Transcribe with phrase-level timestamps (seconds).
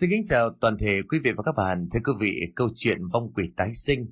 [0.00, 1.88] Xin kính chào toàn thể quý vị và các bạn.
[1.92, 4.06] Thưa quý vị, câu chuyện Vong quỷ tái sinh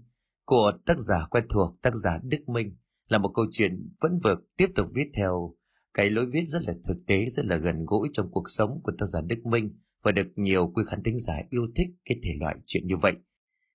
[0.44, 2.76] của tác giả quen thuộc, tác giả Đức Minh
[3.08, 5.54] là một câu chuyện vẫn vượt tiếp tục viết theo
[5.94, 8.92] cái lối viết rất là thực tế, rất là gần gũi trong cuộc sống của
[8.98, 9.70] tác giả Đức Minh
[10.02, 13.12] và được nhiều quý khán thính giả yêu thích cái thể loại chuyện như vậy.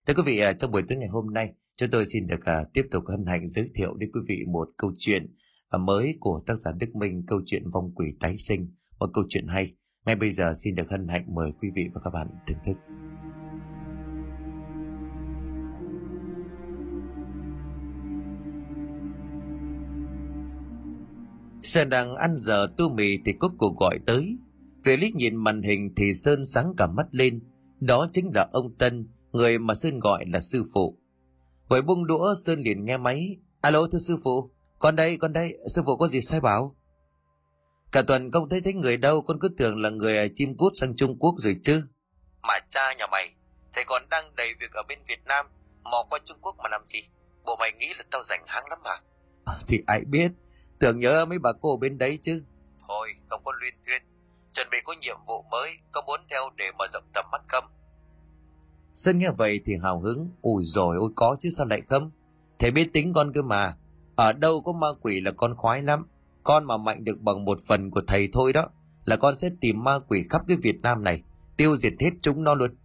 [0.08, 2.64] Thưa quý vị, à, trong buổi tối ngày hôm nay, chúng tôi xin được à,
[2.74, 5.36] tiếp tục hân hạnh giới thiệu đến quý vị một câu chuyện
[5.70, 9.24] à, mới của tác giả Đức Minh, câu chuyện Vong quỷ tái sinh, một câu
[9.30, 9.74] chuyện hay
[10.06, 12.78] ngay bây giờ xin được hân hạnh mời quý vị và các bạn thưởng thức.
[21.62, 24.38] Sơn đang ăn giờ tu mì thì có cuộc gọi tới.
[24.84, 27.40] Về liếc nhìn màn hình thì Sơn sáng cả mắt lên.
[27.80, 30.98] Đó chính là ông Tân, người mà Sơn gọi là sư phụ.
[31.70, 33.38] Vội buông đũa Sơn liền nghe máy.
[33.62, 36.76] Alo thưa sư phụ, con đây, con đây, sư phụ có gì sai bảo?
[37.94, 40.96] Cả tuần không thấy thấy người đâu, con cứ tưởng là người chim cút sang
[40.96, 41.84] Trung Quốc rồi chứ.
[42.42, 43.34] Mà cha nhà mày,
[43.74, 45.46] thầy còn đang đầy việc ở bên Việt Nam,
[45.84, 47.00] mò qua Trung Quốc mà làm gì?
[47.46, 48.98] Bộ mày nghĩ là tao rảnh háng lắm à?
[49.46, 50.32] à thì ai biết,
[50.80, 52.44] tưởng nhớ mấy bà cô bên đấy chứ.
[52.88, 54.02] Thôi, không có luyên thuyên.
[54.54, 57.64] Chuẩn bị có nhiệm vụ mới, có muốn theo để mở rộng tầm mắt không?
[58.96, 62.12] Sơn nghe vậy thì hào hứng, ui rồi ôi có chứ sao lại không?
[62.60, 63.78] Thầy biết tính con cơ mà,
[64.16, 66.08] ở đâu có ma quỷ là con khoái lắm
[66.44, 68.70] con mà mạnh được bằng một phần của thầy thôi đó
[69.06, 71.24] là con sẽ tìm ma quỷ khắp cái Việt Nam này,
[71.58, 72.76] tiêu diệt hết chúng nó luôn.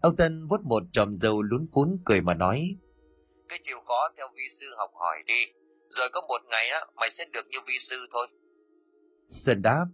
[0.00, 2.76] Ông Tân vuốt một tròm dầu lún phún cười mà nói.
[3.48, 5.44] Cái chịu khó theo vi sư học hỏi đi,
[5.90, 8.26] rồi có một ngày á mày sẽ được như vi sư thôi.
[9.28, 9.86] Sơn đáp,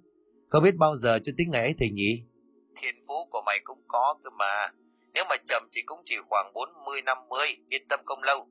[0.49, 2.23] không biết bao giờ cho tới ngày ấy thầy nhỉ?
[2.77, 4.69] Thiên phú của mày cũng có cơ mà,
[5.15, 8.49] nếu mà chậm thì cũng chỉ khoảng 40-50, yên tâm không lâu.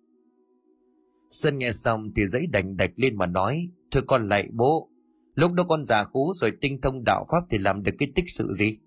[1.33, 4.89] Sơn nghe xong thì giấy đành đạch lên mà nói, thôi con lạy bố,
[5.35, 8.25] lúc đó con già khú rồi tinh thông đạo pháp thì làm được cái tích
[8.27, 8.77] sự gì?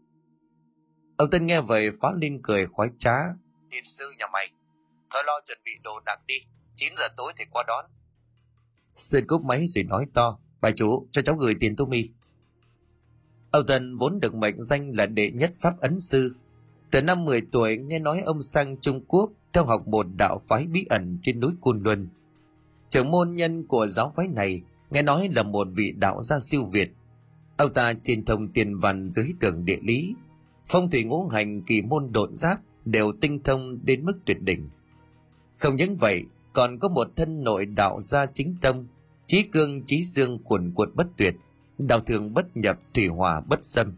[1.17, 3.17] Ông Tân nghe vậy phá lên cười khoái trá.
[3.70, 4.50] Tiên sư nhà mày,
[5.11, 6.34] thôi lo chuẩn bị đồ đạc đi,
[6.77, 7.84] 9 giờ tối thì qua đón.
[8.96, 12.08] Sơn cúp máy rồi nói to, bà chủ cho cháu gửi tiền tô mi.
[13.51, 16.35] Ông Tân vốn được mệnh danh là đệ nhất pháp ấn sư.
[16.90, 20.67] Từ năm 10 tuổi nghe nói ông sang Trung Quốc theo học một đạo phái
[20.67, 22.08] bí ẩn trên núi Côn Luân–
[22.96, 26.64] trưởng môn nhân của giáo phái này nghe nói là một vị đạo gia siêu
[26.73, 26.90] việt.
[27.57, 30.14] Ông ta trên thông tiền văn dưới tưởng địa lý,
[30.67, 34.68] phong thủy ngũ hành kỳ môn độn giáp đều tinh thông đến mức tuyệt đỉnh.
[35.58, 38.86] Không những vậy, còn có một thân nội đạo gia chính tâm
[39.27, 41.35] trí cương trí dương cuồn cuộn bất tuyệt
[41.79, 43.92] đạo thường bất nhập, thủy hòa bất xâm.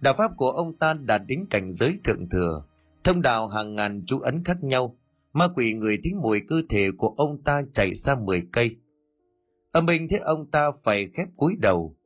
[0.00, 2.62] Đạo pháp của ông ta đạt đến cảnh giới thượng thừa,
[3.04, 4.96] thông đạo hàng ngàn chú ấn khác nhau
[5.38, 8.76] Ma quỷ người thấy mùi cơ thể của ông ta chạy xa 10 cây.
[9.72, 11.96] Âm minh thấy ông ta phải khép cúi đầu.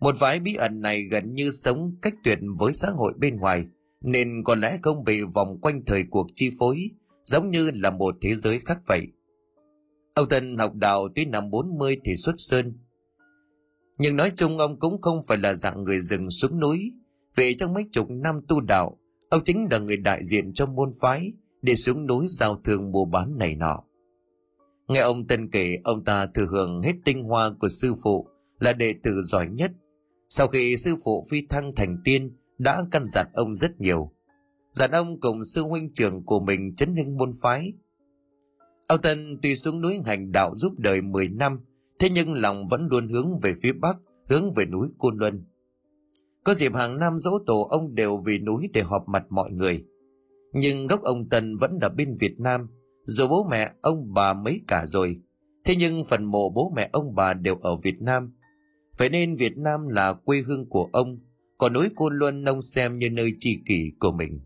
[0.00, 3.66] Một vái bí ẩn này gần như sống cách tuyệt với xã hội bên ngoài,
[4.00, 6.90] nên có lẽ không bị vòng quanh thời cuộc chi phối,
[7.24, 9.06] giống như là một thế giới khác vậy.
[10.14, 12.78] Ông Tân học đạo tuy năm 40 thì xuất sơn.
[13.98, 16.92] Nhưng nói chung ông cũng không phải là dạng người rừng xuống núi,
[17.36, 18.98] vì trong mấy chục năm tu đạo,
[19.30, 21.32] ông chính là người đại diện cho môn phái,
[21.62, 23.82] để xuống núi giao thương mua bán này nọ.
[24.88, 28.28] Nghe ông Tân kể, ông ta thừa hưởng hết tinh hoa của sư phụ,
[28.58, 29.72] là đệ tử giỏi nhất.
[30.28, 34.12] Sau khi sư phụ phi thăng thành tiên, đã căn dặn ông rất nhiều.
[34.72, 37.72] Dặn ông cùng sư huynh trưởng của mình chấn hưng môn phái.
[38.88, 41.60] Ông Tân tuy xuống núi hành đạo giúp đời 10 năm,
[41.98, 43.96] thế nhưng lòng vẫn luôn hướng về phía bắc,
[44.28, 45.44] hướng về núi Côn Luân.
[46.44, 49.84] Có dịp hàng năm dỗ tổ ông đều vì núi để họp mặt mọi người–
[50.52, 52.66] nhưng gốc ông Tân vẫn là bên Việt Nam,
[53.04, 55.20] dù bố mẹ ông bà mấy cả rồi.
[55.64, 58.32] Thế nhưng phần mộ bố mẹ ông bà đều ở Việt Nam.
[58.98, 61.18] Vậy nên Việt Nam là quê hương của ông,
[61.58, 64.40] còn núi Côn Luân ông xem như nơi tri kỷ của mình.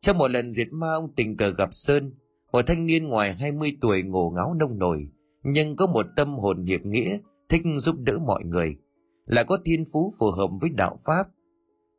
[0.00, 2.12] Trong một lần diệt ma ông tình cờ gặp Sơn,
[2.52, 5.08] một thanh niên ngoài 20 tuổi ngổ ngáo nông nổi,
[5.42, 8.76] nhưng có một tâm hồn hiệp nghĩa, thích giúp đỡ mọi người,
[9.26, 11.24] lại có thiên phú phù hợp với đạo Pháp.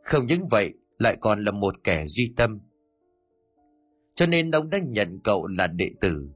[0.04, 2.60] Không những vậy, lại còn là một kẻ duy tâm
[4.20, 6.30] cho nên ông đã nhận cậu là đệ tử.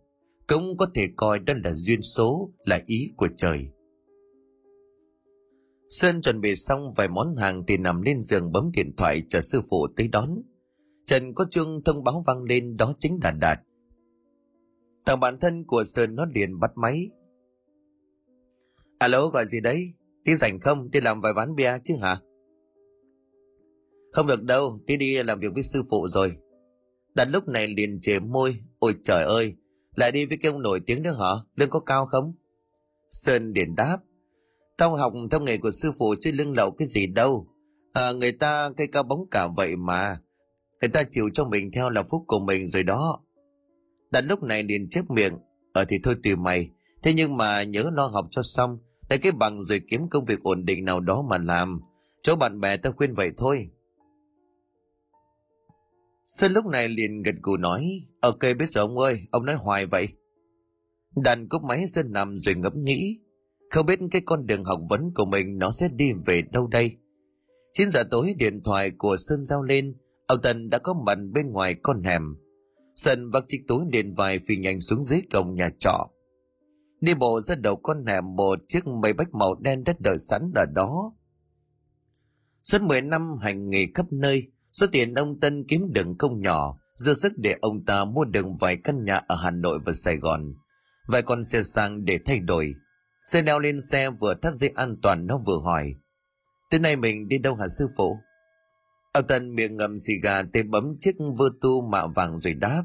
[0.48, 3.68] Cũng có thể coi đó là duyên số, là ý của trời.
[5.90, 9.42] Sơn chuẩn bị xong vài món hàng thì nằm lên giường bấm điện thoại chờ
[9.42, 10.30] sư phụ tới đón.
[11.06, 13.60] Trần có chuông thông báo vang lên, đó chính là đạt.
[15.06, 17.10] Thằng bạn thân của sơn nó liền bắt máy.
[18.98, 19.94] Alo, gọi gì đấy?
[20.26, 20.92] Tí rảnh không?
[20.92, 22.18] Đi làm vài ván bia chứ hả?
[24.12, 26.38] Không được đâu, tí đi làm việc với sư phụ rồi.
[27.16, 29.56] Đạt lúc này liền chề môi, ôi trời ơi,
[29.96, 31.44] lại đi với cái ông nổi tiếng nữa hả?
[31.56, 32.34] Lương có cao không?
[33.10, 33.98] Sơn liền đáp,
[34.78, 37.48] tao học theo nghề của sư phụ chứ lương lậu cái gì đâu.
[37.94, 40.22] À, người ta cây cao bóng cả vậy mà.
[40.82, 43.20] Người ta chịu cho mình theo là phúc của mình rồi đó.
[44.12, 45.34] Đặt lúc này liền chép miệng.
[45.74, 46.70] Ở ờ thì thôi tùy mày.
[47.04, 48.78] Thế nhưng mà nhớ lo học cho xong.
[49.10, 51.82] Lấy cái bằng rồi kiếm công việc ổn định nào đó mà làm.
[52.22, 53.70] Chỗ bạn bè tao khuyên vậy thôi.
[56.26, 58.06] Sơn lúc này liền gật gù nói.
[58.22, 60.08] Ok biết rồi ông ơi, ông nói hoài vậy.
[61.16, 63.20] Đàn cúp máy Sơn nằm rồi ngẫm nghĩ.
[63.70, 66.96] Không biết cái con đường học vấn của mình nó sẽ đi về đâu đây.
[67.74, 69.96] 9 giờ tối điện thoại của Sơn giao lên,
[70.28, 72.36] ông Tân đã có mặt bên ngoài con hẻm.
[72.96, 76.10] Sơn vác chiếc túi điện vài phi nhanh xuống dưới cổng nhà trọ.
[77.02, 80.52] Đi bộ ra đầu con hẻm một chiếc mây bách màu đen đất đợi sẵn
[80.56, 81.14] ở đó.
[82.64, 86.78] Suốt 10 năm hành nghề khắp nơi, số tiền ông Tân kiếm được không nhỏ,
[86.96, 90.18] dư sức để ông ta mua được vài căn nhà ở Hà Nội và Sài
[90.18, 90.54] Gòn.
[91.08, 92.74] Vài con xe sang để thay đổi.
[93.26, 95.94] Xe leo lên xe vừa thắt dây an toàn nó vừa hỏi.
[96.70, 98.18] Tới nay mình đi đâu hả sư phụ?
[99.14, 102.84] Ông Tân miệng ngậm xì gà tay bấm chiếc vơ tu mạ vàng rồi đáp.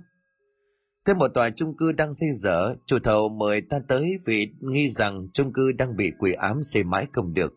[1.05, 4.91] Thế một tòa chung cư đang xây dở, chủ thầu mời ta tới vì nghi
[4.91, 7.52] rằng chung cư đang bị quỷ ám xây mãi không được.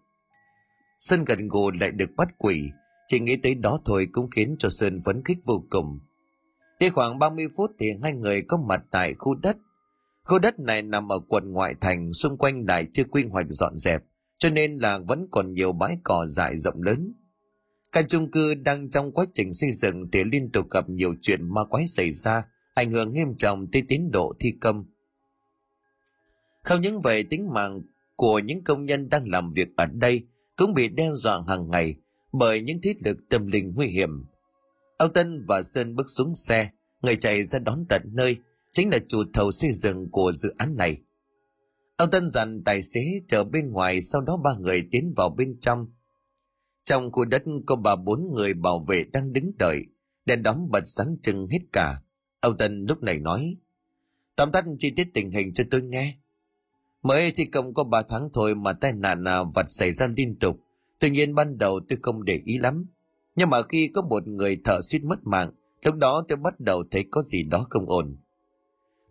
[1.00, 2.70] Sân gần gù lại được bắt quỷ,
[3.12, 6.00] chỉ nghĩ tới đó thôi cũng khiến cho Sơn phấn khích vô cùng.
[6.80, 9.58] Đi khoảng 30 phút thì hai người có mặt tại khu đất.
[10.24, 13.78] Khu đất này nằm ở quận ngoại thành, xung quanh lại chưa quy hoạch dọn
[13.78, 14.04] dẹp,
[14.38, 17.14] cho nên là vẫn còn nhiều bãi cỏ dại rộng lớn.
[17.92, 21.54] Căn chung cư đang trong quá trình xây dựng thì liên tục gặp nhiều chuyện
[21.54, 22.44] ma quái xảy ra,
[22.74, 24.86] ảnh hưởng nghiêm trọng tới tiến độ thi công.
[26.64, 27.82] Không những vậy tính mạng
[28.16, 30.24] của những công nhân đang làm việc ở đây
[30.56, 31.96] cũng bị đe dọa hàng ngày
[32.32, 34.26] bởi những thiết lực tâm linh nguy hiểm.
[34.98, 36.70] Ông Tân và Sơn bước xuống xe,
[37.02, 38.38] người chạy ra đón tận nơi,
[38.72, 40.98] chính là chủ thầu xây dựng của dự án này.
[41.98, 45.58] Ông Tân dặn tài xế chờ bên ngoài sau đó ba người tiến vào bên
[45.60, 45.88] trong.
[46.84, 49.86] Trong khu đất có ba bốn người bảo vệ đang đứng đợi,
[50.26, 52.02] đèn đóm bật sáng trưng hết cả.
[52.40, 53.56] Ông Tân lúc này nói,
[54.36, 56.18] tóm tắt chi tiết tình hình cho tôi nghe.
[57.02, 60.36] Mới thi công có ba tháng thôi mà tai nạn nào vặt xảy ra liên
[60.40, 60.60] tục.
[61.02, 62.86] Tuy nhiên ban đầu tôi không để ý lắm.
[63.36, 65.52] Nhưng mà khi có một người thợ suýt mất mạng,
[65.82, 68.18] lúc đó tôi bắt đầu thấy có gì đó không ổn.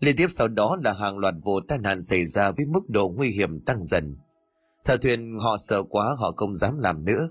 [0.01, 3.09] Liên tiếp sau đó là hàng loạt vụ tai nạn xảy ra với mức độ
[3.09, 4.17] nguy hiểm tăng dần.
[4.85, 7.29] Thợ thuyền họ sợ quá họ không dám làm nữa.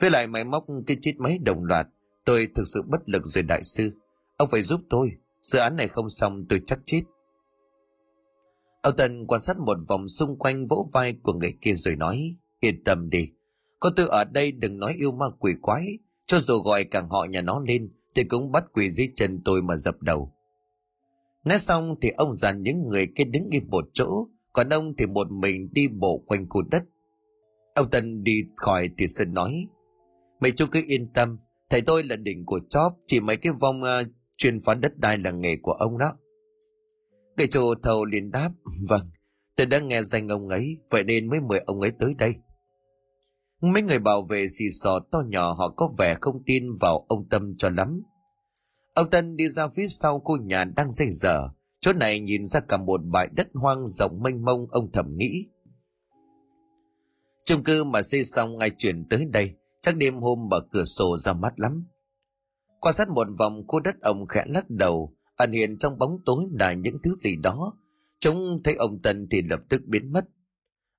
[0.00, 1.86] Với lại máy móc cái chít máy đồng loạt,
[2.24, 3.92] tôi thực sự bất lực rồi đại sư.
[4.36, 5.12] Ông phải giúp tôi,
[5.42, 7.02] dự án này không xong tôi chắc chết.
[8.82, 12.36] Ông Tân quan sát một vòng xung quanh vỗ vai của người kia rồi nói,
[12.60, 13.28] yên tâm đi,
[13.82, 17.24] có tôi ở đây đừng nói yêu ma quỷ quái, cho dù gọi cả họ
[17.24, 20.32] nhà nó lên thì cũng bắt quỷ dưới chân tôi mà dập đầu.
[21.44, 25.06] Nói xong thì ông dàn những người kia đứng im một chỗ, còn ông thì
[25.06, 26.82] một mình đi bộ quanh khu đất.
[27.74, 29.66] Ông Tân đi khỏi thì Sơn nói,
[30.40, 31.38] Mấy chú cứ yên tâm,
[31.70, 34.06] thầy tôi là đỉnh của chóp, chỉ mấy cái vong uh,
[34.36, 36.12] chuyên phá đất đai là nghề của ông đó.
[37.36, 38.50] Cái chủ thầu liền đáp,
[38.88, 39.10] vâng,
[39.56, 42.34] tôi đã nghe danh ông ấy, vậy nên mới mời ông ấy tới đây.
[43.62, 47.28] Mấy người bảo vệ xì xò to nhỏ họ có vẻ không tin vào ông
[47.28, 48.02] Tâm cho lắm.
[48.94, 51.48] Ông Tân đi ra phía sau khu nhà đang xây dở,
[51.80, 55.48] chỗ này nhìn ra cả một bãi đất hoang rộng mênh mông ông thầm nghĩ.
[57.44, 61.16] Chung cư mà xây xong ngay chuyển tới đây, chắc đêm hôm mở cửa sổ
[61.16, 61.86] ra mắt lắm.
[62.80, 66.44] Quan sát một vòng khu đất ông khẽ lắc đầu, ẩn hiện trong bóng tối
[66.52, 67.72] là những thứ gì đó.
[68.20, 70.24] Chúng thấy ông Tân thì lập tức biến mất.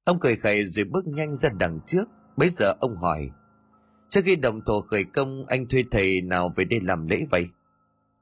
[0.05, 3.29] Ông cười khẩy rồi bước nhanh ra đằng trước, Bây giờ ông hỏi,
[4.09, 7.47] trước khi đồng thổ khởi công anh thuê thầy nào về đây làm lễ vậy?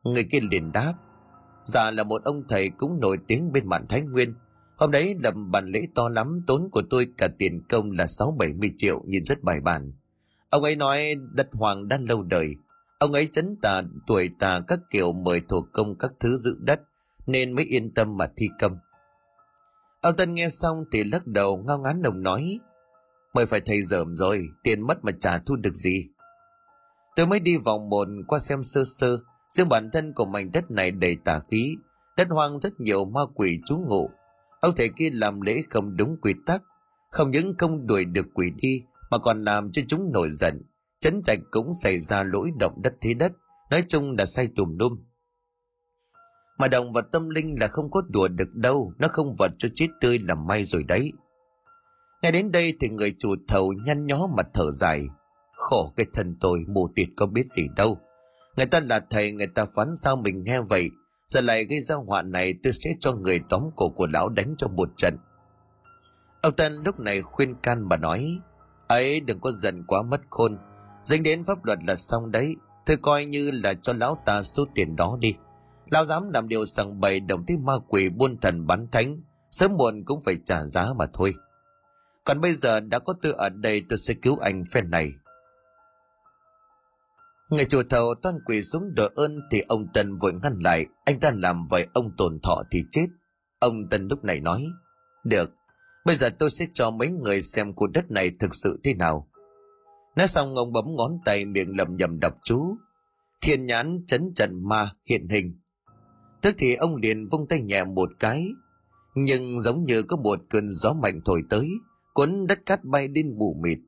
[0.04, 0.94] Người kia liền đáp,
[1.66, 4.34] dạ là một ông thầy cũng nổi tiếng bên mạn Thái Nguyên.
[4.78, 8.36] Hôm đấy làm bàn lễ to lắm, tốn của tôi cả tiền công là sáu
[8.40, 9.92] bảy mươi triệu nhìn rất bài bản.
[10.50, 12.56] Ông ấy nói đất hoàng đã lâu đời.
[13.00, 16.82] Ông ấy chấn tà tuổi tà các kiểu mời thuộc công các thứ giữ đất,
[17.28, 18.78] nên mới yên tâm mà thi công.
[20.02, 22.60] Ông Tân nghe xong thì lắc đầu ngao ngán đồng nói,
[23.34, 26.08] mời phải thầy dởm rồi, tiền mất mà chả thu được gì.
[27.16, 29.18] Tôi mới đi vòng một qua xem sơ sơ,
[29.50, 31.76] riêng bản thân của mảnh đất này đầy tà khí,
[32.18, 34.10] đất hoang rất nhiều ma quỷ trú ngụ.
[34.62, 36.64] Ông thầy kia làm lễ không đúng quy tắc,
[37.12, 40.62] không những không đuổi được quỷ đi, mà còn làm cho chúng nổi giận.
[41.00, 43.32] Chấn trạch cũng xảy ra lỗi động đất thế đất,
[43.72, 44.98] nói chung là say tùm lum.
[46.58, 49.70] Mà động vật tâm linh là không có đùa được đâu, nó không vật cho
[49.76, 51.12] chết tươi là may rồi đấy.
[52.22, 55.04] Nghe đến đây thì người chủ thầu nhăn nhó mặt thở dài.
[55.56, 57.98] Khổ cái thân tôi, mù tịt có biết gì đâu.
[58.58, 60.90] Người ta là thầy, người ta phán sao mình nghe vậy.
[61.28, 64.56] Giờ lại gây ra họa này, tôi sẽ cho người tóm cổ của lão đánh
[64.58, 65.18] cho một trận.
[66.42, 68.40] Ông Tân lúc này khuyên can bà nói.
[68.88, 70.58] ấy, đừng có giận quá mất khôn.
[71.04, 74.66] dính đến pháp luật là xong đấy thôi coi như là cho lão ta số
[74.76, 75.36] tiền đó đi
[75.90, 79.78] lão dám làm điều sằng bậy đồng tới ma quỷ buôn thần bán thánh sớm
[79.78, 81.34] muộn cũng phải trả giá mà thôi
[82.24, 85.14] còn bây giờ đã có tôi ở đây tôi sẽ cứu anh phen này
[87.52, 91.20] Người chủ thầu toan quỳ xuống đòi ơn thì ông Tân vội ngăn lại, anh
[91.20, 93.08] ta làm vậy ông tổn thọ thì chết.
[93.60, 94.66] Ông Tân lúc này nói,
[95.24, 95.52] được,
[96.06, 99.28] bây giờ tôi sẽ cho mấy người xem khu đất này thực sự thế nào.
[100.16, 102.78] Nói xong ông bấm ngón tay miệng lầm nhầm đọc chú.
[103.42, 105.60] Thiên nhãn chấn trận ma hiện hình.
[106.42, 108.48] Tức thì ông liền vung tay nhẹ một cái,
[109.16, 111.70] nhưng giống như có một cơn gió mạnh thổi tới,
[112.14, 113.80] cuốn đất cát bay lên mù mịt.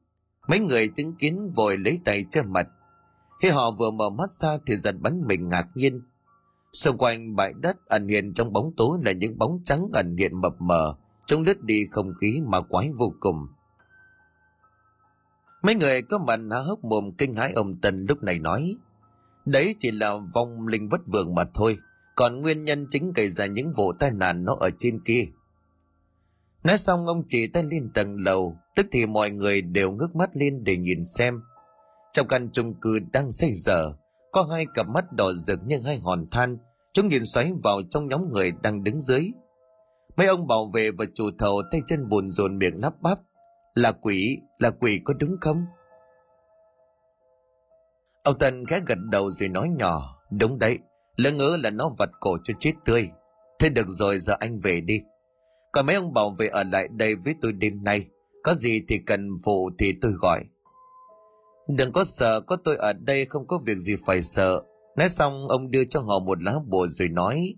[0.47, 2.67] Mấy người chứng kiến vội lấy tay che mặt,
[3.41, 6.01] khi họ vừa mở mắt ra thì giật bắn mình ngạc nhiên.
[6.73, 10.41] Xung quanh bãi đất ẩn hiện trong bóng tối là những bóng trắng ẩn hiện
[10.41, 13.47] mập mờ, trông lướt đi không khí mà quái vô cùng.
[15.63, 18.75] Mấy người có mặt há hốc mồm kinh hãi ông Tân lúc này nói,
[19.45, 21.77] đấy chỉ là vong linh vất vưởng mà thôi,
[22.15, 25.23] còn nguyên nhân chính gây ra những vụ tai nạn nó ở trên kia.
[26.63, 30.29] Nói xong ông chỉ tay lên tầng lầu, tức thì mọi người đều ngước mắt
[30.33, 31.41] lên để nhìn xem–
[32.13, 33.93] trong căn chung cư đang xây dở,
[34.31, 36.57] có hai cặp mắt đỏ rực như hai hòn than,
[36.93, 39.31] chúng nhìn xoáy vào trong nhóm người đang đứng dưới.
[40.15, 43.19] Mấy ông bảo vệ và chủ thầu tay chân buồn rồn miệng lắp bắp.
[43.75, 45.65] Là quỷ, là quỷ có đúng không?
[48.23, 50.79] Ông Tân khẽ gật đầu rồi nói nhỏ, đúng đấy,
[51.15, 53.09] lỡ ngỡ là nó vật cổ cho chết tươi.
[53.59, 55.01] Thế được rồi giờ anh về đi.
[55.73, 58.05] Còn mấy ông bảo vệ ở lại đây với tôi đêm nay,
[58.43, 60.43] có gì thì cần phụ thì tôi gọi.
[61.67, 64.63] Đừng có sợ, có tôi ở đây không có việc gì phải sợ.
[64.97, 67.55] Nói xong ông đưa cho họ một lá bùa rồi nói.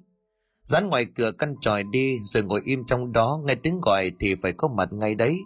[0.63, 4.35] Dán ngoài cửa căn tròi đi rồi ngồi im trong đó nghe tiếng gọi thì
[4.35, 5.39] phải có mặt ngay đấy.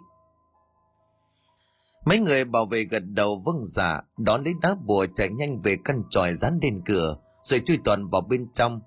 [2.06, 5.60] Mấy người bảo vệ gật đầu vâng giả, dạ, đón lấy đá bùa chạy nhanh
[5.60, 8.80] về căn tròi dán lên cửa, rồi chui toàn vào bên trong.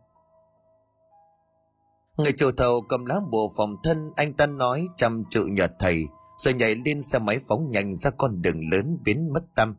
[2.18, 6.06] Người chủ thầu cầm lá bùa phòng thân, anh ta nói chăm chữ nhờ thầy,
[6.38, 9.76] rồi nhảy lên xe máy phóng nhanh ra con đường lớn biến mất tâm.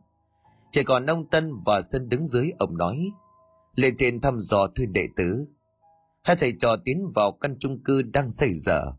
[0.71, 3.11] Chỉ còn ông Tân và Sơn đứng dưới ông nói,
[3.75, 5.47] lên trên thăm dò thuê đệ tử.
[6.23, 8.91] Hai thầy trò tiến vào căn chung cư đang xây dở.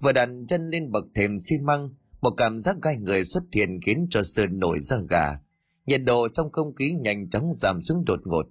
[0.00, 3.80] Vừa đặt chân lên bậc thềm xi măng, một cảm giác gai người xuất hiện
[3.86, 5.40] khiến cho Sơn nổi da gà.
[5.86, 8.46] Nhiệt độ trong không khí nhanh chóng giảm xuống đột ngột.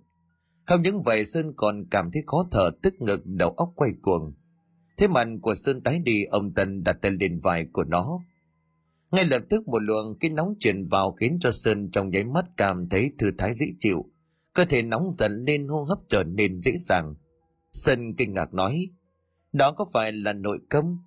[0.70, 4.34] Không những vậy Sơn còn cảm thấy khó thở tức ngực đầu óc quay cuồng.
[4.98, 8.20] Thế mạnh của Sơn tái đi ông Tân đặt tên lên vai của nó
[9.12, 12.46] ngay lập tức một luồng cái nóng truyền vào khiến cho Sơn trong nháy mắt
[12.58, 14.06] cảm thấy thư thái dễ chịu.
[14.54, 17.16] Cơ thể nóng dần lên hô hấp trở nên dễ dàng.
[17.74, 18.90] Sơn kinh ngạc nói,
[19.54, 20.98] đó có phải là nội công?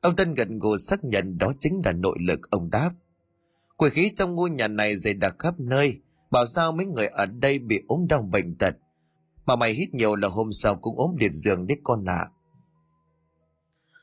[0.00, 2.90] Ông Tân gật gù xác nhận đó chính là nội lực ông đáp.
[3.76, 7.26] Quỷ khí trong ngôi nhà này dày đặc khắp nơi, bảo sao mấy người ở
[7.26, 8.76] đây bị ốm đau bệnh tật.
[9.46, 12.28] Mà mày hít nhiều là hôm sau cũng ốm liệt giường đấy con ạ.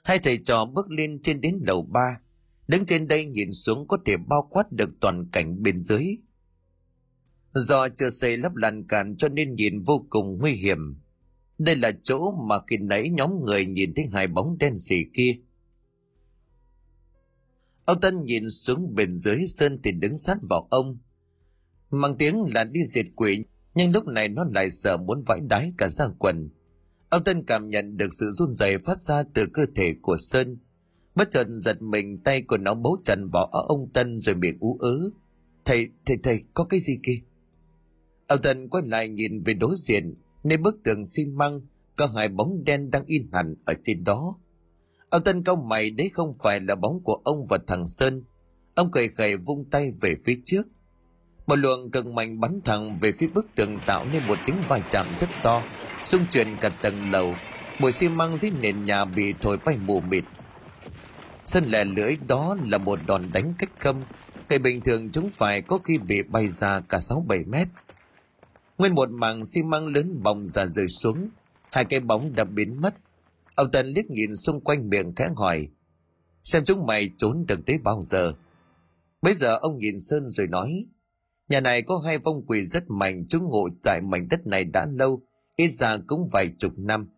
[0.03, 2.19] Hai thầy trò bước lên trên đến lầu ba,
[2.69, 6.17] Đứng trên đây nhìn xuống có thể bao quát được toàn cảnh bên dưới.
[7.53, 11.01] Do chưa xây lắp lan can cho nên nhìn vô cùng nguy hiểm.
[11.57, 15.35] Đây là chỗ mà khi nãy nhóm người nhìn thấy hai bóng đen xì kia.
[17.85, 20.97] Ông Tân nhìn xuống bên dưới sơn thì đứng sát vào ông.
[21.89, 23.43] Mang tiếng là đi diệt quỷ,
[23.75, 26.49] nhưng lúc này nó lại sợ muốn vãi đái cả ra quần.
[27.09, 30.57] Ông Tân cảm nhận được sự run rẩy phát ra từ cơ thể của Sơn–
[31.15, 34.57] bất chợt giật mình, tay của nó bấu chặt vào ở ông tân rồi miệng
[34.59, 34.99] ú ớ.
[35.65, 37.21] Thầy thầy thầy, có cái gì kia
[38.27, 41.61] ông tân quay lại nhìn về đối diện, nơi bức tường xi măng,
[41.95, 44.39] có hai bóng đen đang in hẳn ở trên đó.
[45.09, 48.23] Ông tân cau mày, đấy không phải là bóng của ông và thằng sơn.
[48.75, 50.67] Ông cười khẩy vung tay về phía trước
[51.49, 54.79] một luồng cực mạnh bắn thẳng về phía bức tường tạo nên một tiếng va
[54.89, 55.65] chạm rất to,
[56.03, 57.35] xung chuyển cả tầng lầu.
[57.79, 60.23] Mùi xi măng dưới nền nhà bị thổi bay mù mịt.
[61.45, 63.95] Sân lẻ lưỡi đó là một đòn đánh cách khâm
[64.49, 67.67] cây bình thường chúng phải có khi bị bay ra cả sáu bảy mét.
[68.77, 71.29] Nguyên một mảng xi măng lớn bồng ra rơi xuống.
[71.71, 72.95] Hai cái bóng đã biến mất.
[73.55, 75.67] Ông tân liếc nhìn xung quanh miệng khẽ hỏi,
[76.43, 78.33] xem chúng mày trốn được tới bao giờ?
[79.21, 80.85] Bây giờ ông nhìn sơn rồi nói
[81.49, 84.85] nhà này có hai vong quỷ rất mạnh chúng ngụ tại mảnh đất này đã
[84.85, 85.21] lâu,
[85.55, 87.09] ít ra cũng vài chục năm.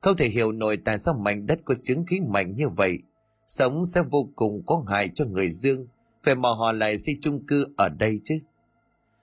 [0.00, 2.98] Không thể hiểu nổi tại sao mảnh đất có chứng khí mạnh như vậy.
[3.46, 5.86] Sống sẽ vô cùng có hại cho người dương,
[6.22, 8.38] phải mò họ lại xây chung cư ở đây chứ.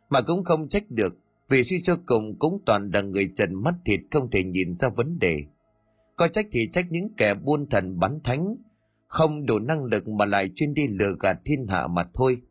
[0.10, 1.18] Mà cũng không trách được,
[1.50, 4.90] vì suy cho cùng cũng toàn là người trần mắt thịt không thể nhìn ra
[4.90, 5.44] vấn đề.
[6.16, 8.56] Có trách thì trách những kẻ buôn thần bắn thánh,
[9.08, 12.42] không đủ năng lực mà lại chuyên đi lừa gạt thiên hạ mà thôi.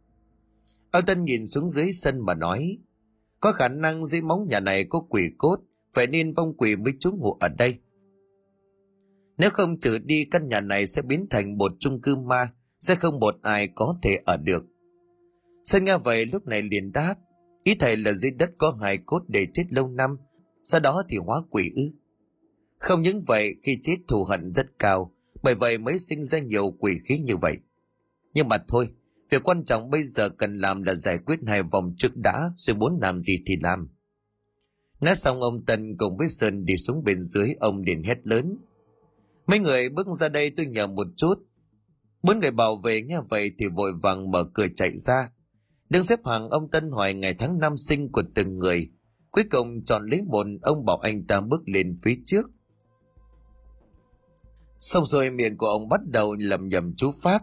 [0.90, 2.78] Ông Tân nhìn xuống dưới sân mà nói,
[3.40, 5.56] có khả năng dưới móng nhà này có quỷ cốt,
[5.92, 7.78] phải nên vong quỷ mới trú ngụ ở đây.
[9.38, 12.94] Nếu không trừ đi căn nhà này sẽ biến thành một chung cư ma, sẽ
[12.94, 14.64] không một ai có thể ở được.
[15.64, 17.14] Sơn nghe vậy lúc này liền đáp,
[17.64, 20.16] ý thầy là dưới đất có hài cốt để chết lâu năm,
[20.64, 21.82] sau đó thì hóa quỷ ư.
[22.78, 26.70] Không những vậy khi chết thù hận rất cao, bởi vậy mới sinh ra nhiều
[26.78, 27.56] quỷ khí như vậy.
[28.35, 28.88] Nhưng mà thôi,
[29.30, 32.76] việc quan trọng bây giờ cần làm là giải quyết hai vòng trước đã, rồi
[32.76, 33.88] muốn làm gì thì làm.
[35.00, 38.56] Nói xong ông Tân cùng với Sơn đi xuống bên dưới, ông liền hét lớn.
[39.46, 41.34] Mấy người bước ra đây tôi nhờ một chút.
[42.22, 45.30] Bốn người bảo vệ nghe vậy thì vội vàng mở cửa chạy ra.
[45.88, 48.90] Đứng xếp hàng ông Tân hỏi ngày tháng năm sinh của từng người.
[49.30, 52.50] Cuối cùng chọn lấy một ông bảo anh ta bước lên phía trước.
[54.78, 57.42] Xong rồi miệng của ông bắt đầu lầm nhầm chú Pháp.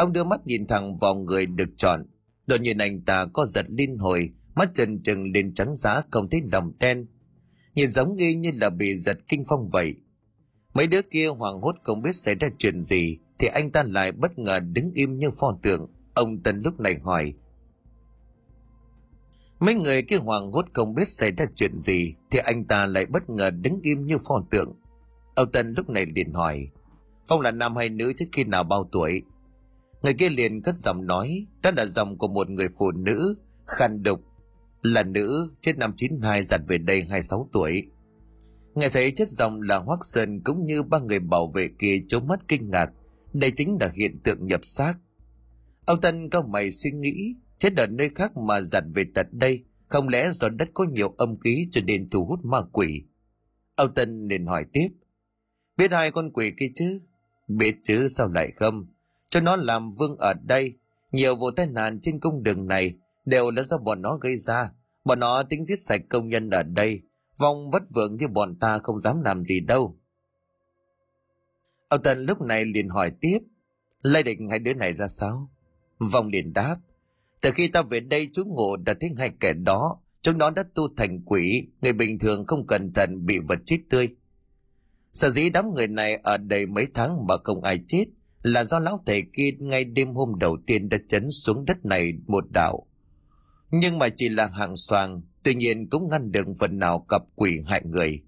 [0.00, 2.06] Ông đưa mắt nhìn thẳng vào người được chọn.
[2.46, 6.30] Đột nhiên anh ta có giật linh hồi, mắt trần trừng lên trắng giá không
[6.30, 7.06] thấy lòng đen.
[7.74, 9.96] Nhìn giống y như là bị giật kinh phong vậy.
[10.74, 14.12] Mấy đứa kia hoảng hốt không biết xảy ra chuyện gì, thì anh ta lại
[14.12, 15.86] bất ngờ đứng im như pho tượng.
[16.14, 17.34] Ông Tân lúc này hỏi.
[19.58, 23.06] Mấy người kia hoảng hốt không biết xảy ra chuyện gì, thì anh ta lại
[23.06, 24.72] bất ngờ đứng im như pho tượng.
[25.34, 26.68] Ông Tân lúc này liền hỏi,
[27.28, 29.22] Phong là nam hay nữ trước khi nào bao tuổi?
[30.02, 33.34] Người kia liền cất giọng nói, đó là giọng của một người phụ nữ,
[33.66, 34.20] khăn đục,
[34.82, 37.86] là nữ, chết năm 92 giặt về đây 26 tuổi.
[38.74, 42.26] Nghe thấy chết giọng là Hoác Sơn cũng như ba người bảo vệ kia trốn
[42.28, 42.90] mắt kinh ngạc,
[43.32, 44.94] đây chính là hiện tượng nhập xác.
[45.86, 49.64] Ông Tân cao mày suy nghĩ, chết ở nơi khác mà giặt về tận đây,
[49.88, 53.02] không lẽ do đất có nhiều âm khí cho nên thu hút ma quỷ?
[53.76, 54.88] Ông Tân liền hỏi tiếp,
[55.80, 57.00] Biết hai con quỷ kia chứ?
[57.48, 58.86] Biết chứ sao lại không?
[59.30, 60.74] Cho nó làm vương ở đây.
[61.12, 62.94] Nhiều vụ tai nạn trên cung đường này
[63.24, 64.72] đều là do bọn nó gây ra.
[65.04, 67.02] Bọn nó tính giết sạch công nhân ở đây.
[67.38, 69.96] Vong vất vưởng như bọn ta không dám làm gì đâu.
[71.88, 73.38] Ông Tân lúc này liền hỏi tiếp.
[74.02, 75.50] Lê định hai đứa này ra sao?
[75.98, 76.76] Vong liền đáp.
[77.40, 80.00] Từ khi ta về đây, chú ngộ đã thấy hai kẻ đó.
[80.22, 81.66] Chúng nó đã tu thành quỷ.
[81.82, 84.08] Người bình thường không cẩn thận bị vật chết tươi
[85.12, 88.04] Sở dĩ đám người này ở đây mấy tháng mà không ai chết
[88.42, 92.12] là do lão thầy kia ngay đêm hôm đầu tiên đã chấn xuống đất này
[92.26, 92.86] một đạo.
[93.70, 97.60] Nhưng mà chỉ là hạng soàng, tuy nhiên cũng ngăn được phần nào cặp quỷ
[97.66, 98.22] hại người.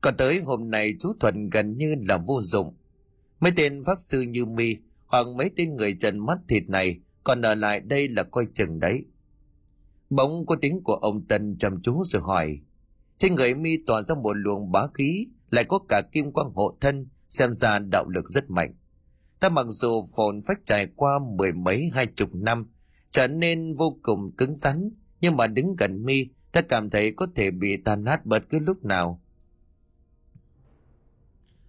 [0.00, 2.74] Còn tới hôm nay chú Thuận gần như là vô dụng.
[3.40, 7.42] Mấy tên pháp sư như mi hoặc mấy tên người trần mắt thịt này còn
[7.42, 9.04] ở lại đây là coi chừng đấy.
[10.10, 12.60] Bỗng có tiếng của ông Tân chăm chú rồi hỏi.
[13.18, 16.76] Trên người mi tỏa ra một luồng bá khí lại có cả kim quang hộ
[16.80, 18.74] thân, xem ra đạo lực rất mạnh.
[19.42, 22.70] Ta mặc dù phồn phách trải qua mười mấy hai chục năm,
[23.10, 27.26] trở nên vô cùng cứng rắn, nhưng mà đứng gần mi, ta cảm thấy có
[27.34, 29.22] thể bị tan nát bất cứ lúc nào.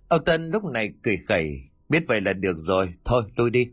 [0.07, 3.67] Âu Tân lúc này cười khẩy, biết vậy là được rồi, thôi lui đi.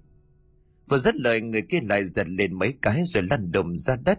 [0.88, 4.18] Vừa dứt lời người kia lại giật lên mấy cái rồi lăn đùng ra đất.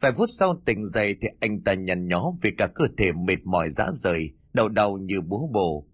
[0.00, 3.38] Vài phút sau tỉnh dậy thì anh ta nhăn nhó vì cả cơ thể mệt
[3.44, 5.86] mỏi dã rời, đầu đầu như búa bổ.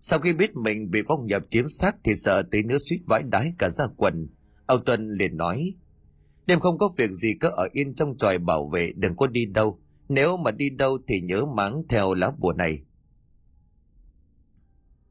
[0.00, 3.22] Sau khi biết mình bị vong nhập chiếm xác thì sợ tí nữa suýt vãi
[3.22, 4.28] đái cả ra quần.
[4.66, 5.74] ông Tuân liền nói,
[6.46, 9.46] đêm không có việc gì cứ ở yên trong tròi bảo vệ đừng có đi
[9.46, 9.80] đâu.
[10.08, 12.82] Nếu mà đi đâu thì nhớ máng theo lá bùa này.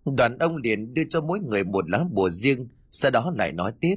[0.05, 3.73] Đoàn ông liền đưa cho mỗi người một lá bùa riêng, sau đó lại nói
[3.81, 3.95] tiếp.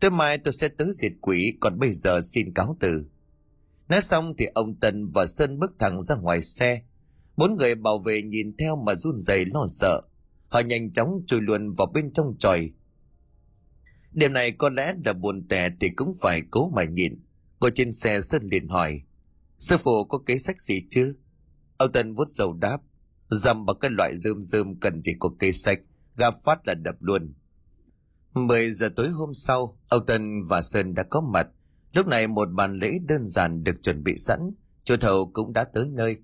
[0.00, 3.06] Tối mai tôi sẽ tới diệt quỷ, còn bây giờ xin cáo từ.
[3.88, 6.82] Nói xong thì ông Tân và Sơn bước thẳng ra ngoài xe,
[7.38, 10.02] Bốn người bảo vệ nhìn theo mà run rẩy lo sợ.
[10.48, 12.72] Họ nhanh chóng chui luôn vào bên trong tròi.
[14.12, 17.24] Đêm này có lẽ là buồn tẻ thì cũng phải cố mà nhịn.
[17.60, 19.02] Ngồi trên xe Sơn liền hỏi.
[19.58, 21.16] Sư phụ có kế sách gì chứ?
[21.76, 22.78] Ông Tân vuốt dầu đáp.
[23.28, 25.80] Dầm bằng cái loại rơm rơm cần gì có kế sách.
[26.16, 27.34] Gặp phát là đập luôn.
[28.34, 31.46] 10 giờ tối hôm sau, ông Tân và Sơn đã có mặt.
[31.92, 34.40] Lúc này một bàn lễ đơn giản được chuẩn bị sẵn.
[34.84, 36.16] Chủ thầu cũng đã tới nơi.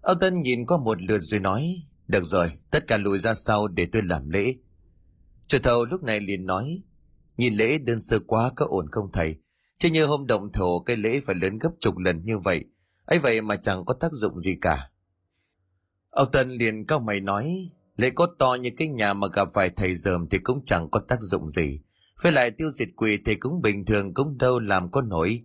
[0.00, 3.68] Âu Tân nhìn qua một lượt rồi nói, được rồi, tất cả lùi ra sau
[3.68, 4.54] để tôi làm lễ.
[5.46, 6.82] Chủ thầu lúc này liền nói,
[7.36, 9.36] nhìn lễ đơn sơ quá có ổn không thầy?
[9.78, 12.64] Chứ như hôm động thổ cái lễ phải lớn gấp chục lần như vậy,
[13.04, 14.90] ấy vậy mà chẳng có tác dụng gì cả.
[16.10, 19.70] Âu Tân liền cao mày nói, lễ có to như cái nhà mà gặp phải
[19.70, 21.80] thầy dờm thì cũng chẳng có tác dụng gì.
[22.22, 25.42] Phải lại tiêu diệt quỷ thì cũng bình thường cũng đâu làm có nổi.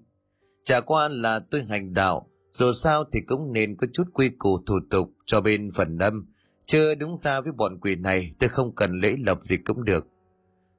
[0.63, 4.60] Chả qua là tôi hành đạo, dù sao thì cũng nên có chút quy củ
[4.65, 6.26] thủ tục cho bên phần âm.
[6.71, 10.08] Chưa đúng ra với bọn quỷ này tôi không cần lễ lộc gì cũng được.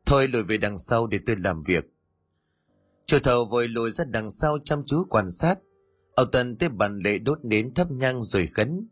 [0.07, 1.85] Thôi lùi về đằng sau để tôi làm việc.
[3.07, 5.59] Chủ thầu vội lùi ra đằng sau chăm chú quan sát.
[6.15, 8.89] Ông Tân tiếp bàn lễ đốt nến thấp nhang rồi khấn.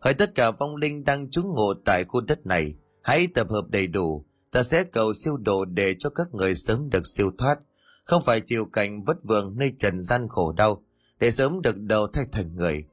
[0.00, 3.68] Hỡi tất cả vong linh đang trú ngụ tại khu đất này, hãy tập hợp
[3.68, 7.58] đầy đủ, ta sẽ cầu siêu độ để cho các người sớm được siêu thoát,
[8.04, 10.82] không phải chịu cảnh vất vưởng nơi trần gian khổ đau,
[11.20, 12.84] để sớm được đầu thay thành người.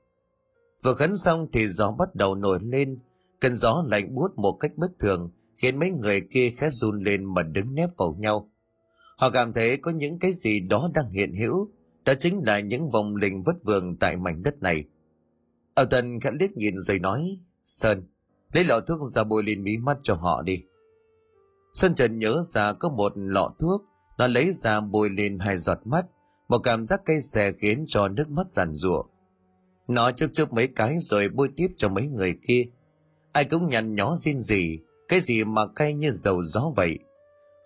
[0.83, 2.99] Vừa khấn xong thì gió bắt đầu nổi lên,
[3.39, 7.33] cơn gió lạnh buốt một cách bất thường, khiến mấy người kia khẽ run lên
[7.33, 8.51] mà đứng nép vào nhau.
[9.17, 11.69] Họ cảm thấy có những cái gì đó đang hiện hữu,
[12.05, 14.85] đó chính là những vòng linh vất vưởng tại mảnh đất này.
[15.75, 18.07] Âu Tân khẽ liếc nhìn rồi nói, Sơn,
[18.53, 20.63] lấy lọ thuốc ra bôi lên mí mắt cho họ đi.
[21.73, 23.85] Sơn Trần nhớ ra có một lọ thuốc,
[24.17, 26.05] nó lấy ra bôi lên hai giọt mắt,
[26.47, 29.03] một cảm giác cay xè khiến cho nước mắt giàn rụa.
[29.87, 32.63] Nó chớp chớp mấy cái rồi bôi tiếp cho mấy người kia.
[33.35, 36.99] Ai cũng nhăn nhó xin gì, cái gì mà cay như dầu gió vậy.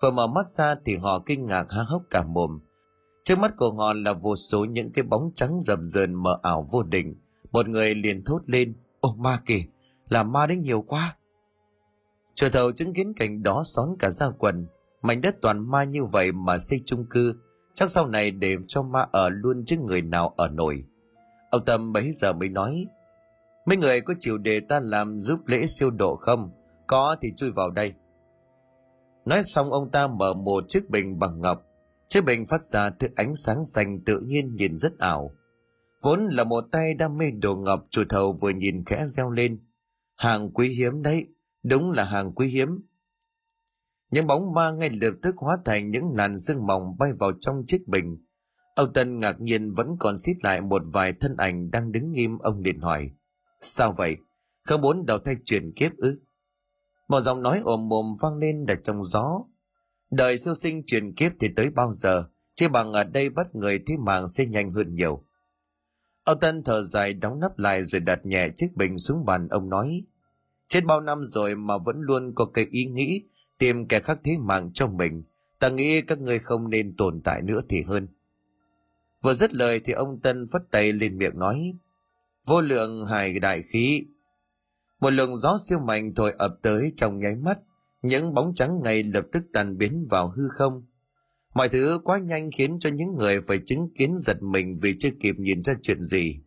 [0.01, 2.59] Vừa mở mắt ra thì họ kinh ngạc há hốc cả mồm.
[3.23, 6.67] Trước mắt của họ là vô số những cái bóng trắng dập dờn mờ ảo
[6.71, 7.15] vô định.
[7.51, 9.63] Một người liền thốt lên, ô ma kìa,
[10.07, 11.17] là ma đến nhiều quá.
[12.35, 14.67] Chùa thầu chứng kiến cảnh đó xón cả ra quần,
[15.01, 17.33] mảnh đất toàn ma như vậy mà xây chung cư,
[17.73, 20.83] chắc sau này để cho ma ở luôn chứ người nào ở nổi.
[21.51, 22.85] Ông Tâm bấy giờ mới nói,
[23.69, 26.51] mấy người có chịu để ta làm giúp lễ siêu độ không?
[26.87, 27.93] Có thì chui vào đây.
[29.25, 31.65] Nói xong ông ta mở một chiếc bình bằng ngọc.
[32.07, 35.31] Chiếc bình phát ra thứ ánh sáng xanh tự nhiên nhìn rất ảo.
[36.01, 39.59] Vốn là một tay đam mê đồ ngọc chủ thầu vừa nhìn khẽ reo lên.
[40.15, 41.27] Hàng quý hiếm đấy,
[41.63, 42.69] đúng là hàng quý hiếm.
[44.11, 47.63] Những bóng ma ngay lập tức hóa thành những làn sương mỏng bay vào trong
[47.67, 48.17] chiếc bình.
[48.75, 52.37] Ông Tân ngạc nhiên vẫn còn xít lại một vài thân ảnh đang đứng nghiêm
[52.39, 53.11] ông liền hỏi.
[53.61, 54.17] Sao vậy?
[54.63, 56.19] Không muốn đầu thai chuyển kiếp ư?
[57.07, 59.43] Một giọng nói ồm mồm vang lên đặt trong gió.
[60.11, 63.79] Đời siêu sinh truyền kiếp thì tới bao giờ, Chứ bằng ở đây bắt người
[63.87, 65.23] thế mạng sẽ nhanh hơn nhiều.
[66.23, 69.69] Ông Tân thở dài đóng nắp lại rồi đặt nhẹ chiếc bình xuống bàn ông
[69.69, 70.03] nói.
[70.67, 73.23] Chết bao năm rồi mà vẫn luôn có cái ý nghĩ
[73.57, 75.23] tìm kẻ khác thế mạng cho mình.
[75.59, 78.07] Ta nghĩ các ngươi không nên tồn tại nữa thì hơn.
[79.21, 81.73] Vừa dứt lời thì ông Tân phất tay lên miệng nói.
[82.47, 84.05] Vô lượng hài đại khí,
[84.99, 87.59] một luồng gió siêu mạnh thổi ập tới trong nháy mắt,
[88.01, 90.85] những bóng trắng ngay lập tức tan biến vào hư không.
[91.53, 95.09] Mọi thứ quá nhanh khiến cho những người phải chứng kiến giật mình vì chưa
[95.19, 96.39] kịp nhìn ra chuyện gì.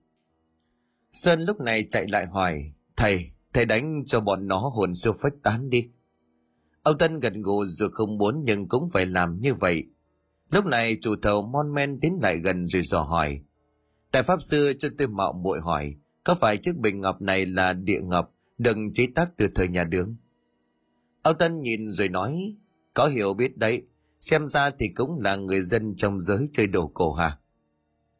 [1.12, 5.34] Sơn lúc này chạy lại hỏi, thầy, thầy đánh cho bọn nó hồn siêu phách
[5.42, 5.88] tán đi.
[6.82, 9.84] Ông Tân gật gù dù không muốn nhưng cũng phải làm như vậy.
[10.50, 13.40] Lúc này chủ thầu Mon Men tiến lại gần rồi dò hỏi.
[14.12, 15.94] Đại Pháp Sư cho tôi mạo muội hỏi,
[16.24, 19.84] có phải chiếc bình ngọc này là địa ngọc đừng chế tác từ thời nhà
[19.84, 20.16] đường.
[21.22, 22.56] Âu Tân nhìn rồi nói,
[22.94, 23.82] có hiểu biết đấy,
[24.20, 27.38] xem ra thì cũng là người dân trong giới chơi đồ cổ hả?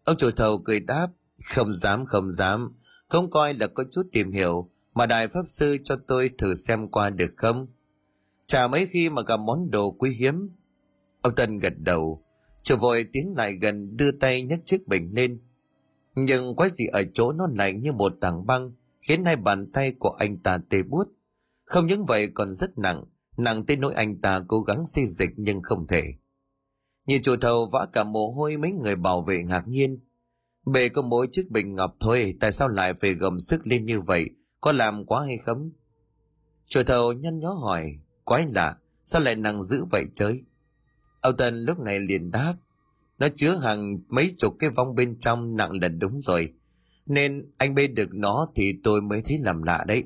[0.05, 1.09] Ông chủ thầu cười đáp,
[1.45, 2.73] không dám không dám,
[3.09, 6.89] không coi là có chút tìm hiểu, mà đại pháp sư cho tôi thử xem
[6.89, 7.67] qua được không?
[8.47, 10.51] Chả mấy khi mà gặp món đồ quý hiếm.
[11.23, 12.25] Ông Tân gật đầu,
[12.63, 15.41] chủ vội tiến lại gần đưa tay nhấc chiếc bình lên.
[16.15, 19.93] Nhưng quái gì ở chỗ nó lạnh như một tảng băng, khiến hai bàn tay
[19.99, 21.05] của anh ta tê buốt.
[21.65, 23.05] Không những vậy còn rất nặng,
[23.37, 26.15] nặng tới nỗi anh ta cố gắng xây dịch nhưng không thể.
[27.07, 30.01] Nhìn chủ thầu vã cả mồ hôi mấy người bảo vệ ngạc nhiên.
[30.67, 34.01] Bề có mỗi chiếc bình ngọc thôi, tại sao lại phải gầm sức lên như
[34.01, 35.71] vậy, có làm quá hay không?
[36.67, 40.43] Chủ thầu nhăn nhó hỏi, quái lạ, sao lại nặng dữ vậy chơi?
[41.21, 42.55] Âu Tân lúc này liền đáp,
[43.19, 46.53] nó chứa hàng mấy chục cái vong bên trong nặng lần đúng rồi,
[47.07, 50.05] nên anh bê được nó thì tôi mới thấy làm lạ đấy.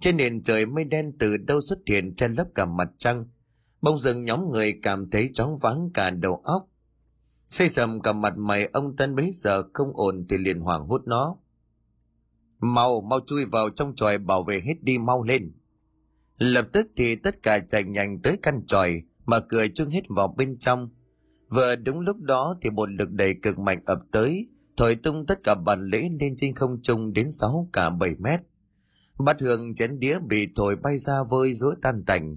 [0.00, 3.26] Trên nền trời mây đen từ đâu xuất hiện che lấp cả mặt trăng.
[3.82, 6.68] Bông rừng nhóm người cảm thấy chóng váng cả đầu óc.
[7.46, 11.02] Xây sầm cả mặt mày ông Tân bấy giờ không ổn thì liền hoảng hút
[11.06, 11.36] nó.
[12.60, 15.52] Mau, mau chui vào trong tròi bảo vệ hết đi mau lên.
[16.38, 20.34] Lập tức thì tất cả chạy nhanh tới căn tròi mà cười trương hết vào
[20.38, 20.88] bên trong.
[21.50, 25.38] Vừa đúng lúc đó thì một lực đầy cực mạnh ập tới, thổi tung tất
[25.44, 28.40] cả bàn lễ lên trên không trung đến sáu cả bảy mét.
[29.18, 32.36] Bát hương chén đĩa bị thổi bay ra vơi rối tan tành.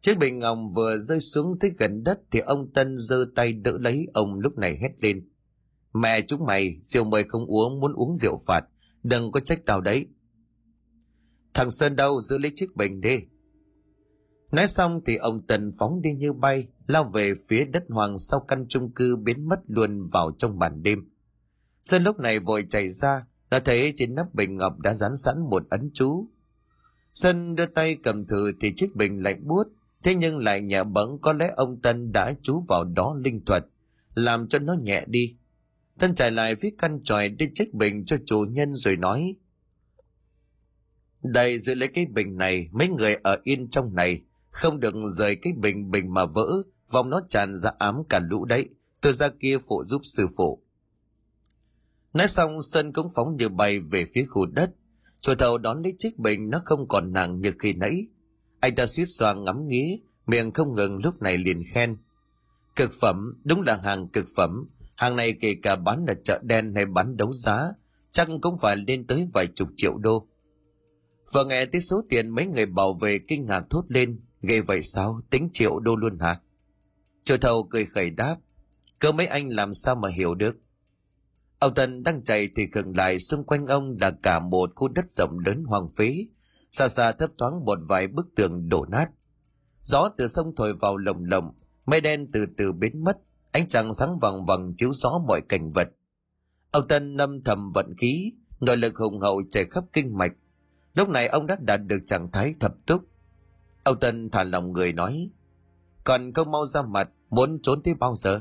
[0.00, 3.72] Chiếc bình ngọc vừa rơi xuống tới gần đất thì ông Tân giơ tay đỡ
[3.80, 5.28] lấy ông lúc này hét lên.
[5.92, 8.64] Mẹ chúng mày, rượu mời không uống, muốn uống rượu phạt,
[9.02, 10.06] đừng có trách tao đấy.
[11.54, 13.18] Thằng Sơn đâu, giữ lấy chiếc bình đi.
[14.52, 18.40] Nói xong thì ông tần phóng đi như bay, lao về phía đất hoàng sau
[18.40, 21.10] căn chung cư biến mất luôn vào trong màn đêm.
[21.82, 25.40] Sơn lúc này vội chạy ra, đã thấy trên nắp bình ngọc đã dán sẵn
[25.50, 26.28] một ấn chú.
[27.14, 29.64] Sơn đưa tay cầm thử thì chiếc bình lạnh buốt,
[30.02, 33.66] thế nhưng lại nhẹ bẫng có lẽ ông Tân đã chú vào đó linh thuật,
[34.14, 35.36] làm cho nó nhẹ đi.
[35.98, 39.36] Tân chạy lại viết căn tròi đi chiếc bình cho chủ nhân rồi nói.
[41.22, 44.22] Đây giữ lấy cái bình này, mấy người ở yên trong này,
[44.58, 46.48] không được rời cái bình bình mà vỡ,
[46.90, 48.68] vòng nó tràn ra ám cả lũ đấy.
[49.00, 50.62] Tôi ra kia phụ giúp sư phụ.
[52.12, 54.70] Nói xong Sơn cũng phóng như bay về phía khu đất.
[55.20, 58.06] Chùa thầu đón lấy chiếc bình nó không còn nặng như khi nãy.
[58.60, 61.96] Anh ta suýt xoa ngắm nghía, miệng không ngừng lúc này liền khen.
[62.76, 64.68] Cực phẩm, đúng là hàng cực phẩm.
[64.96, 67.68] Hàng này kể cả bán ở chợ đen hay bán đấu giá,
[68.10, 70.28] chắc cũng phải lên tới vài chục triệu đô.
[71.32, 74.82] Vừa nghe tới số tiền mấy người bảo vệ kinh ngạc thốt lên, ghê vậy
[74.82, 76.40] sao, tính triệu đô luôn hả?
[77.24, 78.36] Chủ thầu cười khẩy đáp,
[78.98, 80.56] cơ mấy anh làm sao mà hiểu được.
[81.58, 85.04] Ông Tân đang chạy thì gần lại xung quanh ông là cả một khu đất
[85.08, 86.26] rộng lớn hoang phế.
[86.70, 89.06] Xa xa thấp thoáng một vài bức tường đổ nát.
[89.82, 91.54] Gió từ sông thổi vào lồng lồng,
[91.86, 93.16] mây đen từ từ biến mất,
[93.52, 95.88] ánh trăng sáng vàng vàng chiếu rõ mọi cảnh vật.
[96.70, 100.32] Ông Tân nâm thầm vận khí, nội lực hùng hậu chảy khắp kinh mạch.
[100.94, 103.02] Lúc này ông đã đạt được trạng thái thập túc.
[103.84, 105.30] Ông Tân thả lòng người nói,
[106.04, 108.40] còn không mau ra mặt, muốn trốn tới bao giờ?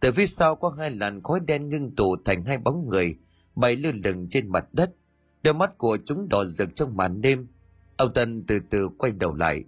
[0.00, 3.18] Từ phía sau có hai làn khói đen ngưng tụ thành hai bóng người,
[3.54, 4.94] bay lơ lửng trên mặt đất.
[5.42, 7.48] Đôi mắt của chúng đỏ rực trong màn đêm.
[7.96, 9.64] Âu Tân từ từ quay đầu lại.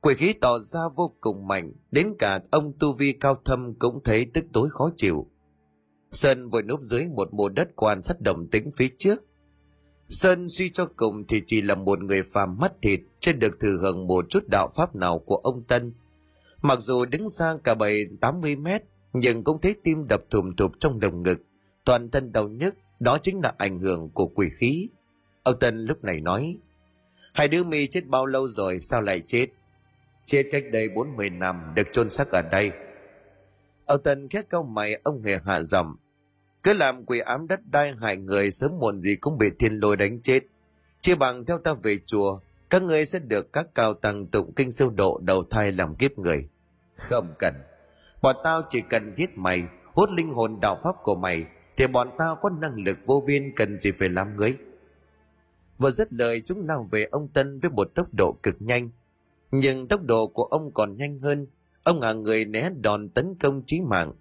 [0.00, 4.00] Quỷ khí tỏ ra vô cùng mạnh, đến cả ông Tu Vi cao thâm cũng
[4.04, 5.26] thấy tức tối khó chịu.
[6.12, 9.24] Sơn vội núp dưới một mùa đất quan sát động tính phía trước.
[10.08, 13.78] Sơn suy cho cùng thì chỉ là một người phàm mắt thịt, chưa được thừa
[13.80, 15.92] hưởng một chút đạo pháp nào của ông Tân.
[16.62, 20.54] Mặc dù đứng xa cả bảy tám mươi mét, nhưng cũng thấy tim đập thùm
[20.54, 21.40] thụp trong lồng ngực,
[21.84, 24.88] toàn thân đau nhức, đó chính là ảnh hưởng của quỷ khí.
[25.42, 26.58] Ông Tân lúc này nói,
[27.32, 29.46] hai đứa mi chết bao lâu rồi sao lại chết?
[30.24, 32.70] Chết cách đây 40 năm, được chôn xác ở đây.
[33.86, 35.96] Ông Tân khét câu mày, ông hề hạ giọng
[36.66, 39.96] cứ làm quỷ ám đất đai hại người sớm muộn gì cũng bị thiên lôi
[39.96, 40.40] đánh chết.
[41.00, 44.70] Chia bằng theo ta về chùa, các ngươi sẽ được các cao tăng tụng kinh
[44.70, 46.48] siêu độ đầu thai làm kiếp người.
[46.96, 47.54] Không cần,
[48.22, 51.44] Bọn tao chỉ cần giết mày, hút linh hồn đạo pháp của mày,
[51.76, 54.56] thì bọn tao có năng lực vô biên cần gì phải làm người.
[55.78, 58.90] Vừa dứt lời chúng lao về ông Tân với một tốc độ cực nhanh.
[59.50, 61.46] Nhưng tốc độ của ông còn nhanh hơn,
[61.82, 64.12] ông ngả người né đòn tấn công chí mạng.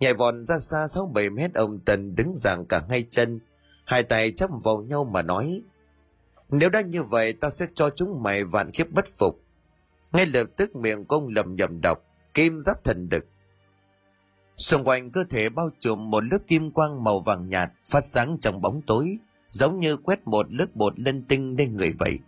[0.00, 3.40] Nhảy vòn ra xa sáu bảy mét ông tần đứng dạng cả hai chân,
[3.84, 5.62] hai tay chắp vào nhau mà nói.
[6.48, 9.40] Nếu đã như vậy tao sẽ cho chúng mày vạn kiếp bất phục.
[10.12, 11.98] Ngay lập tức miệng công lầm nhầm đọc
[12.34, 13.26] kim giáp thần đực.
[14.56, 18.38] Xung quanh cơ thể bao trùm một lớp kim quang màu vàng nhạt phát sáng
[18.40, 19.18] trong bóng tối,
[19.50, 22.18] giống như quét một lớp bột lên tinh lên người vậy.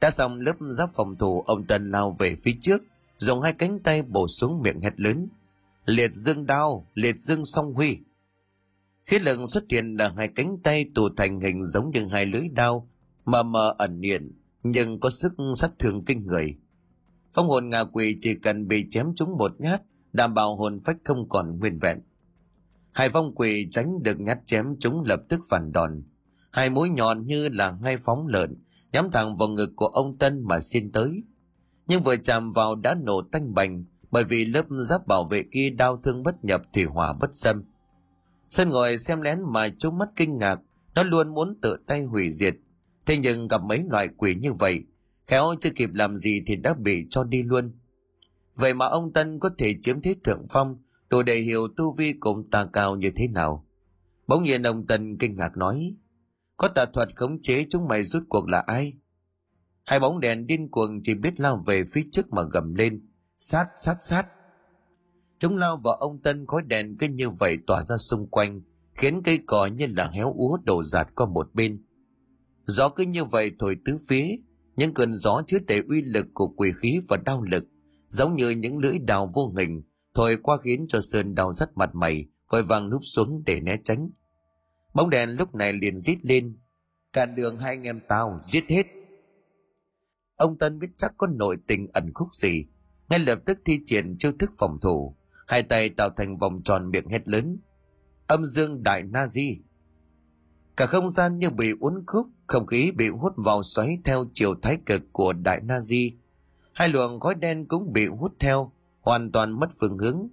[0.00, 2.82] Đã xong lớp giáp phòng thủ, ông tần lao về phía trước,
[3.18, 5.28] dùng hai cánh tay bổ xuống miệng hét lớn.
[5.84, 7.98] Liệt dương đao, liệt dương song huy.
[9.04, 12.48] Khi lực xuất hiện là hai cánh tay tụ thành hình giống như hai lưới
[12.48, 12.88] đao,
[13.24, 16.56] mờ mờ ẩn hiện, nhưng có sức sát thương kinh người.
[17.32, 20.96] Phong hồn ngạ quỷ chỉ cần bị chém trúng một nhát, đảm bảo hồn phách
[21.04, 22.00] không còn nguyên vẹn.
[22.92, 26.02] Hai phong quỷ tránh được nhát chém chúng lập tức phản đòn.
[26.50, 28.54] Hai mũi nhọn như là hai phóng lợn,
[28.92, 31.22] nhắm thẳng vào ngực của ông Tân mà xin tới.
[31.86, 35.70] Nhưng vừa chạm vào đã nổ tanh bành, bởi vì lớp giáp bảo vệ kia
[35.70, 37.64] đau thương bất nhập thủy hỏa bất xâm.
[38.48, 40.60] Sơn ngồi xem lén mà trúng mắt kinh ngạc,
[40.94, 42.54] nó luôn muốn tự tay hủy diệt.
[43.06, 44.84] Thế nhưng gặp mấy loại quỷ như vậy,
[45.26, 47.72] khéo chưa kịp làm gì thì đã bị cho đi luôn
[48.56, 50.76] vậy mà ông tân có thể chiếm thế thượng phong
[51.10, 53.66] đủ để hiểu tu vi cùng tà cao như thế nào
[54.26, 55.94] bỗng nhiên ông tân kinh ngạc nói
[56.56, 58.92] có tà thuật khống chế chúng mày rút cuộc là ai
[59.84, 63.06] hai bóng đèn điên cuồng chỉ biết lao về phía trước mà gầm lên
[63.42, 64.26] sát sát sát
[65.38, 68.60] chúng lao vào ông tân khói đèn cứ như vậy tỏa ra xung quanh
[68.94, 71.84] khiến cây cỏ như là héo úa đổ dạt qua một bên
[72.64, 74.36] gió cứ như vậy thổi tứ phía
[74.76, 77.64] những cơn gió chứa đầy uy lực của quỷ khí và đau lực,
[78.06, 79.82] giống như những lưỡi đào vô hình,
[80.14, 83.76] thổi qua khiến cho Sơn đau rắt mặt mày, vội vàng núp xuống để né
[83.84, 84.10] tránh.
[84.94, 86.58] Bóng đèn lúc này liền rít lên,
[87.12, 88.86] cản đường hai anh em tao, giết hết.
[90.36, 92.66] Ông Tân biết chắc có nội tình ẩn khúc gì,
[93.12, 96.90] ngay lập tức thi triển chiêu thức phòng thủ, hai tay tạo thành vòng tròn
[96.90, 97.58] miệng hét lớn.
[98.26, 99.58] Âm dương đại na di
[100.76, 104.54] Cả không gian như bị uốn khúc, không khí bị hút vào xoáy theo chiều
[104.62, 106.10] thái cực của đại Nazi.
[106.72, 110.28] Hai luồng khói đen cũng bị hút theo, hoàn toàn mất phương hướng.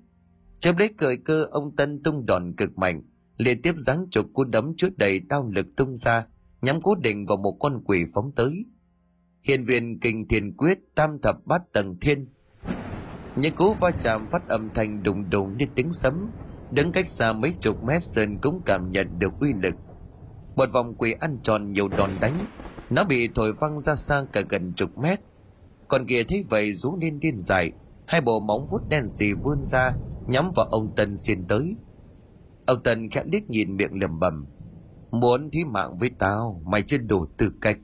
[0.59, 3.03] chớp lấy cởi cơ ông Tân tung đòn cực mạnh,
[3.37, 6.25] liên tiếp giáng chục cú đấm trước đầy đau lực tung ra,
[6.61, 8.65] nhắm cố định vào một con quỷ phóng tới.
[9.43, 12.27] Hiền viên kinh thiền quyết tam thập bát tầng thiên
[13.35, 16.31] những cú va chạm phát âm thanh đùng đùng như tiếng sấm,
[16.69, 19.75] đứng cách xa mấy chục mét sơn cũng cảm nhận được uy lực.
[20.55, 22.45] Một vòng quỷ ăn tròn nhiều đòn đánh,
[22.89, 25.19] nó bị thổi văng ra xa cả gần chục mét.
[25.87, 27.71] Còn kia thấy vậy rú lên điên dài
[28.05, 29.93] hai bộ móng vuốt đen xì vươn ra,
[30.27, 31.77] nhắm vào ông tân xiên tới.
[32.65, 34.45] Ông tân khẽ liếc nhìn miệng lẩm bẩm,
[35.11, 37.77] muốn thí mạng với tao, mày chưa đủ tư cách.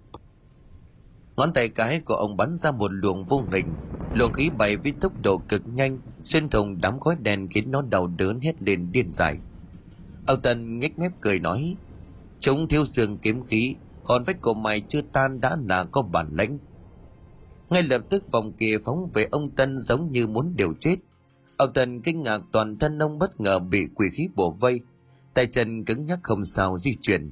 [1.37, 3.77] Ngón tay cái của ông bắn ra một luồng vô hình
[4.15, 7.81] luồng khí bay với tốc độ cực nhanh, xuyên thủng đám khói đen khiến nó
[7.81, 9.37] đau đớn hết lên điên dại.
[10.27, 11.75] Ông tân nhếch mép cười nói,
[12.39, 16.27] chúng thiếu xương kiếm khí, còn vết của mày chưa tan đã là có bản
[16.31, 16.57] lãnh.
[17.69, 20.95] Ngay lập tức vòng kia phóng về ông tân giống như muốn điều chết.
[21.57, 24.79] Ông tân kinh ngạc toàn thân ông bất ngờ bị quỷ khí bổ vây,
[25.33, 27.31] tay chân cứng nhắc không sao di chuyển.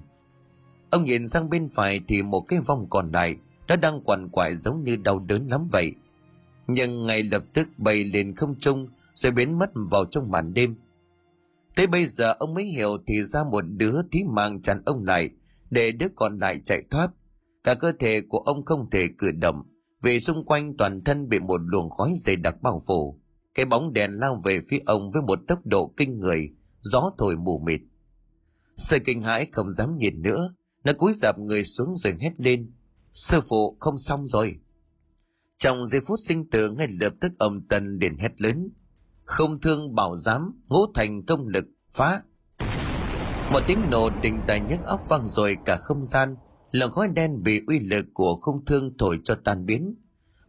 [0.89, 3.35] Ông nhìn sang bên phải thì một cái vòng còn lại
[3.67, 5.95] nó đang quằn quại giống như đau đớn lắm vậy
[6.67, 10.75] nhưng ngay lập tức bay lên không trung, rồi biến mất vào trong màn đêm.
[11.75, 15.29] Tới bây giờ ông mới hiểu thì ra một đứa thí mạng chặn ông lại,
[15.69, 17.07] để đứa còn lại chạy thoát.
[17.63, 19.63] Cả cơ thể của ông không thể cử động,
[20.01, 23.19] vì xung quanh toàn thân bị một luồng khói dày đặc bao phủ.
[23.55, 26.49] Cái bóng đèn lao về phía ông với một tốc độ kinh người,
[26.81, 27.81] gió thổi mù mịt.
[28.77, 32.71] Sợi kinh hãi không dám nhìn nữa, nó cúi dạp người xuống rồi hét lên.
[33.13, 34.55] Sư phụ, không xong rồi
[35.57, 38.69] trong giây phút sinh tử, ngay lập tức ông tân liền hét lớn.
[39.23, 42.21] Không thương bảo giám, ngũ thành công lực, phá.
[43.53, 46.35] Một tiếng nổ đình tài nhức óc vang rồi cả không gian.
[46.71, 49.95] Lồng khói đen bị uy lực của không thương thổi cho tan biến.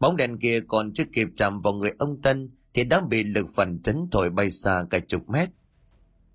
[0.00, 3.46] Bóng đèn kia còn chưa kịp chạm vào người ông tân, thì đã bị lực
[3.56, 5.48] phản chấn thổi bay xa cả chục mét.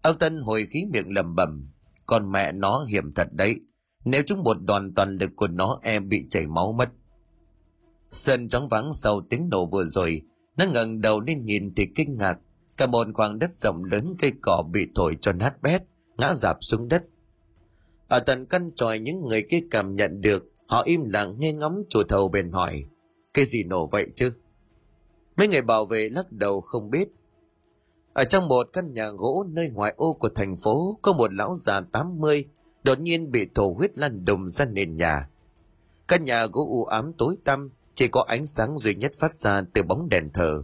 [0.01, 1.69] Ông tân hồi khí miệng lầm bầm
[2.09, 3.59] con mẹ nó hiểm thật đấy.
[4.05, 6.89] Nếu chúng một đoàn toàn lực của nó em bị chảy máu mất
[8.11, 10.21] sơn trống vắng sau tiếng nổ vừa rồi.
[10.57, 12.39] Nó ngẩng đầu lên nhìn thì kinh ngạc.
[12.77, 15.81] Cả một khoảng đất rộng lớn cây cỏ bị thổi cho nát bét
[16.17, 17.03] ngã dạp xuống đất.
[18.07, 21.83] Ở tận căn tròi những người kia cảm nhận được họ im lặng nghe ngóng
[21.89, 22.85] chủ thầu bền hỏi
[23.33, 24.31] cái gì nổ vậy chứ?
[25.37, 27.09] Mấy người bảo vệ lắc đầu không biết.
[28.13, 31.55] Ở trong một căn nhà gỗ nơi ngoại ô của thành phố có một lão
[31.55, 32.45] già 80
[32.83, 35.29] đột nhiên bị thổ huyết lăn đùng ra nền nhà.
[36.07, 37.69] Căn nhà gỗ u ám tối tăm,
[37.99, 40.63] chỉ có ánh sáng duy nhất phát ra từ bóng đèn thờ.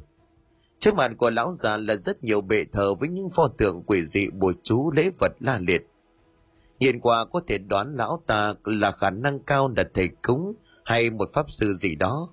[0.80, 4.06] Trước mặt của lão già là rất nhiều bệ thờ với những pho tượng quỷ
[4.06, 5.88] dị bùa chú lễ vật la liệt.
[6.80, 10.54] Nhìn qua có thể đoán lão ta là khả năng cao là thầy cúng
[10.86, 12.30] hay một pháp sư gì đó.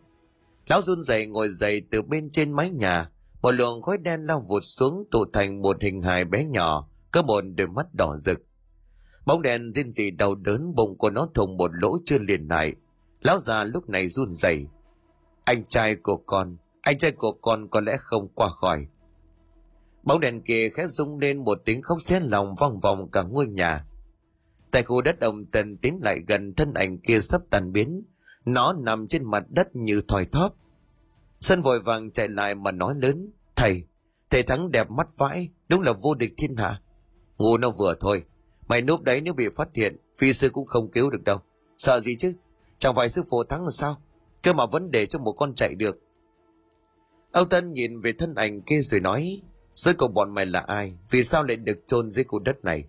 [0.67, 3.11] Lão run rẩy ngồi dậy từ bên trên mái nhà,
[3.41, 7.23] một luồng khói đen lao vụt xuống tụ thành một hình hài bé nhỏ, cơ
[7.23, 8.41] bồn đôi mắt đỏ rực.
[9.27, 12.75] Bóng đèn riêng gì đau đớn bụng của nó thùng một lỗ chưa liền lại.
[13.23, 14.67] Lão già lúc này run rẩy.
[15.45, 18.87] Anh trai của con, anh trai của con có lẽ không qua khỏi.
[20.03, 23.47] Bóng đèn kia khẽ rung lên một tiếng khóc xé lòng vòng vòng cả ngôi
[23.47, 23.87] nhà.
[24.71, 28.03] Tại khu đất ông Tần tiến lại gần thân ảnh kia sắp tàn biến.
[28.45, 30.55] Nó nằm trên mặt đất như thòi thóp.
[31.41, 33.33] Sân vội vàng chạy lại mà nói lớn.
[33.57, 33.85] Thầy,
[34.31, 36.81] thầy thắng đẹp mắt vãi, đúng là vô địch thiên hạ.
[37.39, 38.25] Ngu nó vừa thôi,
[38.69, 41.39] Mày núp đấy nếu bị phát hiện, phi sư cũng không cứu được đâu.
[41.79, 42.33] Sợ gì chứ?
[42.79, 44.03] Chẳng phải sư phụ thắng là sao?
[44.43, 45.99] Cơ mà vấn đề cho một con chạy được.
[47.33, 49.43] Âu Tân nhìn về thân ảnh kia rồi nói,
[49.75, 50.95] rốt cuộc bọn mày là ai?
[51.11, 52.85] Vì sao lại được chôn dưới khu đất này?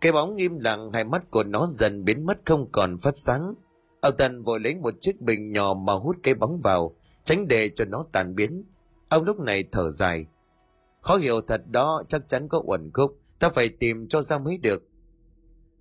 [0.00, 3.54] Cái bóng im lặng, hai mắt của nó dần biến mất không còn phát sáng.
[4.00, 7.70] Âu Tân vội lấy một chiếc bình nhỏ mà hút cái bóng vào, tránh để
[7.76, 8.64] cho nó tàn biến.
[9.08, 10.26] Ông lúc này thở dài.
[11.00, 14.58] Khó hiểu thật đó, chắc chắn có uẩn khúc ta phải tìm cho ra mới
[14.58, 14.82] được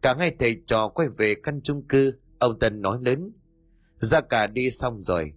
[0.02, 3.32] cả hai thầy trò quay về căn chung cư ông tân nói lớn
[4.00, 5.34] ra cả đi xong rồi.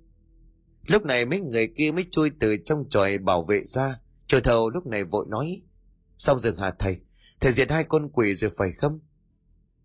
[0.86, 4.00] Lúc này mấy người kia mới chui từ trong tròi bảo vệ ra.
[4.26, 5.62] Trời thầu lúc này vội nói,
[6.18, 6.96] xong rừng hả thầy?
[7.40, 9.00] Thầy diệt hai con quỷ rồi phải không?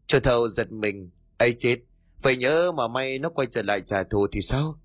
[0.08, 1.78] Trời thầu giật mình ấy chết,
[2.22, 4.80] phải nhớ mà may nó quay trở lại trả thù thì sao?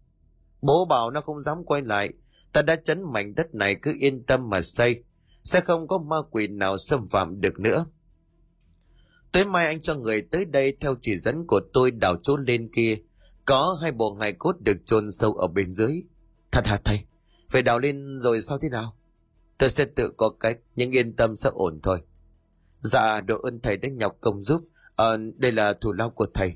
[0.62, 2.10] Bố bảo nó không dám quay lại.
[2.52, 5.04] Ta đã chấn mảnh đất này cứ yên tâm mà xây,
[5.44, 7.86] sẽ không có ma quỷ nào xâm phạm được nữa.
[9.32, 12.70] Tới mai anh cho người tới đây theo chỉ dẫn của tôi đào chỗ lên
[12.74, 12.96] kia.
[13.44, 16.02] Có hai bộ hài cốt được chôn sâu ở bên dưới.
[16.52, 17.00] Thật hả thầy?
[17.50, 18.96] Phải đào lên rồi sao thế nào?
[19.58, 22.02] Tôi sẽ tự có cách, nhưng yên tâm sẽ ổn thôi.
[22.80, 24.60] Dạ, độ ơn thầy đã nhọc công giúp.
[24.96, 26.52] À, đây là thủ lao của thầy.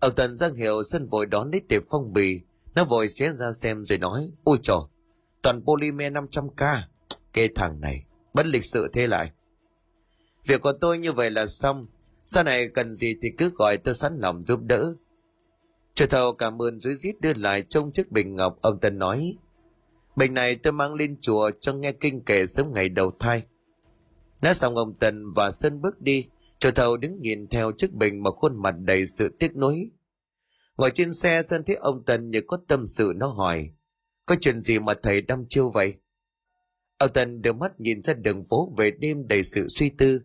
[0.00, 2.40] Ông Tần Giang Hiệu sân vội đón lấy tiệp phong bì.
[2.74, 4.76] Nó vội xé ra xem rồi nói, ôi trời,
[5.42, 6.78] toàn polymer 500k,
[7.32, 8.04] cái thằng này,
[8.34, 9.30] bất lịch sự thế lại.
[10.46, 11.86] Việc của tôi như vậy là xong.
[12.26, 14.94] Sau này cần gì thì cứ gọi tôi sẵn lòng giúp đỡ.
[15.96, 19.36] Chủ thầu cảm ơn dưới rít đưa lại trong chiếc bình ngọc ông Tân nói.
[20.16, 23.42] Bình này tôi mang lên chùa cho nghe kinh kể sớm ngày đầu thai.
[24.42, 26.26] Nói xong ông Tần và Sơn bước đi,
[26.58, 29.90] chủ thầu đứng nhìn theo chiếc bình mà khuôn mặt đầy sự tiếc nuối.
[30.76, 33.70] Ngồi trên xe Sơn thấy ông Tần như có tâm sự nó hỏi,
[34.26, 35.94] có chuyện gì mà thầy đăm chiêu vậy?
[36.98, 40.20] Ông Tần đưa mắt nhìn ra đường phố về đêm đầy sự suy tư.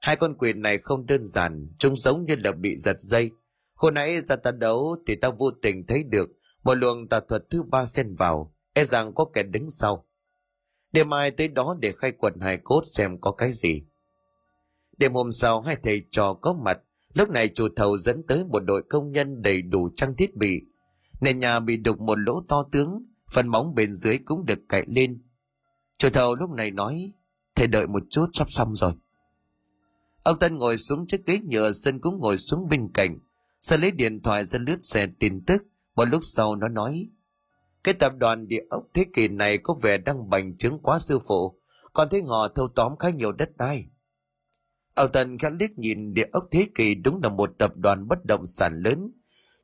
[0.00, 3.30] Hai con quỷ này không đơn giản, chúng giống như là bị giật dây.
[3.80, 6.30] Hồi nãy ra ta đấu thì ta vô tình thấy được
[6.62, 10.06] một luồng tà thuật thứ ba xen vào, e rằng có kẻ đứng sau.
[10.92, 13.82] Đêm mai tới đó để khai quật hài cốt xem có cái gì.
[14.98, 16.78] Đêm hôm sau hai thầy trò có mặt,
[17.14, 20.62] lúc này chủ thầu dẫn tới một đội công nhân đầy đủ trang thiết bị.
[21.20, 24.84] Nền nhà bị đục một lỗ to tướng, phần móng bên dưới cũng được cạy
[24.88, 25.22] lên.
[25.98, 27.12] Chủ thầu lúc này nói,
[27.54, 28.92] thầy đợi một chút sắp xong rồi.
[30.22, 33.18] Ông Tân ngồi xuống chiếc ghế nhựa, Sơn cũng ngồi xuống bên cạnh.
[33.60, 35.64] Sơn lấy điện thoại ra lướt xe tin tức,
[35.96, 37.08] một lúc sau nó nói,
[37.84, 41.18] cái tập đoàn địa ốc thế kỷ này có vẻ đang bành trướng quá sư
[41.28, 41.60] phụ,
[41.92, 43.86] còn thấy họ thâu tóm khá nhiều đất đai.
[44.94, 48.24] Ông Tần khẽ liếc nhìn địa ốc thế kỷ đúng là một tập đoàn bất
[48.24, 49.12] động sản lớn.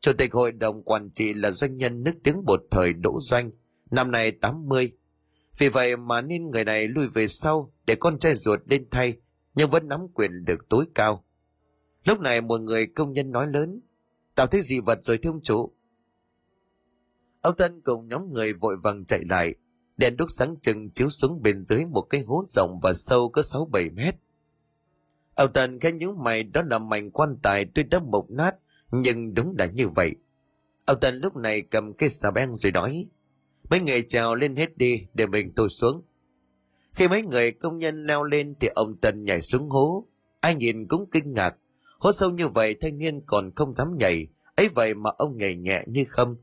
[0.01, 3.51] Chủ tịch hội đồng quản trị là doanh nhân nước tiếng một thời Đỗ Doanh,
[3.91, 4.93] năm nay 80.
[5.59, 9.17] Vì vậy mà nên người này lui về sau để con trai ruột lên thay,
[9.55, 11.26] nhưng vẫn nắm quyền được tối cao.
[12.07, 13.81] Lúc này một người công nhân nói lớn,
[14.35, 15.73] tao thấy gì vật rồi thưa ông chủ.
[17.41, 19.55] Ông Tân cùng nhóm người vội vàng chạy lại,
[19.97, 23.43] đèn đúc sáng trưng chiếu xuống bên dưới một cái hố rộng và sâu có
[23.43, 24.15] 6-7 mét.
[25.35, 28.57] Ông Tân khẽ nhíu mày đó là mảnh quan tài tuy đã mục nát,
[28.91, 30.13] nhưng đúng là như vậy.
[30.85, 33.07] Ông Tân lúc này cầm cây xà beng rồi nói,
[33.71, 36.03] mấy người trèo lên hết đi để mình tôi xuống.
[36.93, 40.07] Khi mấy người công nhân leo lên thì ông Tân nhảy xuống hố.
[40.41, 41.57] Ai nhìn cũng kinh ngạc.
[42.07, 44.27] Hố sâu như vậy thanh niên còn không dám nhảy.
[44.57, 46.37] ấy vậy mà ông nhảy nhẹ như không.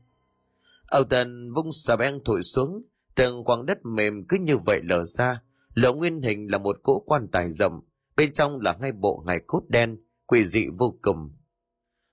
[0.90, 2.82] Ông Tần vung xà beng thổi xuống.
[3.14, 5.42] Từng quảng đất mềm cứ như vậy lở ra.
[5.74, 7.80] Lộ nguyên hình là một cỗ quan tài rộng.
[8.16, 9.96] Bên trong là hai bộ ngài cốt đen,
[10.26, 11.30] quỷ dị vô cùng.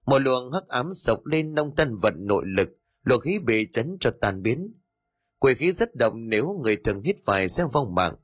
[0.06, 2.70] Một luồng hắc ám sộc lên nông tân vận nội lực,
[3.04, 4.74] luồng khí bị chấn cho tan biến.
[5.40, 8.16] Quỷ khí rất động nếu người thường hít phải sẽ vong mạng.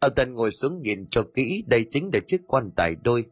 [0.00, 3.26] Ông Tần ngồi xuống nhìn cho kỹ đây chính là chiếc quan tài đôi.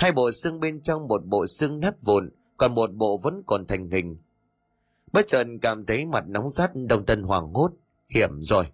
[0.00, 3.66] Hai bộ xương bên trong một bộ xương nát vụn, còn một bộ vẫn còn
[3.66, 4.16] thành hình.
[5.12, 7.72] Bất chợt cảm thấy mặt nóng rát đồng tân hoàng hốt,
[8.08, 8.64] hiểm rồi.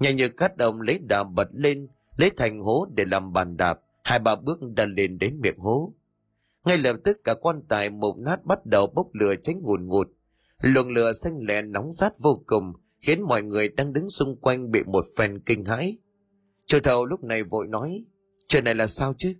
[0.00, 3.80] Nhà như cắt đồng lấy đà bật lên, lấy thành hố để làm bàn đạp,
[4.04, 5.92] hai ba bước đã lên đến miệng hố.
[6.64, 10.08] Ngay lập tức cả quan tài mục nát bắt đầu bốc lửa cháy ngùn ngụt.
[10.60, 14.70] Luồng lửa xanh lè nóng rát vô cùng, khiến mọi người đang đứng xung quanh
[14.70, 15.98] bị một phen kinh hãi.
[16.66, 18.04] Chủ thầu lúc này vội nói,
[18.48, 19.34] chuyện này là sao chứ?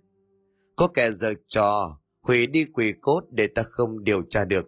[0.77, 4.65] Có kẻ giờ trò, hủy đi quỷ cốt để ta không điều tra được.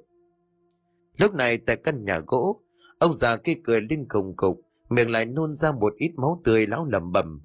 [1.18, 2.62] Lúc này tại căn nhà gỗ,
[2.99, 6.68] ông già kia cười lên khùng cục, miệng lại nôn ra một ít máu tươi
[6.68, 7.41] lão lầm bầm.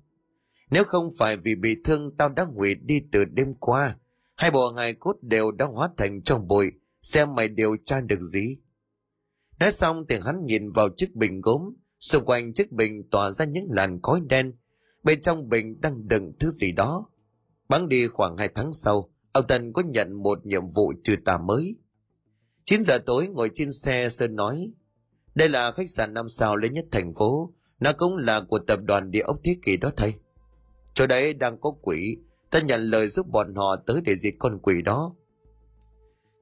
[0.71, 3.97] Nếu không phải vì bị thương tao đã hủy đi từ đêm qua,
[4.37, 8.21] hai bộ hài cốt đều đã hóa thành trong bụi, xem mày điều tra được
[8.21, 8.57] gì.
[9.61, 11.63] Nói xong thì hắn nhìn vào chiếc bình gốm,
[12.01, 14.53] xung quanh chiếc bình tỏa ra những làn khói đen,
[15.03, 17.11] bên trong bình đang đựng thứ gì đó.
[17.69, 21.39] Bắn đi khoảng hai tháng sau, ông Tân có nhận một nhiệm vụ trừ tà
[21.39, 21.77] mới.
[22.65, 24.71] 9 giờ tối ngồi trên xe Sơn nói,
[25.35, 28.81] đây là khách sạn năm sao lớn nhất thành phố, nó cũng là của tập
[28.87, 30.15] đoàn địa ốc thế kỷ đó thầy.
[30.95, 32.17] Chỗ đấy đang có quỷ,
[32.51, 35.15] ta nhận lời giúp bọn họ tới để diệt con quỷ đó.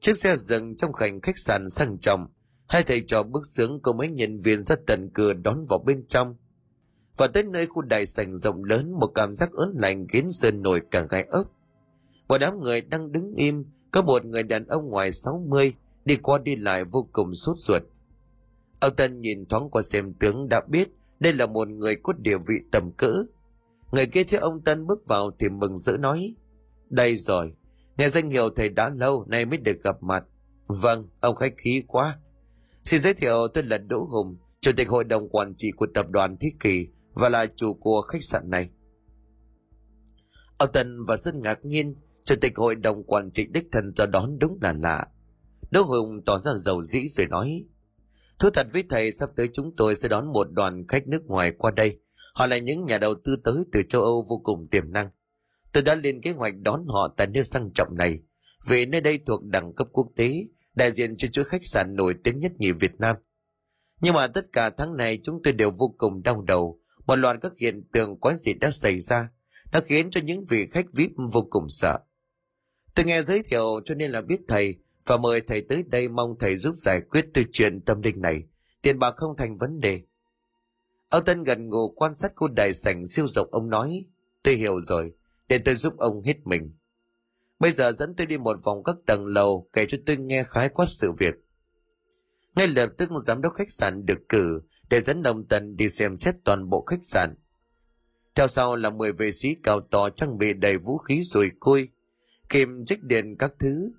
[0.00, 2.26] Chiếc xe dừng trong khoảnh khách sạn sang trọng,
[2.68, 6.06] hai thầy trò bước sướng cùng mấy nhân viên ra tận cửa đón vào bên
[6.06, 6.36] trong.
[7.16, 10.62] Và tới nơi khu đại sảnh rộng lớn một cảm giác ớn lạnh khiến Sơn
[10.62, 11.46] nổi cả gai ốc.
[12.28, 16.38] Một đám người đang đứng im, có một người đàn ông ngoài 60 đi qua
[16.38, 17.82] đi lại vô cùng sốt ruột.
[18.80, 20.88] Ông Tân nhìn thoáng qua xem tướng đã biết
[21.20, 23.24] đây là một người có địa vị tầm cỡ.
[23.92, 26.34] Người kia thấy ông Tân bước vào thì mừng rỡ nói,
[26.90, 27.52] đây rồi,
[27.96, 30.24] nghe danh hiệu thầy đã lâu nay mới được gặp mặt.
[30.66, 32.18] Vâng, ông khách khí quá.
[32.84, 36.10] Xin giới thiệu tôi là Đỗ Hùng, Chủ tịch Hội đồng Quản trị của Tập
[36.10, 38.70] đoàn Thế Kỷ và là chủ của khách sạn này.
[40.58, 44.06] Ông Tân và rất ngạc nhiên, Chủ tịch Hội đồng Quản trị đích thân ra
[44.06, 45.06] đón đúng là lạ.
[45.70, 47.64] Đỗ Hùng tỏ ra giàu dĩ rồi nói,
[48.38, 51.52] Thú thật với thầy, sắp tới chúng tôi sẽ đón một đoàn khách nước ngoài
[51.58, 52.00] qua đây.
[52.34, 55.10] Họ là những nhà đầu tư tới từ châu Âu vô cùng tiềm năng.
[55.72, 58.18] Tôi đã lên kế hoạch đón họ tại nơi sang trọng này,
[58.66, 60.44] vì nơi đây thuộc đẳng cấp quốc tế,
[60.74, 63.16] đại diện cho chuỗi khách sạn nổi tiếng nhất nhì Việt Nam.
[64.00, 66.80] Nhưng mà tất cả tháng này chúng tôi đều vô cùng đau đầu,
[67.12, 69.28] một loạt các hiện tượng quái dị đã xảy ra,
[69.72, 71.98] đã khiến cho những vị khách VIP vô cùng sợ.
[72.94, 76.34] Tôi nghe giới thiệu cho nên là biết thầy, và mời thầy tới đây mong
[76.40, 78.42] thầy giúp giải quyết từ chuyện tâm linh này.
[78.82, 80.00] Tiền bạc không thành vấn đề.
[81.10, 84.04] Ông Tân gần ngủ quan sát khu đại sảnh siêu rộng ông nói,
[84.42, 85.12] tôi hiểu rồi,
[85.48, 86.76] để tôi giúp ông hết mình.
[87.58, 90.68] Bây giờ dẫn tôi đi một vòng các tầng lầu kể cho tôi nghe khái
[90.68, 91.34] quát sự việc.
[92.56, 94.62] Ngay lập tức giám đốc khách sạn được cử
[94.92, 97.34] để dẫn ông Tân đi xem xét toàn bộ khách sạn.
[98.34, 101.88] Theo sau là 10 vệ sĩ cao to trang bị đầy vũ khí rồi côi,
[102.48, 103.92] kìm trích điện các thứ.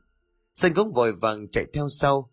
[0.54, 2.32] Sân cũng vội vàng chạy theo sau.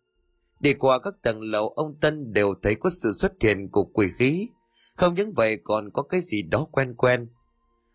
[0.60, 4.08] Đi qua các tầng lầu ông Tân đều thấy có sự xuất hiện của quỷ
[4.18, 4.48] khí.
[4.96, 7.28] Không những vậy còn có cái gì đó quen quen.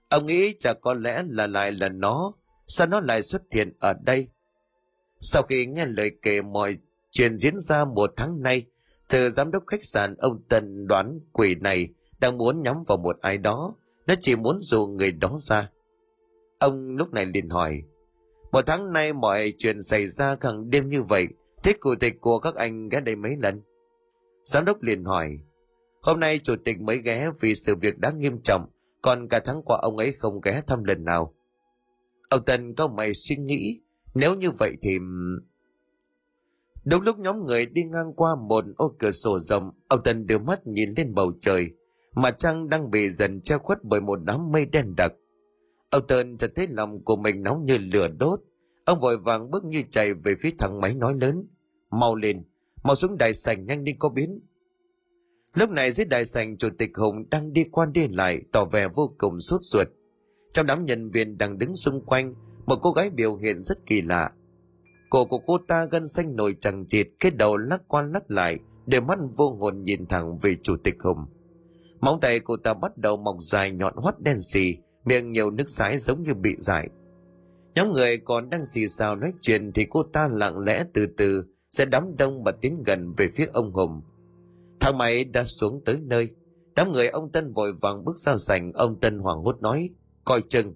[0.10, 2.34] Ông nghĩ chả có lẽ là lại là nó,
[2.68, 4.28] sao nó lại xuất hiện ở đây?
[5.20, 6.78] Sau khi nghe lời kể mọi
[7.12, 8.66] chuyện diễn ra một tháng nay,
[9.10, 11.90] từ giám đốc khách sạn ông Tân đoán quỷ này
[12.20, 13.76] đang muốn nhắm vào một ai đó,
[14.08, 15.72] nó chỉ muốn dụ người đó ra.
[16.60, 17.82] Ông lúc này liền hỏi,
[18.52, 21.28] một tháng nay mọi chuyện xảy ra càng đêm như vậy,
[21.64, 23.62] thế chủ tịch của các anh ghé đây mấy lần?
[24.44, 25.40] Giám đốc liền hỏi,
[26.02, 28.70] hôm nay chủ tịch mới ghé vì sự việc đã nghiêm trọng,
[29.02, 31.34] còn cả tháng qua ông ấy không ghé thăm lần nào.
[32.30, 33.80] Ông Tân có mày suy nghĩ,
[34.14, 34.98] nếu như vậy thì...
[36.86, 40.38] Đúng lúc nhóm người đi ngang qua một ô cửa sổ rộng, ông Tân đưa
[40.38, 41.70] mắt nhìn lên bầu trời,
[42.16, 45.14] mà trăng đang bị dần che khuất bởi một đám mây đen đặc.
[45.90, 48.40] Ông Tân chợt thấy lòng của mình nóng như lửa đốt,
[48.86, 51.48] ông vội vàng bước như chạy về phía thằng máy nói lớn,
[51.90, 52.44] mau lên,
[52.84, 54.40] mau xuống đài sảnh nhanh đi có biến.
[55.54, 58.88] Lúc này dưới đài sảnh chủ tịch Hùng đang đi qua đi lại tỏ vẻ
[58.96, 59.88] vô cùng sốt ruột.
[60.54, 64.02] Trong đám nhân viên đang đứng xung quanh, một cô gái biểu hiện rất kỳ
[64.02, 64.32] lạ.
[65.10, 68.60] Cổ của cô ta gân xanh nổi chẳng chịt, cái đầu lắc qua lắc lại,
[68.86, 71.26] để mắt vô hồn nhìn thẳng về chủ tịch Hùng.
[72.02, 75.70] Móng tay cô ta bắt đầu mọc dài nhọn hoắt đen xì, miệng nhiều nước
[75.70, 76.90] sái giống như bị dại.
[77.76, 81.46] Nhóm người còn đang xì xào nói chuyện thì cô ta lặng lẽ từ từ
[81.72, 84.02] sẽ đám đông và tiến gần về phía ông Hùng.
[84.80, 86.30] Thang máy đã xuống tới nơi.
[86.76, 89.90] Đám người ông Tân vội vàng bước ra sảnh, ông Tân hoảng hốt nói,
[90.26, 90.76] coi chừng.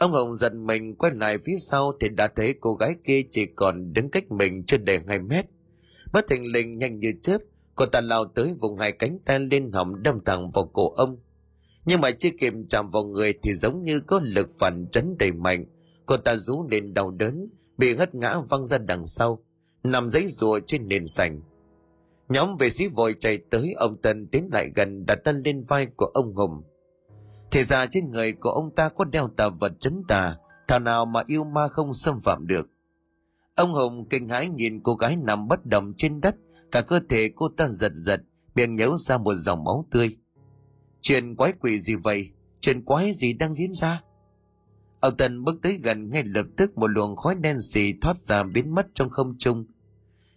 [0.00, 3.46] Ông Hồng giật mình quay lại phía sau thì đã thấy cô gái kia chỉ
[3.46, 5.44] còn đứng cách mình chưa đầy hai mét.
[6.12, 7.38] Bất thình lình nhanh như chớp,
[7.74, 11.18] cô ta lao tới vùng hai cánh tay lên họng đâm thẳng vào cổ ông.
[11.84, 15.32] Nhưng mà chưa kịp chạm vào người thì giống như có lực phản chấn đầy
[15.32, 15.64] mạnh.
[16.06, 19.44] Cô ta rú lên đau đớn, bị hất ngã văng ra đằng sau,
[19.82, 21.40] nằm giấy rùa trên nền sành.
[22.28, 25.86] Nhóm vệ sĩ vội chạy tới ông Tân tiến lại gần đặt tay lên vai
[25.96, 26.62] của ông Hùng.
[27.50, 30.36] Thì ra trên người của ông ta có đeo tà vật chấn tà,
[30.68, 32.70] thảo nào mà yêu ma không xâm phạm được.
[33.54, 36.36] Ông Hùng kinh hãi nhìn cô gái nằm bất động trên đất,
[36.72, 38.20] cả cơ thể cô ta giật giật,
[38.54, 40.16] miệng nhớ ra một dòng máu tươi.
[41.00, 42.30] Chuyện quái quỷ gì vậy?
[42.60, 44.02] Chuyện quái gì đang diễn ra?
[45.00, 48.42] Ông Tân bước tới gần ngay lập tức một luồng khói đen xì thoát ra
[48.42, 49.64] biến mất trong không trung.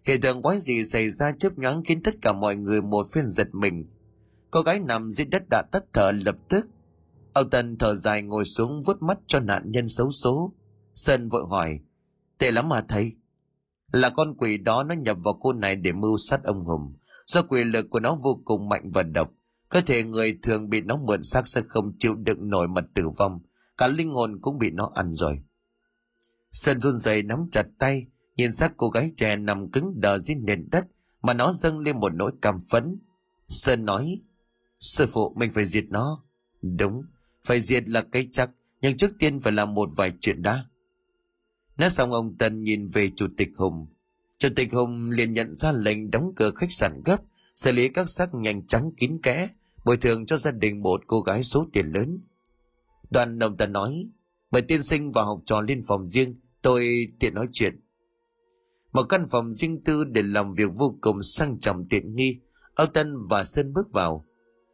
[0.03, 3.29] Hiện tượng quái gì xảy ra chớp nhoáng khiến tất cả mọi người một phiên
[3.29, 3.85] giật mình.
[4.51, 6.67] Cô gái nằm dưới đất đã tắt thở lập tức.
[7.33, 10.53] Ông Tân thở dài ngồi xuống vuốt mắt cho nạn nhân xấu số.
[10.95, 11.79] Sơn vội hỏi,
[12.37, 13.15] tệ lắm mà thầy.
[13.91, 16.93] Là con quỷ đó nó nhập vào cô này để mưu sát ông Hùng.
[17.25, 19.31] Do quỷ lực của nó vô cùng mạnh và độc,
[19.69, 23.09] cơ thể người thường bị nó mượn xác sẽ không chịu đựng nổi mà tử
[23.17, 23.39] vong.
[23.77, 25.41] Cả linh hồn cũng bị nó ăn rồi.
[26.51, 28.05] Sơn run rẩy nắm chặt tay,
[28.35, 30.85] nhìn xác cô gái trẻ nằm cứng đờ dưới nền đất
[31.21, 32.99] mà nó dâng lên một nỗi cảm phấn.
[33.47, 34.21] Sơn nói,
[34.79, 36.23] sư phụ mình phải diệt nó.
[36.61, 37.03] Đúng,
[37.43, 38.49] phải diệt là cái chắc,
[38.81, 40.65] nhưng trước tiên phải làm một vài chuyện đã.
[41.77, 43.87] Nói xong ông Tân nhìn về Chủ tịch Hùng.
[44.37, 47.21] Chủ tịch Hùng liền nhận ra lệnh đóng cửa khách sạn gấp,
[47.55, 49.49] xử lý các xác nhanh chóng kín kẽ,
[49.85, 52.19] bồi thường cho gia đình một cô gái số tiền lớn.
[53.09, 54.07] Đoàn ông Tân nói,
[54.51, 57.79] mời tiên sinh vào học trò lên phòng riêng, tôi tiện nói chuyện.
[58.93, 62.39] Một căn phòng riêng tư để làm việc vô cùng sang trọng tiện nghi,
[62.75, 64.25] ông Tân và Sơn bước vào.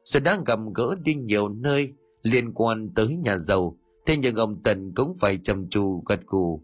[0.04, 4.64] Rồi đang gặp gỡ đi nhiều nơi liên quan tới nhà giàu, thế nhưng ông
[4.64, 6.64] Tần cũng phải trầm trù gật gù.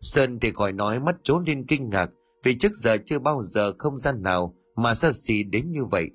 [0.00, 2.10] Sơn thì khỏi nói mắt trốn lên kinh ngạc
[2.42, 6.10] vì trước giờ chưa bao giờ không gian nào mà xa xỉ đến như vậy.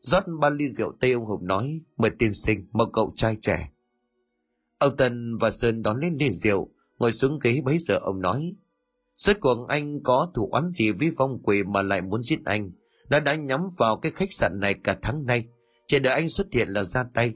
[0.00, 3.70] rót ba ly rượu tây ông Hùng nói, mời tiên sinh, một cậu trai trẻ.
[4.78, 6.68] Ông Tần và Sơn đón lên ly rượu,
[6.98, 8.54] ngồi xuống ghế bấy giờ ông nói,
[9.16, 12.70] Suốt cuộc anh có thủ oán gì với phong quỷ mà lại muốn giết anh,
[13.08, 15.44] đã đã nhắm vào cái khách sạn này cả tháng nay,
[15.86, 17.32] chỉ đợi anh xuất hiện là ra tay.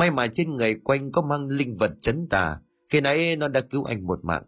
[0.00, 2.56] May mà trên người quanh có mang linh vật chấn tà,
[2.88, 4.42] khi nãy nó đã cứu anh một mạng.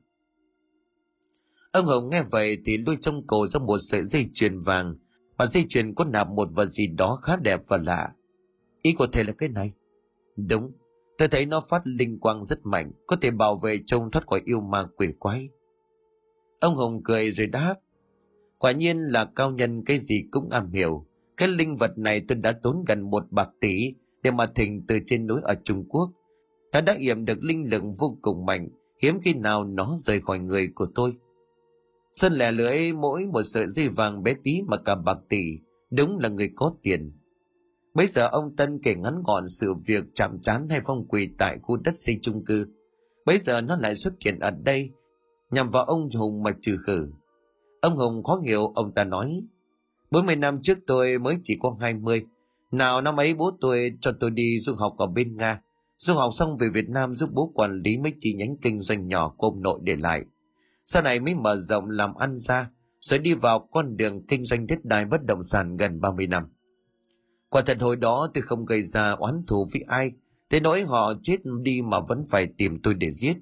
[1.73, 4.97] Ông Hồng nghe vậy thì lui trong cổ ra một sợi dây chuyền vàng,
[5.39, 8.13] và dây chuyền có nạp một vật gì đó khá đẹp và lạ.
[8.83, 9.73] Ý của thầy là cái này.
[10.37, 10.73] Đúng,
[11.19, 14.43] tôi thấy nó phát linh quang rất mạnh, có thể bảo vệ trông thoát khỏi
[14.45, 15.49] yêu ma quỷ quái.
[16.61, 17.75] Ông Hồng cười rồi đáp,
[18.59, 22.37] quả nhiên là cao nhân cái gì cũng am hiểu, Cái linh vật này tôi
[22.37, 26.11] đã tốn gần một bạc tỷ để mà thỉnh từ trên núi ở Trung Quốc.
[26.73, 28.69] Nó đã yểm được linh lực vô cùng mạnh,
[29.03, 31.13] hiếm khi nào nó rời khỏi người của tôi.
[32.13, 35.59] Sơn lẻ lưỡi mỗi một sợi dây vàng bé tí mà cả bạc tỷ,
[35.91, 37.13] đúng là người có tiền.
[37.95, 41.59] Bây giờ ông Tân kể ngắn gọn sự việc chạm trán hay phong quỳ tại
[41.63, 42.67] khu đất xây chung cư.
[43.27, 44.91] Bây giờ nó lại xuất hiện ở đây,
[45.51, 47.13] nhằm vào ông Hùng mà trừ khử.
[47.81, 49.43] Ông Hùng khó hiểu ông ta nói,
[50.11, 52.27] 40 năm trước tôi mới chỉ có 20,
[52.73, 55.61] nào năm ấy bố tôi cho tôi đi du học ở bên Nga,
[55.97, 59.09] du học xong về Việt Nam giúp bố quản lý mấy chi nhánh kinh doanh
[59.09, 60.25] nhỏ của ông nội để lại.
[60.87, 62.71] Sau này mới mở rộng làm ăn ra,
[63.01, 66.45] rồi đi vào con đường kinh doanh đất đai bất động sản gần 30 năm.
[67.49, 70.13] Quả thật hồi đó tôi không gây ra oán thù với ai,
[70.51, 73.37] thế nỗi họ chết đi mà vẫn phải tìm tôi để giết.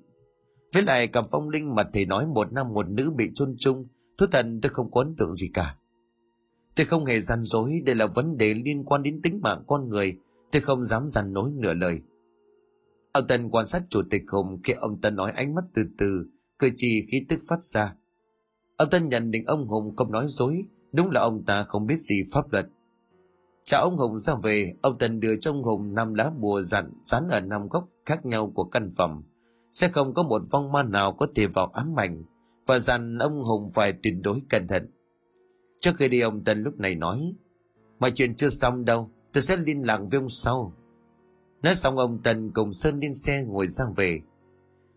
[0.72, 3.86] Với lại cặp phong linh mà thầy nói một nam một nữ bị chôn chung,
[4.18, 5.76] thú thần tôi không có ấn tượng gì cả.
[6.76, 9.88] Tôi không hề gian dối, đây là vấn đề liên quan đến tính mạng con
[9.88, 10.16] người,
[10.52, 11.98] tôi không dám gian nối nửa lời.
[13.12, 16.26] Ông Tân quan sát chủ tịch Hùng khi ông Tân nói ánh mắt từ từ,
[16.58, 17.94] cười trì khí tức phát ra.
[18.76, 21.96] Ông Tân nhận định ông Hùng không nói dối, đúng là ông ta không biết
[21.98, 22.66] gì pháp luật.
[23.64, 26.92] Cha ông Hùng ra về, ông Tân đưa cho ông Hùng năm lá bùa dặn
[27.06, 29.22] dán ở năm góc khác nhau của căn phòng.
[29.70, 32.24] Sẽ không có một vong ma nào có thể vào ám ảnh,
[32.66, 34.90] và dặn ông Hùng phải tuyệt đối cẩn thận.
[35.80, 37.34] Trước khi đi ông Tân lúc này nói,
[37.98, 40.74] mọi chuyện chưa xong đâu, tôi sẽ liên lạc với ông sau.
[41.62, 44.20] Nói xong ông Tân cùng Sơn lên xe ngồi sang về.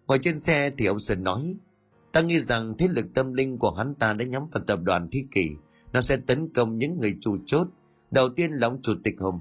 [0.08, 1.56] Ngồi trên xe thì ông Sơn nói,
[2.12, 5.08] ta nghĩ rằng thế lực tâm linh của hắn ta đã nhắm vào tập đoàn
[5.12, 5.50] Thi Kỷ,
[5.94, 7.68] nó sẽ tấn công những người chủ chốt,
[8.12, 9.40] đầu tiên là ông Chủ tịch Hùng.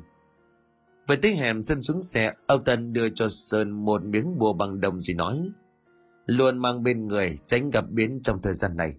[1.08, 4.80] Về tới hẻm Sơn xuống xe, ông Tân đưa cho Sơn một miếng bùa bằng
[4.80, 5.50] đồng rồi nói,
[6.26, 8.94] luôn mang bên người tránh gặp biến trong thời gian này.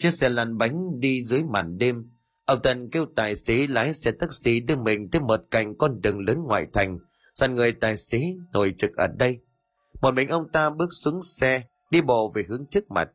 [0.00, 2.10] Chiếc xe lăn bánh đi dưới màn đêm,
[2.44, 6.20] ông Tân kêu tài xế lái xe taxi đưa mình tới một cạnh con đường
[6.20, 6.98] lớn ngoại thành,
[7.34, 9.38] Dặn người tài xế ngồi trực ở đây.
[10.00, 13.10] Một mình ông ta bước xuống xe, đi bộ về hướng trước mặt.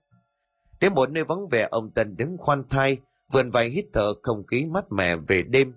[0.80, 2.98] Đến một nơi vắng vẻ ông Tân đứng khoan thai,
[3.32, 5.74] vườn vài hít thở không khí mát mẻ về đêm.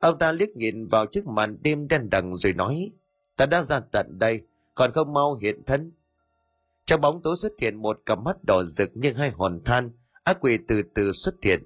[0.00, 2.90] Ông ta liếc nhìn vào chiếc màn đêm đen đằng rồi nói,
[3.36, 4.40] ta đã ra tận đây,
[4.74, 5.92] còn không mau hiện thân.
[6.86, 9.90] Trong bóng tối xuất hiện một cặp mắt đỏ rực như hai hòn than,
[10.26, 11.64] ác quỷ từ từ xuất hiện.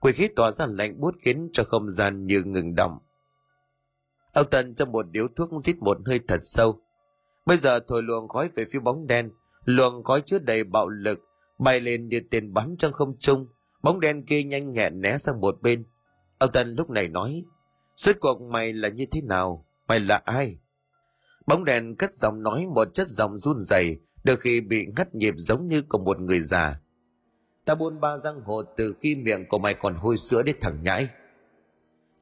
[0.00, 2.98] Quỷ khí tỏa ra lạnh buốt khiến cho không gian như ngừng động.
[4.32, 6.80] Ông Tần trong một điếu thuốc rít một hơi thật sâu.
[7.46, 9.30] Bây giờ thổi luồng khói về phía bóng đen,
[9.64, 11.18] luồng khói chứa đầy bạo lực,
[11.58, 13.46] bay lên như tiền bắn trong không trung,
[13.82, 15.84] bóng đen kia nhanh nhẹn né sang một bên.
[16.38, 17.44] Ông Tần lúc này nói,
[17.96, 19.66] suốt cuộc mày là như thế nào?
[19.88, 20.58] Mày là ai?
[21.46, 25.34] Bóng đèn cất giọng nói một chất giọng run rẩy, đôi khi bị ngắt nhịp
[25.36, 26.80] giống như của một người già.
[27.68, 30.82] Ta buôn ba răng hồ từ khi miệng của mày còn hôi sữa đến thằng
[30.82, 31.08] nhãi.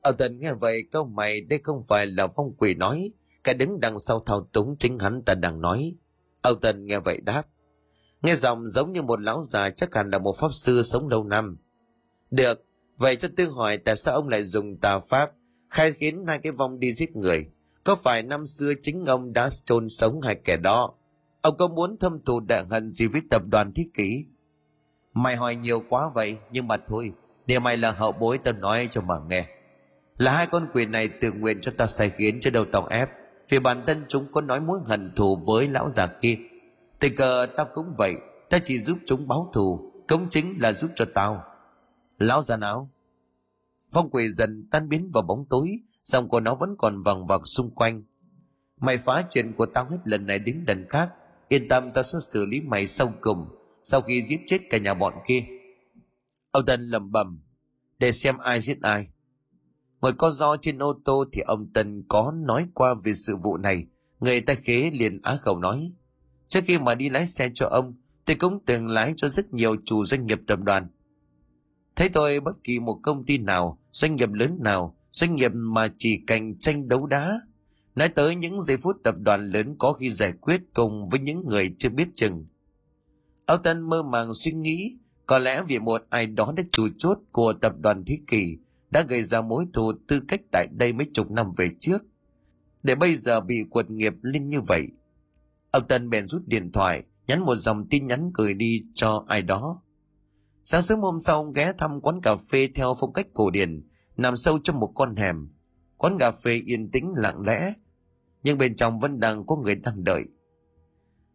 [0.02, 3.10] Ông Tần nghe vậy câu mày đây không phải là phong quỷ nói,
[3.44, 5.94] cái đứng đằng sau thao túng chính hắn ta đang nói.
[6.42, 7.42] Ông Tần nghe vậy đáp.
[8.22, 11.24] Nghe giọng giống như một lão già chắc hẳn là một pháp sư sống lâu
[11.24, 11.58] năm.
[12.30, 12.64] Được,
[12.96, 15.30] vậy cho tôi hỏi tại sao ông lại dùng tà pháp
[15.70, 17.46] khai khiến hai cái vong đi giết người?
[17.84, 20.94] Có phải năm xưa chính ông đã chôn sống hai kẻ đó?
[21.42, 24.24] Ông có muốn thâm thù đại hận gì với tập đoàn thiết kỷ?
[25.16, 27.12] Mày hỏi nhiều quá vậy, nhưng mà thôi,
[27.46, 29.48] để mày là hậu bối tao nói cho mà nghe.
[30.18, 33.10] Là hai con quỷ này tự nguyện cho ta sai khiến cho đầu tòng ép,
[33.48, 36.38] vì bản thân chúng có nói muốn hận thù với lão già kia.
[36.98, 38.14] Tình cờ tao cũng vậy,
[38.50, 41.44] ta chỉ giúp chúng báo thù, công chính là giúp cho tao.
[42.18, 42.90] Lão già nào?
[43.92, 47.40] Phong quỷ dần tan biến vào bóng tối, song của nó vẫn còn vằng vặc
[47.44, 48.02] xung quanh.
[48.80, 51.08] Mày phá chuyện của tao hết lần này đến lần khác,
[51.48, 53.55] yên tâm tao sẽ xử lý mày sau cùng,
[53.88, 55.44] sau khi giết chết cả nhà bọn kia.
[56.50, 57.42] Ông Tân lầm bầm,
[57.98, 59.08] để xem ai giết ai.
[60.00, 63.56] Ngồi có do trên ô tô thì ông Tân có nói qua về sự vụ
[63.56, 63.86] này.
[64.20, 65.92] Người ta khế liền á khẩu nói.
[66.46, 69.76] Trước khi mà đi lái xe cho ông, tôi cũng từng lái cho rất nhiều
[69.84, 70.88] chủ doanh nghiệp tập đoàn.
[71.96, 75.88] Thấy tôi bất kỳ một công ty nào, doanh nghiệp lớn nào, doanh nghiệp mà
[75.98, 77.40] chỉ cạnh tranh đấu đá.
[77.94, 81.48] Nói tới những giây phút tập đoàn lớn có khi giải quyết cùng với những
[81.48, 82.46] người chưa biết chừng.
[83.46, 87.18] Âu Tân mơ màng suy nghĩ, có lẽ vì một ai đó đã chủ chốt
[87.32, 88.58] của tập đoàn Thế Kỷ
[88.90, 92.04] đã gây ra mối thù tư cách tại đây mấy chục năm về trước.
[92.82, 94.86] Để bây giờ bị quật nghiệp lên như vậy.
[95.70, 99.42] Ông Tân bèn rút điện thoại, nhắn một dòng tin nhắn gửi đi cho ai
[99.42, 99.82] đó.
[100.64, 103.82] Sáng sớm hôm sau ghé thăm quán cà phê theo phong cách cổ điển,
[104.16, 105.48] nằm sâu trong một con hẻm.
[105.96, 107.72] Quán cà phê yên tĩnh lặng lẽ,
[108.42, 110.24] nhưng bên trong vẫn đang có người đang đợi.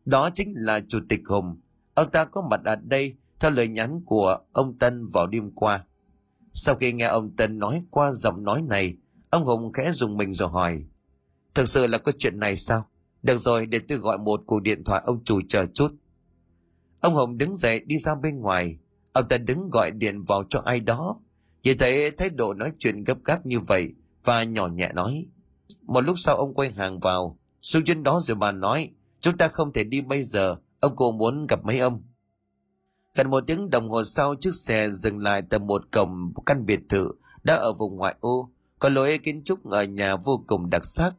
[0.06, 1.62] Đó chính là Chủ tịch Hùng.
[2.02, 5.86] Ông ta có mặt ở đây theo lời nhắn của ông Tân vào đêm qua.
[6.54, 8.98] Sau khi nghe ông Tân nói qua giọng nói này,
[9.30, 10.84] ông Hùng khẽ dùng mình rồi hỏi.
[11.54, 12.88] Thực sự là có chuyện này sao?
[13.24, 15.92] Được rồi, để tôi gọi một cuộc điện thoại ông chủ chờ chút.
[17.00, 18.80] Ông Hùng đứng dậy đi ra bên ngoài.
[19.14, 21.20] Ông ta đứng gọi điện vào cho ai đó.
[21.64, 23.94] Nhìn thấy thái độ nói chuyện gấp gáp như vậy
[24.24, 25.26] và nhỏ nhẹ nói.
[25.82, 27.40] Một lúc sau ông quay hàng vào.
[27.62, 28.90] Xuống trên đó rồi bà nói,
[29.20, 32.04] chúng ta không thể đi bây giờ, ông cô muốn gặp mấy ông.
[33.16, 36.80] Gần một tiếng đồng hồ sau chiếc xe dừng lại tại một cổng căn biệt
[36.90, 37.12] thự
[37.44, 41.14] đã ở vùng ngoại ô, có lối kiến trúc ở nhà vô cùng đặc sắc.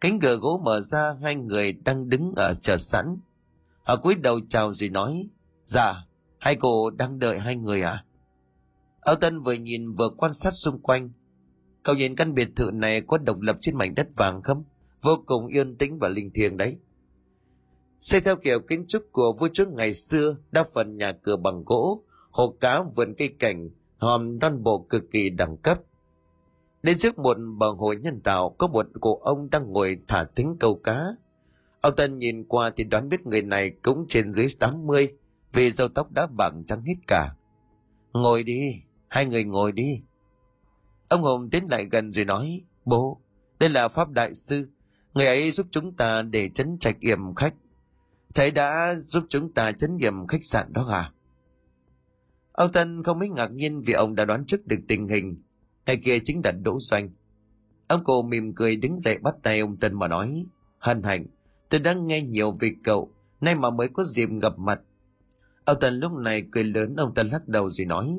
[0.00, 3.16] Cánh cửa gỗ mở ra hai người đang đứng ở chờ sẵn.
[3.82, 5.28] Họ cúi đầu chào rồi nói,
[5.64, 5.94] dạ,
[6.38, 8.04] hai cô đang đợi hai người à?
[9.00, 11.10] Âu Tân vừa nhìn vừa quan sát xung quanh.
[11.82, 14.64] Cậu nhìn căn biệt thự này có độc lập trên mảnh đất vàng không?
[15.02, 16.76] Vô cùng yên tĩnh và linh thiêng đấy.
[18.04, 21.62] Xây theo kiểu kiến trúc của vua chúa ngày xưa, đa phần nhà cửa bằng
[21.66, 25.78] gỗ, hồ cá vườn cây cảnh, hòm non bộ cực kỳ đẳng cấp.
[26.82, 30.56] Đến trước một bờ hồ nhân tạo có một cụ ông đang ngồi thả thính
[30.60, 31.00] câu cá.
[31.80, 35.08] Ông Tân nhìn qua thì đoán biết người này cũng trên dưới 80
[35.52, 37.34] vì râu tóc đã bạc trắng hết cả.
[38.12, 38.60] Ngồi đi,
[39.08, 40.02] hai người ngồi đi.
[41.08, 43.20] Ông Hùng tiến lại gần rồi nói, bố,
[43.58, 44.68] đây là Pháp Đại Sư,
[45.14, 47.54] người ấy giúp chúng ta để chấn trạch yểm khách.
[48.34, 51.12] Thầy đã giúp chúng ta chấn nghiệm khách sạn đó à?
[52.52, 55.42] Ông Tân không mấy ngạc nhiên vì ông đã đoán trước được tình hình.
[55.86, 57.10] Thầy kia chính là Đỗ Doanh.
[57.88, 60.46] Ông cô mỉm cười đứng dậy bắt tay ông Tân mà nói.
[60.78, 61.26] Hân hạnh,
[61.68, 64.80] tôi đã nghe nhiều về cậu, nay mà mới có dịp gặp mặt.
[65.64, 68.18] Ông Tân lúc này cười lớn ông Tân lắc đầu rồi nói.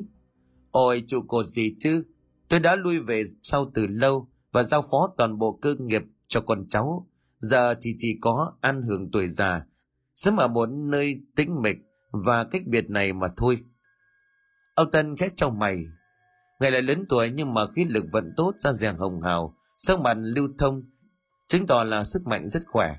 [0.70, 2.04] Ôi trụ cột gì chứ,
[2.48, 6.40] tôi đã lui về sau từ lâu và giao phó toàn bộ cơ nghiệp cho
[6.40, 7.06] con cháu.
[7.38, 9.66] Giờ thì chỉ có ăn hưởng tuổi già
[10.16, 11.76] sống ở một nơi tĩnh mịch
[12.10, 13.58] và cách biệt này mà thôi.
[14.74, 15.84] Âu Tân khét trong mày.
[16.60, 20.00] Ngày lại lớn tuổi nhưng mà khí lực vẫn tốt ra dẻ hồng hào, sức
[20.00, 20.82] mạnh lưu thông,
[21.48, 22.96] chứng tỏ là sức mạnh rất khỏe.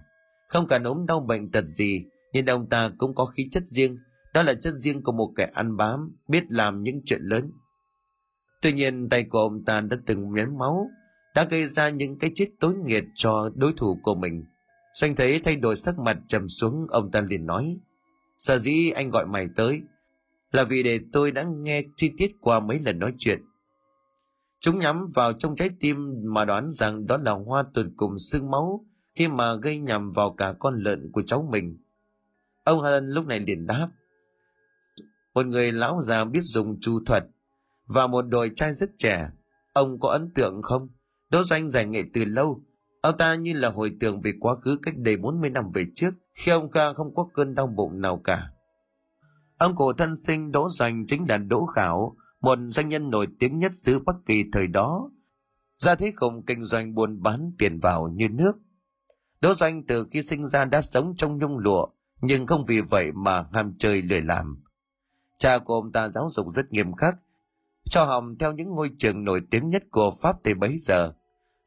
[0.47, 3.97] Không cần ốm đau bệnh tật gì, nhưng ông ta cũng có khí chất riêng,
[4.34, 7.51] đó là chất riêng của một kẻ ăn bám, biết làm những chuyện lớn.
[8.61, 10.89] Tuy nhiên tay của ông ta đã từng miếng máu,
[11.36, 14.43] đã gây ra những cái chết tối nghiệt cho đối thủ của mình–
[15.00, 17.78] Doanh thấy thay đổi sắc mặt trầm xuống, ông ta liền nói.
[18.38, 19.82] Sở dĩ anh gọi mày tới,
[20.52, 23.41] là vì để tôi đã nghe chi tiết qua mấy lần nói chuyện.
[24.60, 28.52] Chúng nhắm vào trong trái tim mà đoán rằng đó là hoa tuột cùng xương
[28.52, 28.86] máu
[29.16, 31.78] khi mà gây nhầm vào cả con lợn của cháu mình.
[32.64, 33.89] Ông Hân lúc này liền đáp.
[35.34, 37.24] Một người lão già biết dùng chu thuật
[37.86, 39.30] và một đội trai rất trẻ.
[39.74, 40.89] Ông có ấn tượng không?
[41.30, 42.64] Đỗ Doanh giải nghệ từ lâu
[43.02, 46.12] Ông ta như là hồi tưởng về quá khứ cách đây 40 năm về trước,
[46.34, 48.52] khi ông Kha không có cơn đau bụng nào cả.
[49.58, 53.60] Ông cổ thân sinh Đỗ Doanh chính là Đỗ Khảo, một doanh nhân nổi tiếng
[53.60, 55.10] nhất xứ Bắc Kỳ thời đó.
[55.78, 58.54] Ra thế khổng kinh doanh buôn bán tiền vào như nước.
[59.41, 61.88] Đỗ Doanh từ khi sinh ra đã sống trong nhung lụa,
[62.22, 64.64] nhưng không vì vậy mà ham chơi lười làm.
[65.38, 67.16] Cha của ông ta giáo dục rất nghiêm khắc,
[67.89, 71.14] cho hồng theo những ngôi trường nổi tiếng nhất của Pháp từ bấy giờ–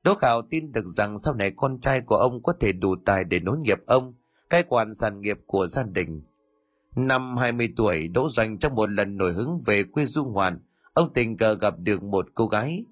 [0.05, 3.25] Đỗ Khảo tin được rằng sau này con trai của ông có thể đủ tài
[3.25, 4.15] để nối nghiệp ông,
[4.51, 6.23] cai quản sản nghiệp của gia đình.
[6.97, 10.59] Năm 20 tuổi, Đỗ Doanh trong một lần nổi hứng về quê du ngoạn,
[10.95, 12.85] ông tình cờ gặp được một cô gái.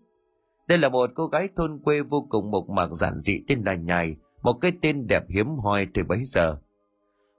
[0.66, 3.74] Đây là một cô gái thôn quê vô cùng mộc mạc giản dị tên là
[3.74, 6.56] Nhài, một cái tên đẹp hiếm hoi từ bấy giờ.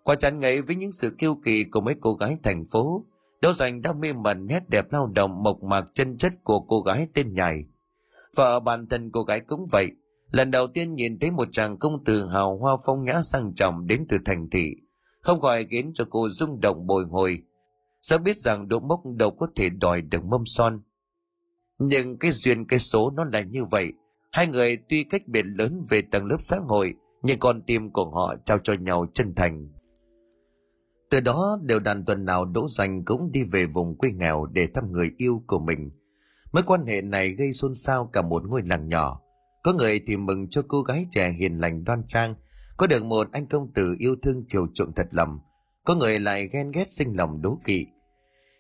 [0.04, 3.06] Qua chán ngấy với những sự kiêu kỳ của mấy cô gái thành phố,
[3.42, 6.82] Đỗ Doanh đã mê mẩn nét đẹp lao động mộc mạc chân chất của cô
[6.82, 7.64] gái tên Nhài–
[8.40, 9.92] Vợ bản thân cô gái cũng vậy.
[10.32, 13.88] Lần đầu tiên nhìn thấy một chàng công tử hào hoa phong nhã sang trọng
[13.88, 14.76] đến từ thành thị.
[15.22, 17.44] Không khỏi khiến cho cô rung động bồi hồi.
[18.02, 20.82] Sao biết rằng đỗ mốc đâu có thể đòi được mâm son.
[21.80, 23.94] Nhưng cái duyên cái số nó là như vậy.
[24.32, 28.10] Hai người tuy cách biệt lớn về tầng lớp xã hội, nhưng con tim của
[28.10, 29.70] họ trao cho nhau chân thành.
[31.10, 34.68] Từ đó đều đàn tuần nào Đỗ Doanh cũng đi về vùng quê nghèo để
[34.68, 35.92] thăm người yêu của mình.
[36.52, 39.22] Mối quan hệ này gây xôn xao cả một ngôi làng nhỏ.
[39.64, 42.36] Có người thì mừng cho cô gái trẻ hiền lành đoan trang,
[42.78, 45.40] có được một anh công tử yêu thương chiều chuộng thật lòng.
[45.84, 47.86] Có người lại ghen ghét sinh lòng đố kỵ.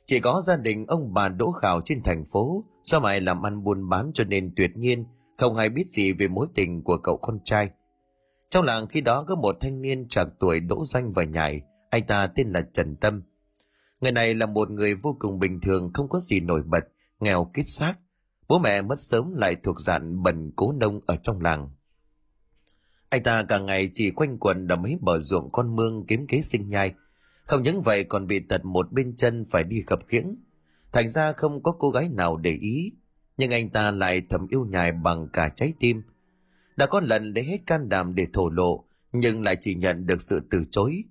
[0.05, 3.63] Chỉ có gia đình ông bà đỗ khảo trên thành phố, do mày làm ăn
[3.63, 5.05] buôn bán cho nên tuyệt nhiên,
[5.37, 7.69] không hay biết gì về mối tình của cậu con trai.
[8.49, 12.07] Trong làng khi đó có một thanh niên trạc tuổi đỗ danh và nhảy, anh
[12.07, 13.23] ta tên là Trần Tâm.
[14.01, 16.83] Người này là một người vô cùng bình thường, không có gì nổi bật,
[17.19, 17.93] nghèo kết xác,
[18.47, 21.69] bố mẹ mất sớm lại thuộc dạng bần cố nông ở trong làng.
[23.09, 26.41] Anh ta cả ngày chỉ quanh quần ở mấy bờ ruộng con mương kiếm kế
[26.41, 26.93] sinh nhai.
[27.45, 30.35] Không những vậy còn bị tật một bên chân phải đi khập khiễng
[30.91, 32.91] thành ra không có cô gái nào để ý,
[33.37, 36.01] nhưng anh ta lại thầm yêu nhài bằng cả trái tim.
[36.75, 40.21] Đã có lần lấy hết can đảm để thổ lộ, nhưng lại chỉ nhận được
[40.21, 41.03] sự từ chối.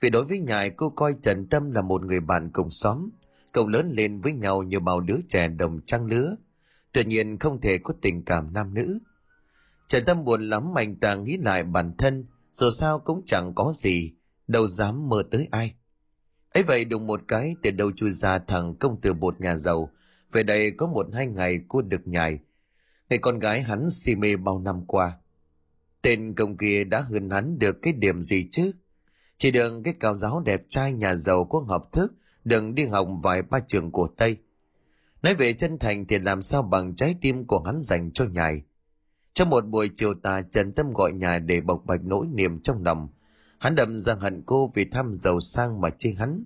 [0.00, 3.08] Vì đối với nhài, cô coi trần tâm là một người bạn cùng xóm
[3.54, 6.36] cậu lớn lên với nhau như bao đứa trẻ đồng trang lứa.
[6.92, 8.98] Tự nhiên không thể có tình cảm nam nữ.
[9.88, 13.72] Trần tâm buồn lắm, anh ta nghĩ lại bản thân, dù sao cũng chẳng có
[13.74, 14.12] gì,
[14.46, 15.74] đâu dám mơ tới ai.
[16.52, 19.90] Ấy vậy đùng một cái, từ đâu chui ra thằng công tử bột nhà giàu.
[20.32, 22.38] Về đây có một hai ngày cô được nhài.
[23.10, 25.18] Người con gái hắn si mê bao năm qua.
[26.02, 28.72] Tên công kia đã hơn hắn được cái điểm gì chứ?
[29.38, 32.12] Chỉ được cái cao giáo đẹp trai nhà giàu có học thức
[32.44, 34.36] đừng đi học vài ba trường của tây.
[35.22, 38.62] Nói về chân thành thì làm sao bằng trái tim của hắn dành cho nhài.
[39.34, 42.84] Trong một buổi chiều tà trần tâm gọi nhà để bộc bạch nỗi niềm trong
[42.84, 43.08] lòng.
[43.58, 46.44] Hắn đậm rằng hận cô vì tham giàu sang mà chê hắn.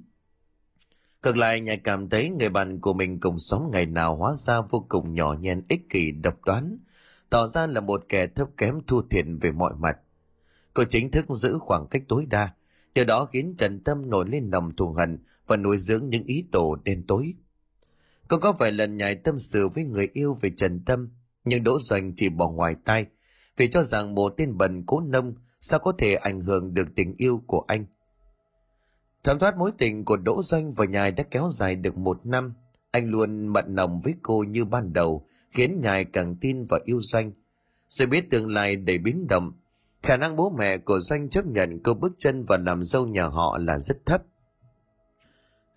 [1.22, 4.60] Cực lại nhà cảm thấy người bạn của mình cùng sống ngày nào hóa ra
[4.60, 6.78] vô cùng nhỏ nhen ích kỷ độc đoán,
[7.30, 9.98] tỏ ra là một kẻ thấp kém thua thiện về mọi mặt.
[10.74, 12.54] Cô chính thức giữ khoảng cách tối đa,
[12.94, 15.18] điều đó khiến Trần Tâm nổi lên lòng thù hận
[15.48, 17.34] và nuôi dưỡng những ý tổ đen tối.
[18.28, 21.10] Cô có vài lần nhảy tâm sự với người yêu về Trần Tâm,
[21.44, 23.06] nhưng Đỗ Doanh chỉ bỏ ngoài tai,
[23.56, 27.14] vì cho rằng một tên bần cố nông sao có thể ảnh hưởng được tình
[27.16, 27.86] yêu của anh–
[29.24, 32.54] Thẩm thoát mối tình của Đỗ Doanh và Nhài đã kéo dài được một năm.
[32.90, 37.00] Anh luôn mận nồng với cô như ban đầu, khiến Nhài càng tin và yêu
[37.00, 37.32] Doanh.
[37.88, 39.52] Rồi biết tương lai đầy biến động,
[40.02, 43.26] khả năng bố mẹ của Doanh chấp nhận cô bước chân và làm dâu nhà
[43.26, 44.22] họ là rất thấp.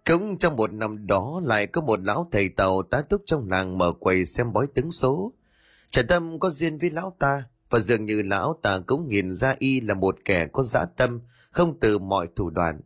[0.05, 3.77] Cũng trong một năm đó lại có một lão thầy tàu tá túc trong làng
[3.77, 5.33] mở quầy xem bói tướng số.
[5.91, 9.55] Trần Tâm có duyên với lão ta và dường như lão ta cũng nhìn ra
[9.59, 11.19] y là một kẻ có dã tâm,
[11.51, 12.81] không từ mọi thủ đoạn.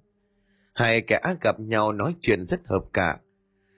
[0.74, 3.18] Hai kẻ ác gặp nhau nói chuyện rất hợp cả.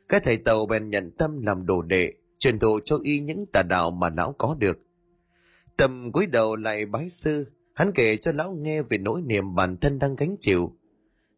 [0.09, 3.63] Các thầy tàu bèn nhận tâm làm đồ đệ, truyền thụ cho y những tà
[3.63, 4.79] đạo mà lão có được.
[5.77, 9.77] Tâm cúi đầu lại bái sư, hắn kể cho lão nghe về nỗi niềm bản
[9.77, 10.73] thân đang gánh chịu.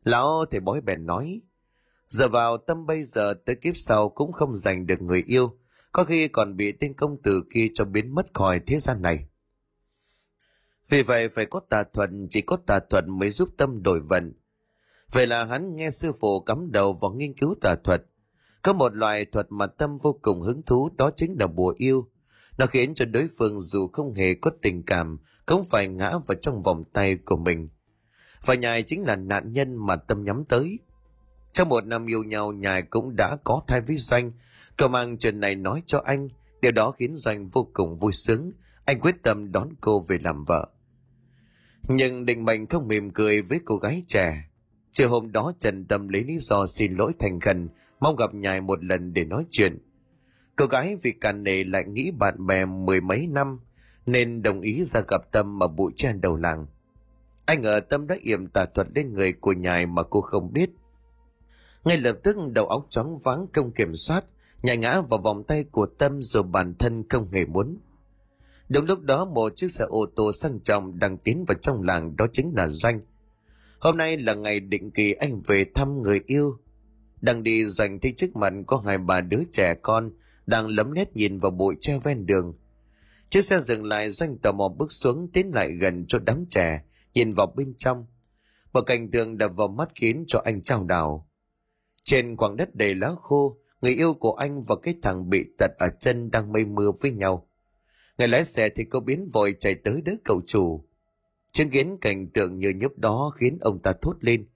[0.04, 1.42] Lão thầy bói bèn nói,
[2.10, 5.58] giờ vào tâm bây giờ tới kiếp sau cũng không giành được người yêu,
[5.92, 9.26] có khi còn bị tên công tử kia cho biến mất khỏi thế gian này.
[10.90, 14.34] Vì vậy phải có tà thuận, chỉ có tà thuận mới giúp tâm đổi vận,
[15.12, 18.06] Vậy là hắn nghe sư phụ cắm đầu vào nghiên cứu tà thuật.
[18.62, 22.10] Có một loại thuật mà tâm vô cùng hứng thú đó chính là bùa yêu.
[22.58, 26.36] Nó khiến cho đối phương dù không hề có tình cảm cũng phải ngã vào
[26.42, 27.70] trong vòng tay của mình.
[28.46, 30.80] Và nhài chính là nạn nhân mà tâm nhắm tới.
[31.52, 34.32] Trong một năm yêu nhau nhài cũng đã có thai với Doanh.
[34.78, 36.30] Cậu mang chuyện này nói cho anh.
[36.62, 38.52] Điều đó khiến Doanh vô cùng vui sướng.
[38.86, 40.70] Anh quyết tâm đón cô về làm vợ.
[41.88, 44.50] Nhưng định mệnh không mỉm cười với cô gái trẻ
[44.92, 47.70] Chiều hôm đó Trần Tâm lấy lý do xin lỗi thành khẩn,
[48.00, 49.78] mong gặp nhài một lần để nói chuyện.
[50.56, 53.60] Cô gái vì càn nề lại nghĩ bạn bè mười mấy năm,
[54.06, 56.68] nên đồng ý ra gặp Tâm ở bụi trên đầu làng.
[57.46, 60.70] Anh ngờ Tâm đã yểm tà thuật lên người của nhài mà cô không biết.
[61.90, 64.26] Ngay lập tức đầu óc chóng váng không kiểm soát,
[64.64, 67.78] nhảy ngã vào vòng tay của Tâm rồi bản thân không hề muốn.
[68.70, 72.16] Đúng lúc đó một chiếc xe ô tô sang trọng đang tiến vào trong làng
[72.16, 73.02] đó chính là Doanh.
[73.80, 76.58] Hôm nay là ngày định kỳ anh về thăm người yêu.
[77.22, 80.12] Đang đi doanh thấy trước mặt có hai bà đứa trẻ con
[80.46, 82.54] đang lấm nét nhìn vào bụi tre ven đường.
[83.30, 86.82] Chiếc xe dừng lại doanh tò mò bước xuống tiến lại gần cho đám trẻ,
[87.14, 88.06] nhìn vào bên trong.
[88.74, 91.29] Một cảnh tượng đập vào mắt khiến cho anh trao đảo.
[92.10, 95.72] Trên khoảng đất đầy lá khô, người yêu của anh và cái thằng bị tật
[95.78, 97.48] ở chân đang mây mưa với nhau.
[98.18, 100.86] Người lái xe thì cô biến vội chạy tới đỡ cậu chủ.
[101.52, 104.48] Chứng kiến cảnh tượng như nhấp đó khiến ông ta thốt lên.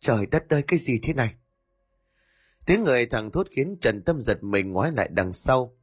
[0.00, 1.34] Trời đất ơi cái gì thế này?
[2.66, 5.76] Tiếng người thằng thốt khiến Trần Tâm giật mình ngoái lại đằng sau.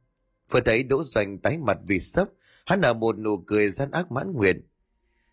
[0.50, 2.28] Vừa thấy Đỗ Doanh tái mặt vì sấp,
[2.66, 4.62] hắn nở một nụ cười gian ác mãn nguyện.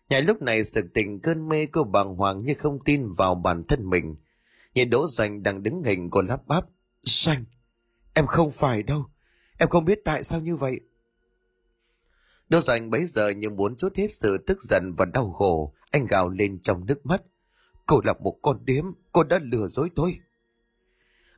[0.08, 3.64] Nhảy lúc này sự tình cơn mê cô bàng hoàng như không tin vào bản
[3.68, 4.16] thân mình.
[4.74, 6.64] Nhìn Đỗ dành đang đứng hình còn lắp bắp.
[7.04, 7.44] xanh
[8.14, 9.06] em không phải đâu.
[9.58, 10.80] Em không biết tại sao như vậy.
[12.48, 16.06] Đỗ dành bấy giờ như muốn chút hết sự tức giận và đau khổ, anh
[16.06, 17.22] gào lên trong nước mắt.
[17.86, 20.18] Cô là một con điếm, cô đã lừa dối tôi.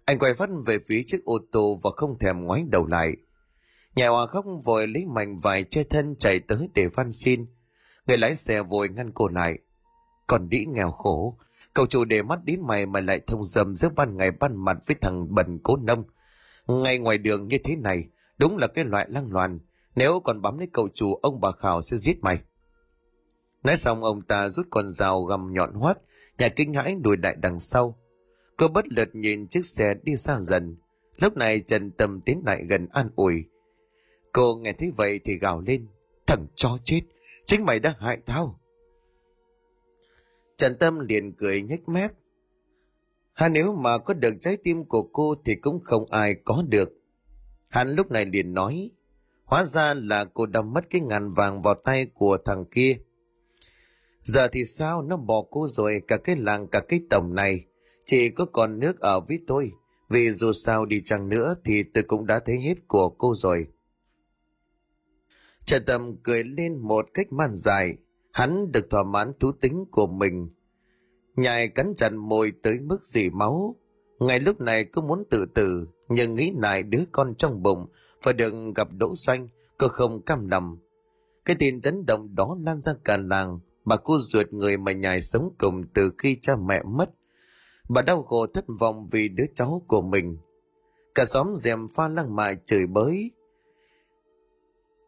[0.05, 3.16] Anh quay phát về phía chiếc ô tô và không thèm ngoái đầu lại.
[3.97, 7.47] Nhà hòa khóc vội lấy mảnh vải che thân chạy tới để van xin.
[8.07, 9.59] Người lái xe vội ngăn cô lại.
[10.26, 11.39] Còn đĩ nghèo khổ,
[11.75, 14.77] cậu chủ để mắt đến mày mà lại thông dầm giữa ban ngày ban mặt
[14.87, 16.05] với thằng bần cố nông.
[16.67, 18.05] Ngay ngoài đường như thế này,
[18.39, 19.59] đúng là cái loại lăng loàn,
[19.97, 22.39] nếu còn bám lấy cậu chủ, ông bà Khảo sẽ giết mày.
[23.65, 25.99] Nói xong ông ta rút con dao găm nhọn hoắt,
[26.39, 27.99] nhà kinh hãi đuổi đại đằng sau.
[28.57, 30.77] Cô bất lực nhìn chiếc xe đi xa dần.
[31.19, 33.45] Lúc này Trần Tâm tiến lại gần an ủi.
[34.33, 35.87] Cô nghe thấy vậy thì gào lên.
[36.27, 37.01] Thằng cho chết,
[37.45, 38.61] chính mày đã hại tao.
[40.57, 42.13] Trần Tâm liền cười nhếch mép.
[43.33, 46.93] Hà nếu mà có được trái tim của cô thì cũng không ai có được.
[47.69, 48.91] Hắn lúc này liền nói,
[49.45, 52.97] hóa ra là cô đã mất cái ngàn vàng vào tay của thằng kia.
[54.21, 57.65] Giờ thì sao nó bỏ cô rồi cả cái làng cả cái tổng này,
[58.05, 59.73] chỉ có còn nước ở với tôi,
[60.09, 63.67] vì dù sao đi chăng nữa thì tôi cũng đã thấy hết của cô rồi.
[65.65, 67.97] Trần Tâm cười lên một cách man dài,
[68.37, 70.49] hắn được thỏa mãn thú tính của mình.
[71.37, 73.76] Nhài cắn chặt môi tới mức dì máu.
[74.18, 77.87] Ngay lúc này cứ muốn tự tử, nhưng nghĩ lại đứa con trong bụng
[78.22, 80.78] phải được gặp đỗ xanh, cô không cam lòng.
[81.45, 85.20] Cái tin chấn động đó lan ra cả làng, bà cô ruột người mà nhài
[85.20, 87.11] sống cùng từ khi cha mẹ mất.
[87.89, 90.37] Bà đau khổ thất vọng vì đứa cháu của mình.
[91.14, 93.30] Cả xóm dèm pha lăng mại chửi bới,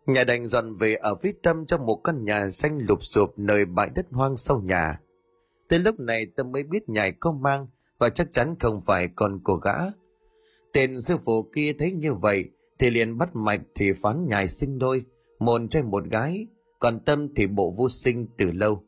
[0.08, 3.64] Nhà đành dọn về ở phía tâm trong một căn nhà xanh lụp sụp nơi
[3.64, 5.00] bãi đất hoang sau nhà.
[5.68, 7.66] Tới lúc này tâm mới biết nhài có mang
[7.98, 9.74] và chắc chắn không phải con của gã.
[10.72, 14.78] Tên sư phụ kia thấy như vậy thì liền bắt mạch thì phán nhài sinh
[14.78, 15.04] đôi,
[15.38, 16.46] một trai một gái,
[16.78, 18.84] còn tâm thì bộ vô sinh từ lâu.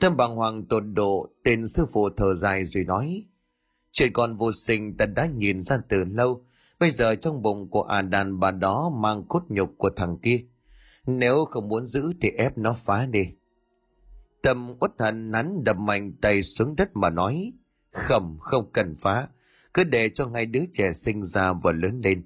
[0.00, 3.24] Tâm bàng hoàng tột độ, tên sư phụ thở dài rồi nói,
[3.92, 6.44] chuyện con vô sinh ta đã nhìn ra từ lâu,
[6.84, 10.44] Bây giờ trong bụng của à đàn bà đó mang cốt nhục của thằng kia.
[11.06, 13.28] Nếu không muốn giữ thì ép nó phá đi.
[14.42, 17.52] Tâm uất hận nắn đập mạnh tay xuống đất mà nói.
[17.90, 19.28] Không, không cần phá.
[19.74, 22.24] Cứ để cho ngay đứa trẻ sinh ra và lớn lên.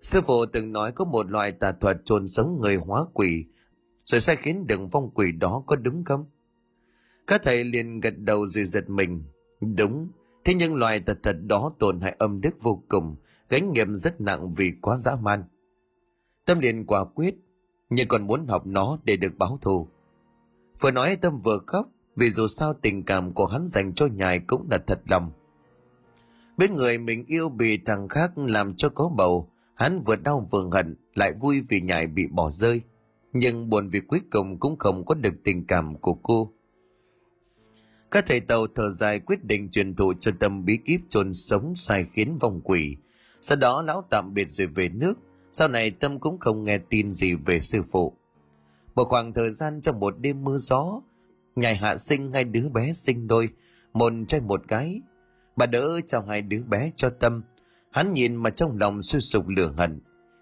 [0.00, 3.44] Sư phụ từng nói có một loại tà thuật trồn sống người hóa quỷ,
[4.04, 6.24] rồi sai khiến đừng phong quỷ đó có đúng không?
[7.26, 9.24] Các thầy liền gật đầu rồi giật mình.
[9.60, 10.08] Đúng,
[10.44, 13.16] thế nhưng loài tật thật đó tổn hại âm đức vô cùng,
[13.48, 15.44] gánh nghiệm rất nặng vì quá dã man.
[16.44, 17.34] Tâm liền quả quyết,
[17.90, 19.88] nhưng còn muốn học nó để được báo thù.
[20.80, 24.38] Vừa nói Tâm vừa khóc, vì dù sao tình cảm của hắn dành cho nhài
[24.38, 25.32] cũng là thật lòng.
[26.56, 30.68] Biết người mình yêu bị thằng khác làm cho có bầu, hắn vừa đau vừa
[30.72, 32.80] hận, lại vui vì nhài bị bỏ rơi.
[33.32, 36.52] Nhưng buồn vì cuối cùng cũng không có được tình cảm của cô.
[38.10, 41.74] Các thầy tàu thở dài quyết định truyền thụ cho tâm bí kíp chôn sống
[41.74, 42.96] sai khiến vong quỷ,
[43.46, 45.14] sau đó lão tạm biệt rồi về nước,
[45.52, 48.12] sau này Tâm cũng không nghe tin gì về sư phụ.
[48.94, 51.00] Một khoảng thời gian trong một đêm mưa gió,
[51.56, 53.48] ngày hạ sinh hai đứa bé sinh đôi,
[53.92, 55.00] một trai một gái.
[55.56, 57.42] Bà đỡ chào hai đứa bé cho Tâm.
[57.90, 60.00] Hắn nhìn mà trong lòng suy sụp lửa hận,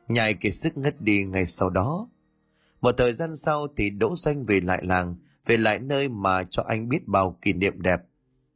[0.09, 2.09] nhai kiệt sức ngất đi ngay sau đó.
[2.81, 6.65] Một thời gian sau thì Đỗ Doanh về lại làng, về lại nơi mà cho
[6.69, 8.01] anh biết bao kỷ niệm đẹp.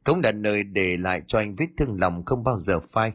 [0.03, 3.13] Cũng là nơi để lại cho anh vết thương lòng không bao giờ phai.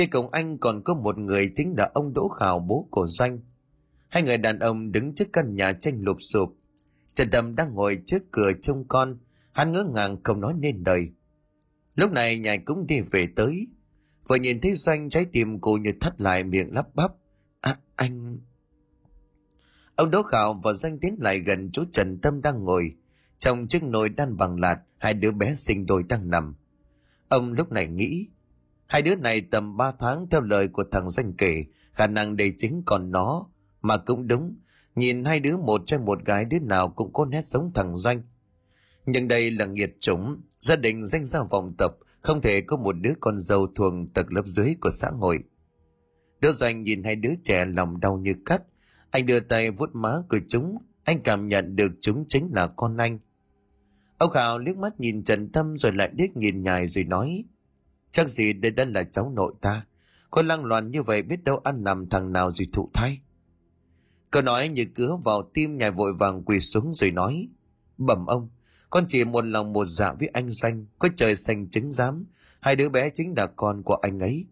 [0.00, 3.38] Đi cùng anh còn có một người chính là ông Đỗ Khảo bố của Doanh.
[4.08, 6.56] Hai người đàn ông đứng trước căn nhà tranh lụp sụp.
[7.14, 9.18] Trần Đầm đang ngồi trước cửa trông con,
[9.52, 11.10] hắn ngỡ ngàng không nói nên lời.
[11.94, 13.66] Lúc này nhài cũng đi về tới.
[14.28, 17.12] Vừa nhìn thấy Doanh trái tim cô như thắt lại miệng lắp bắp.
[17.60, 18.38] À, anh...
[19.96, 22.94] Ông Đỗ Khảo và Doanh tiến lại gần chỗ Trần Tâm đang ngồi.
[23.38, 26.54] Trong chiếc nồi đan bằng lạt, hai đứa bé sinh đôi đang nằm.
[27.28, 28.28] Ông lúc này nghĩ,
[28.90, 32.54] Hai đứa này tầm 3 tháng theo lời của thằng danh kể, khả năng đây
[32.56, 33.46] chính còn nó.
[33.82, 34.56] Mà cũng đúng,
[34.94, 38.22] nhìn hai đứa một trai một gái đứa nào cũng có nét giống thằng Doanh.
[39.06, 42.92] Nhưng đây là nghiệt chủng, gia đình danh ra vọng tập, không thể có một
[42.92, 45.44] đứa con dâu thuộc tầng lớp dưới của xã hội.
[46.40, 48.62] Đứa Doanh nhìn hai đứa trẻ lòng đau như cắt,
[49.10, 52.96] anh đưa tay vuốt má của chúng, anh cảm nhận được chúng chính là con
[52.96, 53.18] anh.
[54.18, 57.44] Ông Khảo liếc mắt nhìn Trần Tâm rồi lại liếc nhìn nhài rồi nói,
[58.10, 59.86] Chắc gì đây đã là cháu nội ta.
[60.30, 63.20] Con lăng loạn như vậy biết đâu ăn nằm thằng nào rồi thụ thai.
[64.30, 67.48] Câu nói như cứa vào tim nhài vội vàng quỳ xuống rồi nói.
[67.98, 68.48] Bẩm ông,
[68.90, 72.26] con chỉ một lòng một dạ với anh Doanh, có trời xanh chứng giám,
[72.60, 74.46] hai đứa bé chính là con của anh ấy.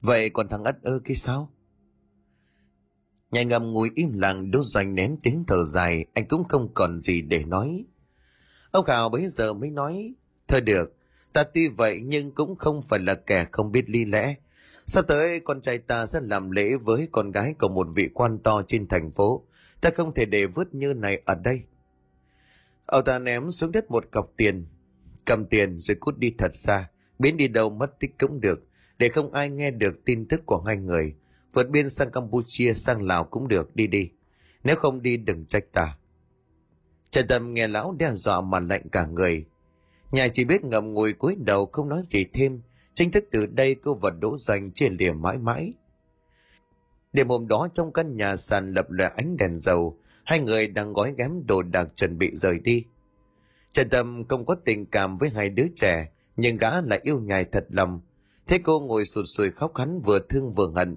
[0.00, 1.52] Vậy còn thằng ất ơ kia sao?
[3.30, 7.00] Nhà ngầm ngồi im lặng đốt doanh nén tiếng thở dài, anh cũng không còn
[7.00, 7.84] gì để nói.
[8.70, 10.14] Ông Khảo bấy giờ mới nói,
[10.48, 10.96] thôi được,
[11.32, 14.34] Ta tuy vậy nhưng cũng không phải là kẻ không biết lý lẽ.
[14.86, 18.38] Sắp tới con trai ta sẽ làm lễ với con gái của một vị quan
[18.38, 19.44] to trên thành phố.
[19.80, 21.60] Ta không thể để vứt như này ở đây.
[22.86, 24.66] Ông ta ném xuống đất một cọc tiền.
[25.24, 26.90] Cầm tiền rồi cút đi thật xa.
[27.18, 28.66] Biến đi đâu mất tích cũng được.
[28.98, 31.14] Để không ai nghe được tin tức của hai người.
[31.52, 34.10] Vượt biên sang Campuchia, sang Lào cũng được, đi đi.
[34.64, 35.96] Nếu không đi đừng trách ta.
[37.10, 39.46] Trần Tâm nghe lão đe dọa mà lạnh cả người.
[40.12, 42.60] Nhà chỉ biết ngậm ngùi cúi đầu không nói gì thêm,
[42.94, 45.72] chính thức từ đây cô và Đỗ Doanh chia lìa mãi mãi.
[47.12, 50.92] Đêm hôm đó trong căn nhà sàn lập lòe ánh đèn dầu, hai người đang
[50.92, 52.84] gói ghém đồ đạc chuẩn bị rời đi.
[53.72, 57.44] Trần Tâm không có tình cảm với hai đứa trẻ, nhưng gã lại yêu nhài
[57.44, 58.00] thật lòng.
[58.46, 60.96] Thế cô ngồi sụt sùi khóc hắn vừa thương vừa hận.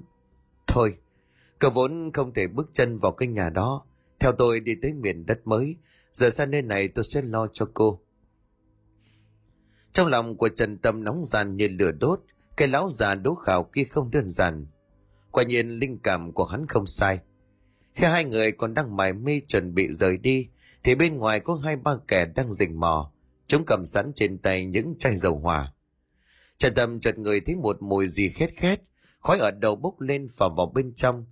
[0.67, 0.97] Thôi,
[1.59, 3.85] cậu vốn không thể bước chân vào cái nhà đó.
[4.19, 5.75] Theo tôi đi tới miền đất mới,
[6.11, 7.99] giờ sang nơi này tôi sẽ lo cho cô.
[9.95, 12.19] Trong lòng của Trần Tâm nóng gian như lửa đốt,
[12.57, 14.67] cái lão già đố khảo kia không đơn giản.
[15.31, 17.19] Quả nhiên linh cảm của hắn không sai.
[17.93, 20.47] Khi hai người còn đang mải mê chuẩn bị rời đi,
[20.83, 23.11] thì bên ngoài có hai ba kẻ đang rình mò.
[23.47, 25.73] Chúng cầm sẵn trên tay những chai dầu hỏa.
[26.57, 28.81] Trần Tâm chợt người thấy một mùi gì khét khét,
[29.19, 31.25] khói ở đầu bốc lên và vào bên trong.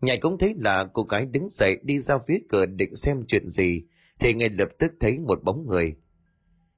[0.00, 3.48] Nhảy cũng thấy là cô gái đứng dậy đi ra phía cửa định xem chuyện
[3.48, 3.82] gì,
[4.18, 5.96] thì ngay lập tức thấy một bóng người.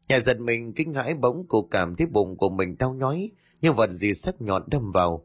[0.09, 3.31] Nhà giật mình kinh hãi bỗng cô cảm thấy bụng của mình đau nhói,
[3.61, 5.25] như vật gì sắc nhọn đâm vào.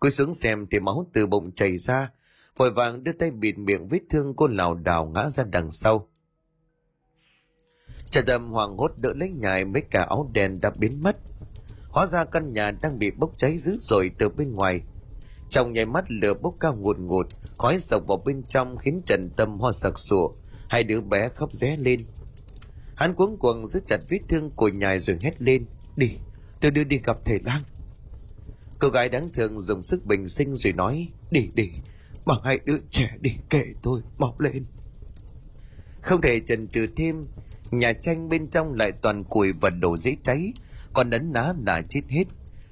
[0.00, 2.10] Cô xuống xem thì máu từ bụng chảy ra,
[2.56, 6.08] vội vàng đưa tay bịt miệng vết thương cô lảo đảo ngã ra đằng sau.
[8.10, 11.16] Trần Tâm hoàng hốt đỡ lấy nhài mấy cả áo đèn đã biến mất.
[11.88, 14.80] Hóa ra căn nhà đang bị bốc cháy dữ dội từ bên ngoài.
[15.48, 17.26] Trong nháy mắt lửa bốc cao ngột ngụt,
[17.58, 20.30] khói sộc vào bên trong khiến Trần Tâm ho sặc sụa,
[20.68, 22.04] hai đứa bé khóc ré lên.
[22.98, 25.66] Hắn cuống cuồng giữ chặt vết thương của nhài rồi hét lên.
[25.96, 26.10] Đi,
[26.60, 27.62] tôi đưa đi gặp thầy lang.
[28.78, 31.08] Cô gái đáng thương dùng sức bình sinh rồi nói.
[31.30, 31.70] Đi đi,
[32.26, 34.64] bằng hai đứa trẻ đi kể tôi, mọc lên.
[36.02, 37.26] Không thể chần chừ thêm,
[37.70, 40.52] nhà tranh bên trong lại toàn củi và đồ dễ cháy,
[40.92, 42.24] còn ấn ná là chết hết.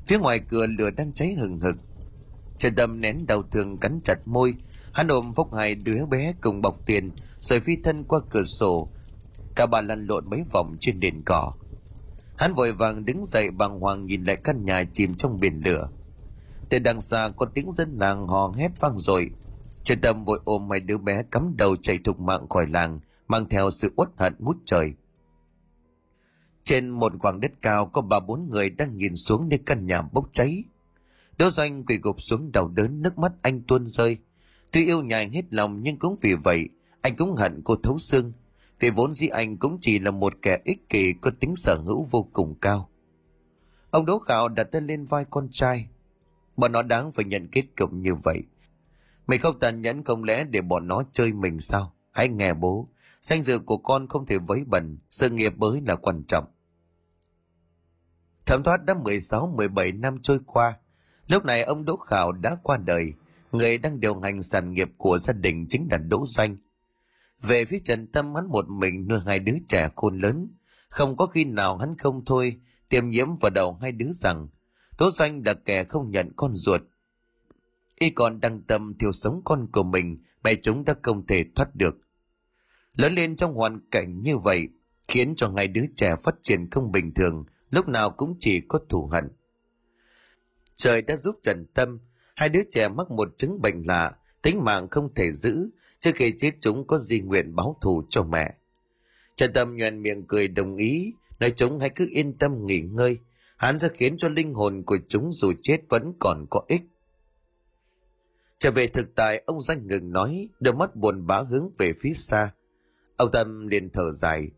[0.06, 1.76] Phía ngoài cửa lửa đang cháy hừng hực.
[2.58, 4.54] Trần Tâm nén đau thương cắn chặt môi,
[4.92, 7.10] hắn ôm phốc hai đứa bé cùng bọc tiền,
[7.40, 8.88] rồi phi thân qua cửa sổ.
[9.56, 11.52] Cả bà lăn lộn mấy vòng trên nền cỏ.
[12.36, 15.88] Hắn vội vàng đứng dậy bàng hoàng nhìn lại căn nhà chìm trong biển lửa.
[16.70, 19.30] Từ đằng xa có tiếng dân làng hò hét vang rồi.
[19.82, 23.48] Trần Tâm vội ôm mấy đứa bé cắm đầu chạy thục mạng khỏi làng, mang
[23.48, 24.94] theo sự uất hận mút trời.
[26.64, 30.02] Trên một quảng đất cao có ba bốn người đang nhìn xuống nơi căn nhà
[30.02, 30.64] bốc cháy.
[31.38, 34.18] Đỗ Doanh quỳ gục xuống đầu đớn nước mắt anh tuôn rơi.
[34.70, 36.68] Tuy yêu nhài hết lòng nhưng cũng vì vậy
[37.00, 38.32] anh cũng hận cô thấu xương.
[38.80, 42.06] Vì vốn dĩ anh cũng chỉ là một kẻ ích kỷ có tính sở hữu
[42.10, 42.88] vô cùng cao.
[43.90, 45.88] Ông Đỗ Khảo đặt tay lên vai con trai.
[46.56, 48.42] Bọn nó đáng phải nhận kết cục như vậy.
[49.26, 51.94] Mày không tàn nhẫn không lẽ để bọn nó chơi mình sao?
[52.12, 52.88] Hãy nghe bố.
[53.20, 56.44] Danh dự của con không thể vấy bẩn, sự nghiệp mới là quan trọng.
[58.46, 60.78] Thẩm thoát đã 16-17 năm trôi qua.
[61.28, 63.12] Lúc này ông Đỗ Khảo đã qua đời.
[63.52, 66.56] Người đang điều hành sản nghiệp của gia đình chính là Đỗ Doanh.
[67.48, 70.48] Về phía Trần Tâm hắn một mình nuôi hai đứa trẻ khôn lớn.
[70.88, 74.48] Không có khi nào hắn không thôi tiêm nhiễm vào đầu hai đứa rằng
[74.98, 76.82] Đỗ Doanh là kẻ không nhận con ruột.
[77.94, 81.74] Y còn đăng tâm thiêu sống con của mình mẹ chúng đã không thể thoát
[81.74, 81.96] được.
[82.94, 84.68] Lớn lên trong hoàn cảnh như vậy
[85.08, 88.80] khiến cho hai đứa trẻ phát triển không bình thường lúc nào cũng chỉ có
[88.88, 89.28] thù hận.
[90.74, 91.98] Trời đã giúp Trần Tâm,
[92.34, 96.34] hai đứa trẻ mắc một chứng bệnh lạ, tính mạng không thể giữ, trước khi
[96.38, 98.54] chết chúng có di nguyện báo thù cho mẹ.
[99.36, 103.18] Trần Tâm nhuận miệng cười đồng ý, nói chúng hãy cứ yên tâm nghỉ ngơi,
[103.56, 106.82] hắn sẽ khiến cho linh hồn của chúng dù chết vẫn còn có ích.
[108.58, 112.12] Trở về thực tại, ông Doanh ngừng nói, đôi mắt buồn bã hướng về phía
[112.12, 112.50] xa.
[113.16, 114.50] Ông Tâm liền thở dài,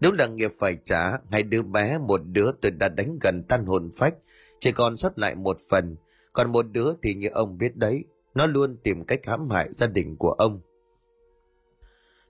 [0.00, 3.66] nếu là nghiệp phải trả, hai đứa bé một đứa tôi đã đánh gần tan
[3.66, 4.14] hồn phách,
[4.60, 5.96] chỉ còn sót lại một phần,
[6.32, 8.04] còn một đứa thì như ông biết đấy,
[8.34, 10.60] nó luôn tìm cách hãm hại gia đình của ông.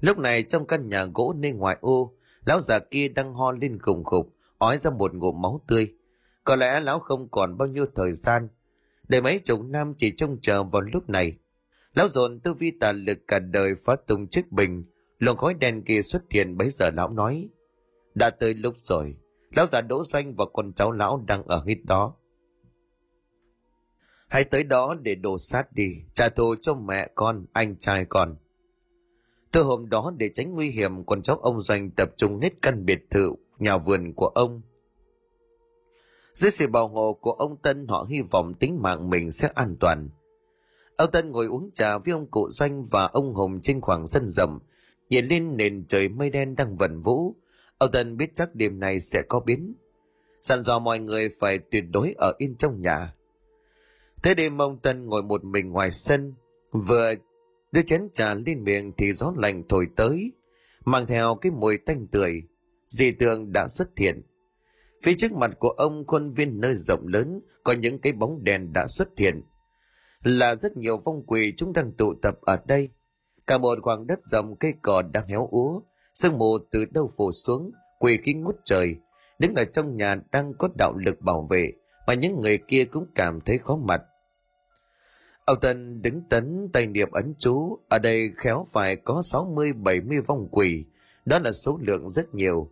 [0.00, 2.12] Lúc này trong căn nhà gỗ nơi ngoài ô,
[2.44, 5.94] lão già kia đang ho lên khủng khục, ói ra một ngụm máu tươi.
[6.44, 8.48] Có lẽ lão không còn bao nhiêu thời gian,
[9.08, 11.36] để mấy chục năm chỉ trông chờ vào lúc này.
[11.94, 14.84] Lão dồn tư vi tà lực cả đời phá tung chiếc bình,
[15.18, 17.48] luồng khói đen kia xuất hiện bấy giờ lão nói.
[18.14, 19.16] Đã tới lúc rồi,
[19.56, 22.14] lão già đỗ doanh và con cháu lão đang ở hít đó.
[24.28, 28.36] Hãy tới đó để đổ sát đi, trả thù cho mẹ con, anh trai con.
[29.52, 32.84] Từ hôm đó để tránh nguy hiểm, con cháu ông Doanh tập trung hết căn
[32.84, 34.60] biệt thự, nhà vườn của ông.
[36.34, 39.76] Dưới sự bảo hộ của ông Tân họ hy vọng tính mạng mình sẽ an
[39.80, 40.08] toàn.
[40.96, 44.28] Ông Tân ngồi uống trà với ông cụ Doanh và ông Hùng trên khoảng sân
[44.28, 44.58] rộng,
[45.10, 47.34] nhìn lên nền trời mây đen đang vần vũ,
[47.78, 49.74] Ông Tân biết chắc đêm nay sẽ có biến.
[50.42, 53.14] dặn dò mọi người phải tuyệt đối ở yên trong nhà.
[54.22, 56.34] Thế đêm ông Tân ngồi một mình ngoài sân,
[56.72, 57.14] vừa
[57.72, 60.32] đưa chén trà lên miệng thì gió lạnh thổi tới,
[60.84, 62.42] mang theo cái mùi tanh tươi.
[62.88, 64.22] Dị tượng đã xuất hiện.
[65.02, 68.72] Phía trước mặt của ông khuôn viên nơi rộng lớn có những cái bóng đèn
[68.72, 69.42] đã xuất hiện.
[70.22, 72.88] Là rất nhiều vong quỷ chúng đang tụ tập ở đây.
[73.46, 75.80] Cả một khoảng đất rộng cây cỏ đang héo úa,
[76.14, 78.96] sương mù từ đâu phủ xuống, quỷ khí ngút trời.
[79.38, 81.72] Đứng ở trong nhà đang có đạo lực bảo vệ,
[82.08, 84.02] mà những người kia cũng cảm thấy khó mặt.
[85.44, 90.48] Ông Tân đứng tấn tay niệm ấn chú, ở đây khéo phải có 60-70 vong
[90.50, 90.84] quỷ,
[91.24, 92.70] đó là số lượng rất nhiều.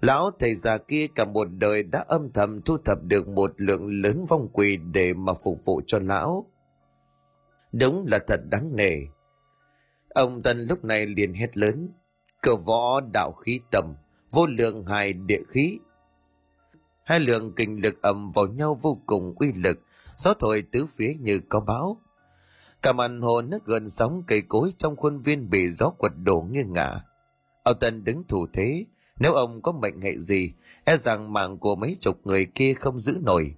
[0.00, 4.02] Lão thầy già kia cả một đời đã âm thầm thu thập được một lượng
[4.02, 6.50] lớn vong quỷ để mà phục vụ cho lão.
[7.72, 8.94] Đúng là thật đáng nể.
[10.08, 11.88] Ông Tân lúc này liền hét lớn,
[12.40, 13.94] cờ võ đạo khí tầm,
[14.30, 15.78] vô lượng hài địa khí.
[17.04, 19.80] Hai lượng kinh lực ầm vào nhau vô cùng uy lực,
[20.16, 22.00] gió thổi tứ phía như có bão.
[22.82, 26.46] Cả màn hồ nước gần sóng cây cối trong khuôn viên bị gió quật đổ
[26.50, 27.00] nghiêng ngả.
[27.62, 28.84] Ông Tân đứng thủ thế,
[29.18, 30.52] nếu ông có mệnh hệ gì,
[30.84, 33.54] e rằng mạng của mấy chục người kia không giữ nổi.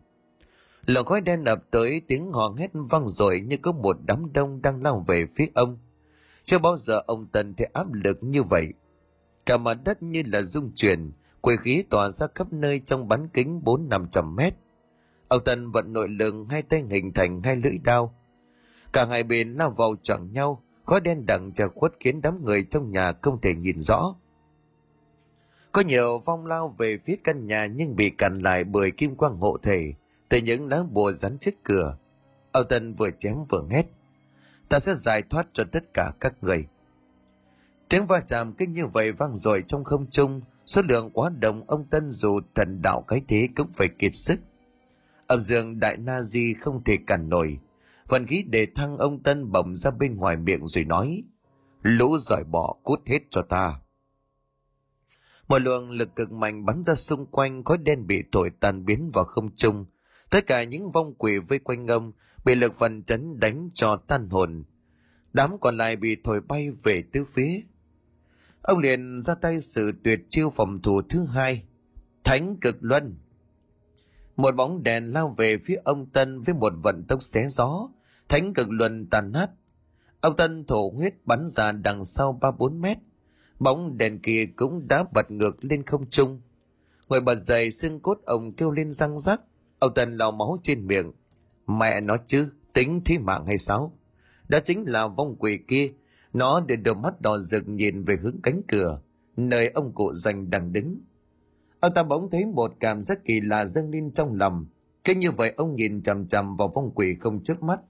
[0.87, 4.63] Lửa khói đen ập tới tiếng hò hét vang rồi như có một đám đông
[4.63, 5.79] đang lao về phía ông.
[6.43, 8.69] Chưa bao giờ ông Tân thấy áp lực như vậy.
[9.47, 11.13] Cả mặt đất như là rung chuyển,
[11.45, 14.55] quê khí tỏa ra khắp nơi trong bán kính bốn năm trăm mét.
[15.29, 18.15] Ông Tân vận nội lực hai tay hình thành hai lưỡi đao.
[18.93, 22.67] Cả hai bên lao vào choảng nhau, khói đen đằng che khuất khiến đám người
[22.71, 24.15] trong nhà không thể nhìn rõ.
[25.73, 29.37] Có nhiều vong lao về phía căn nhà nhưng bị cản lại bởi kim quang
[29.37, 29.93] hộ thể
[30.29, 31.97] từ những lá bùa rắn trước cửa.
[32.53, 33.87] Âu Tân vừa chém vừa hét.
[34.69, 36.67] Ta sẽ giải thoát cho tất cả các người.
[37.89, 41.65] Tiếng va chạm kinh như vậy vang dội trong không trung, số lượng quá đông
[41.67, 44.41] ông Tân dù thần đạo cái thế cũng phải kiệt sức.
[45.27, 47.59] Âm dương đại na di không thể cản nổi.
[48.09, 51.23] Vận khí để thăng ông Tân bồng ra bên ngoài miệng rồi nói.
[51.83, 53.81] Lũ giỏi bỏ cút hết cho ta.
[55.49, 59.11] Một luồng lực cực mạnh bắn ra xung quanh, khói đen bị thổi tan biến
[59.13, 59.87] vào không trung.
[60.31, 62.13] Tất cả những vong quỷ vây quanh ông
[62.45, 64.65] bị lực phần chấn đánh cho tan hồn.
[65.33, 67.61] Đám còn lại bị thổi bay về tứ phía.
[68.65, 71.65] Ông liền ra tay sự tuyệt chiêu phòng thủ thứ hai.
[72.25, 73.19] Thánh cực luân.
[74.37, 77.89] Một bóng đèn lao về phía ông Tân với một vận tốc xé gió.
[78.29, 79.51] Thánh cực luân tàn nát.
[80.21, 82.99] Ông Tân thổ huyết bắn ra đằng sau ba bốn mét,
[83.59, 86.41] bóng đèn kia cũng đã bật ngược lên không trung
[87.09, 89.41] người bật dậy, xương cốt ông kêu lên răng rắc
[89.79, 91.13] ông tân lau máu trên miệng
[91.67, 93.99] mẹ nó chứ, tính thi mạng hay sao
[94.49, 95.93] đó chính là vong quỷ kia
[96.35, 99.01] nó để đôi mắt đỏ rực nhìn về hướng cánh cửa
[99.37, 100.99] nơi ông cụ doanh đang đứng
[101.81, 104.67] ông ta bỗng thấy một cảm giác kỳ lạ dâng lên trong lòng
[105.05, 107.81] cứ như vậy ông nhìn chằm chằm vào vong quỷ không trước mắt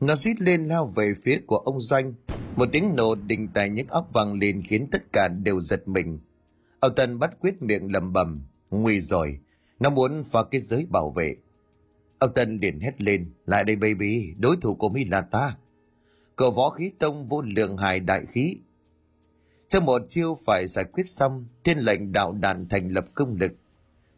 [0.00, 2.14] nó xít lên lao về phía của ông doanh
[2.58, 6.18] một tiếng nổ đình tài nhức óc vang lên khiến tất cả đều giật mình.
[6.80, 9.38] Ông Tân bắt quyết miệng lầm bầm, nguy rồi,
[9.80, 11.36] nó muốn phá kết giới bảo vệ.
[12.18, 15.56] Ông Tân liền hét lên, lại đây baby, đối thủ của mi là ta.
[16.38, 18.56] Cờ võ khí tông vô lượng hài đại khí.
[19.68, 23.52] Trong một chiêu phải giải quyết xong, thiên lệnh đạo đàn thành lập công lực.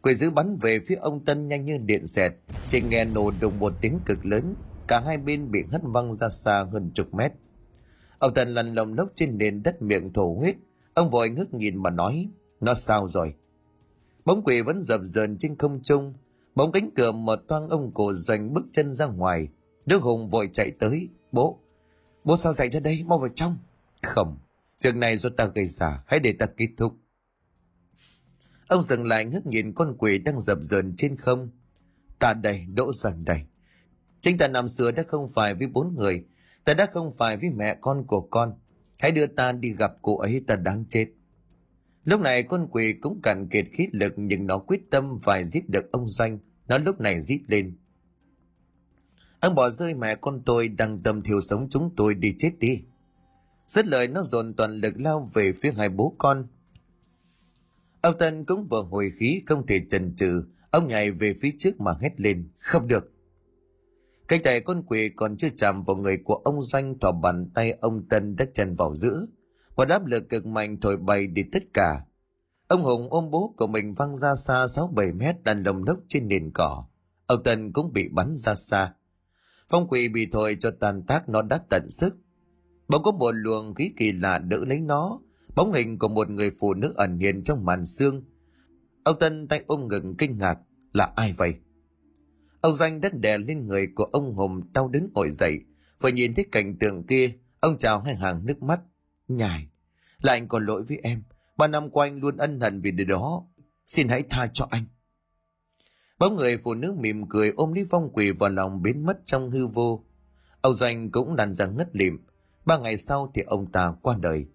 [0.01, 2.33] Quỷ dữ bắn về phía ông Tân nhanh như điện xẹt,
[2.69, 4.55] chỉ nghe nổ đùng một tiếng cực lớn,
[4.87, 7.31] cả hai bên bị hất văng ra xa hơn chục mét.
[8.19, 10.55] Ông tân lăn lồng lốc trên nền đất miệng thổ huyết.
[10.93, 12.27] Ông vội ngước nhìn mà nói,
[12.59, 13.33] nó sao rồi?
[14.25, 16.13] Bóng quỷ vẫn dập dờn trên không trung.
[16.55, 19.47] Bóng cánh cửa mở toang ông cổ doanh bước chân ra ngoài.
[19.85, 21.07] Đức Hùng vội chạy tới.
[21.31, 21.59] Bố,
[22.23, 23.57] bố sao dậy ra đây, mau vào trong.
[24.01, 24.37] Không,
[24.81, 26.93] việc này do ta gây ra, hãy để ta kết thúc.
[28.67, 31.49] Ông dừng lại ngước nhìn con quỷ đang dập dờn trên không.
[32.19, 33.41] Ta đây, đỗ dần đây.
[34.19, 36.25] Chính ta năm xưa đã không phải với bốn người,
[36.65, 38.53] ta đã không phải với mẹ con của con
[38.97, 41.07] hãy đưa ta đi gặp cô ấy ta đáng chết
[42.03, 45.69] lúc này con quỷ cũng cạn kiệt khí lực nhưng nó quyết tâm phải giết
[45.69, 47.77] được ông doanh nó lúc này rít lên
[49.41, 52.83] ông bỏ rơi mẹ con tôi đang tâm thiêu sống chúng tôi đi chết đi
[53.67, 56.47] dứt lời, nó dồn toàn lực lao về phía hai bố con
[58.01, 61.81] ông tân cũng vừa hồi khí, không thể chần chừ ông nhảy về phía trước
[61.81, 63.11] mà hét lên, không được
[64.31, 67.71] cái tay con quỷ còn chưa chạm vào người của ông Doanh thỏ bàn tay
[67.71, 69.25] ông Tân đã chân vào giữa.
[69.75, 72.05] Một áp lực cực mạnh thổi bay đi tất cả.
[72.67, 76.27] Ông Hùng ôm bố của mình văng ra xa 6-7 mét đàn lồng lốc trên
[76.27, 76.85] nền cỏ.
[77.25, 78.93] Ông Tân cũng bị bắn ra xa.
[79.71, 82.15] Phong quỷ bị thổi cho tàn tác nó đã tận sức.
[82.87, 85.19] Bỗng có một luồng khí kỳ lạ đỡ lấy nó.
[85.55, 88.23] Bóng hình của một người phụ nữ ẩn hiện trong màn xương.
[89.03, 90.59] Ông Tân tay ôm ngực kinh ngạc.
[90.93, 91.55] Là ai vậy?
[92.61, 95.59] Ông Danh đất đè lên người của ông Hùng đau đớn ngồi dậy.
[96.01, 98.81] Vừa nhìn thấy cảnh tượng kia, ông chào hai hàng nước mắt.
[99.27, 99.67] Nhài,
[100.21, 101.23] là anh còn lỗi với em.
[101.57, 103.45] Ba năm qua anh luôn ân hận vì điều đó.
[103.85, 104.83] xin hãy tha cho anh
[106.21, 109.51] bóng người phụ nữ mỉm cười ôm lý phong quỳ vào lòng biến mất trong
[109.51, 110.03] hư vô.
[110.61, 112.19] Ông doanh cũng lăn ra ngất lịm.
[112.65, 114.45] Ba ngày sau thì ông ta qua đời.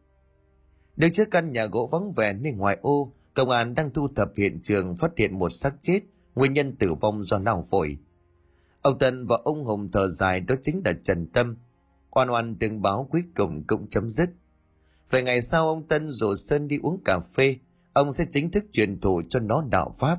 [0.97, 4.33] Đứng trước căn nhà gỗ vắng vẻ nên ngoài ô, công an đang thu thập
[4.37, 6.01] hiện trường phát hiện một xác chết,
[6.35, 7.99] nguyên nhân tử vong do lao phổi.
[8.83, 11.57] Ông tân và ông hùng thở dài, đó chính là trần tâm.
[12.11, 14.31] Oan oan từng báo cuối cùng cũng chấm dứt.
[15.11, 17.57] Vài ngày sau, ông tân rủ sơn đi uống cà phê.
[17.93, 20.19] Ông sẽ chính thức truyền thụ cho nó đạo pháp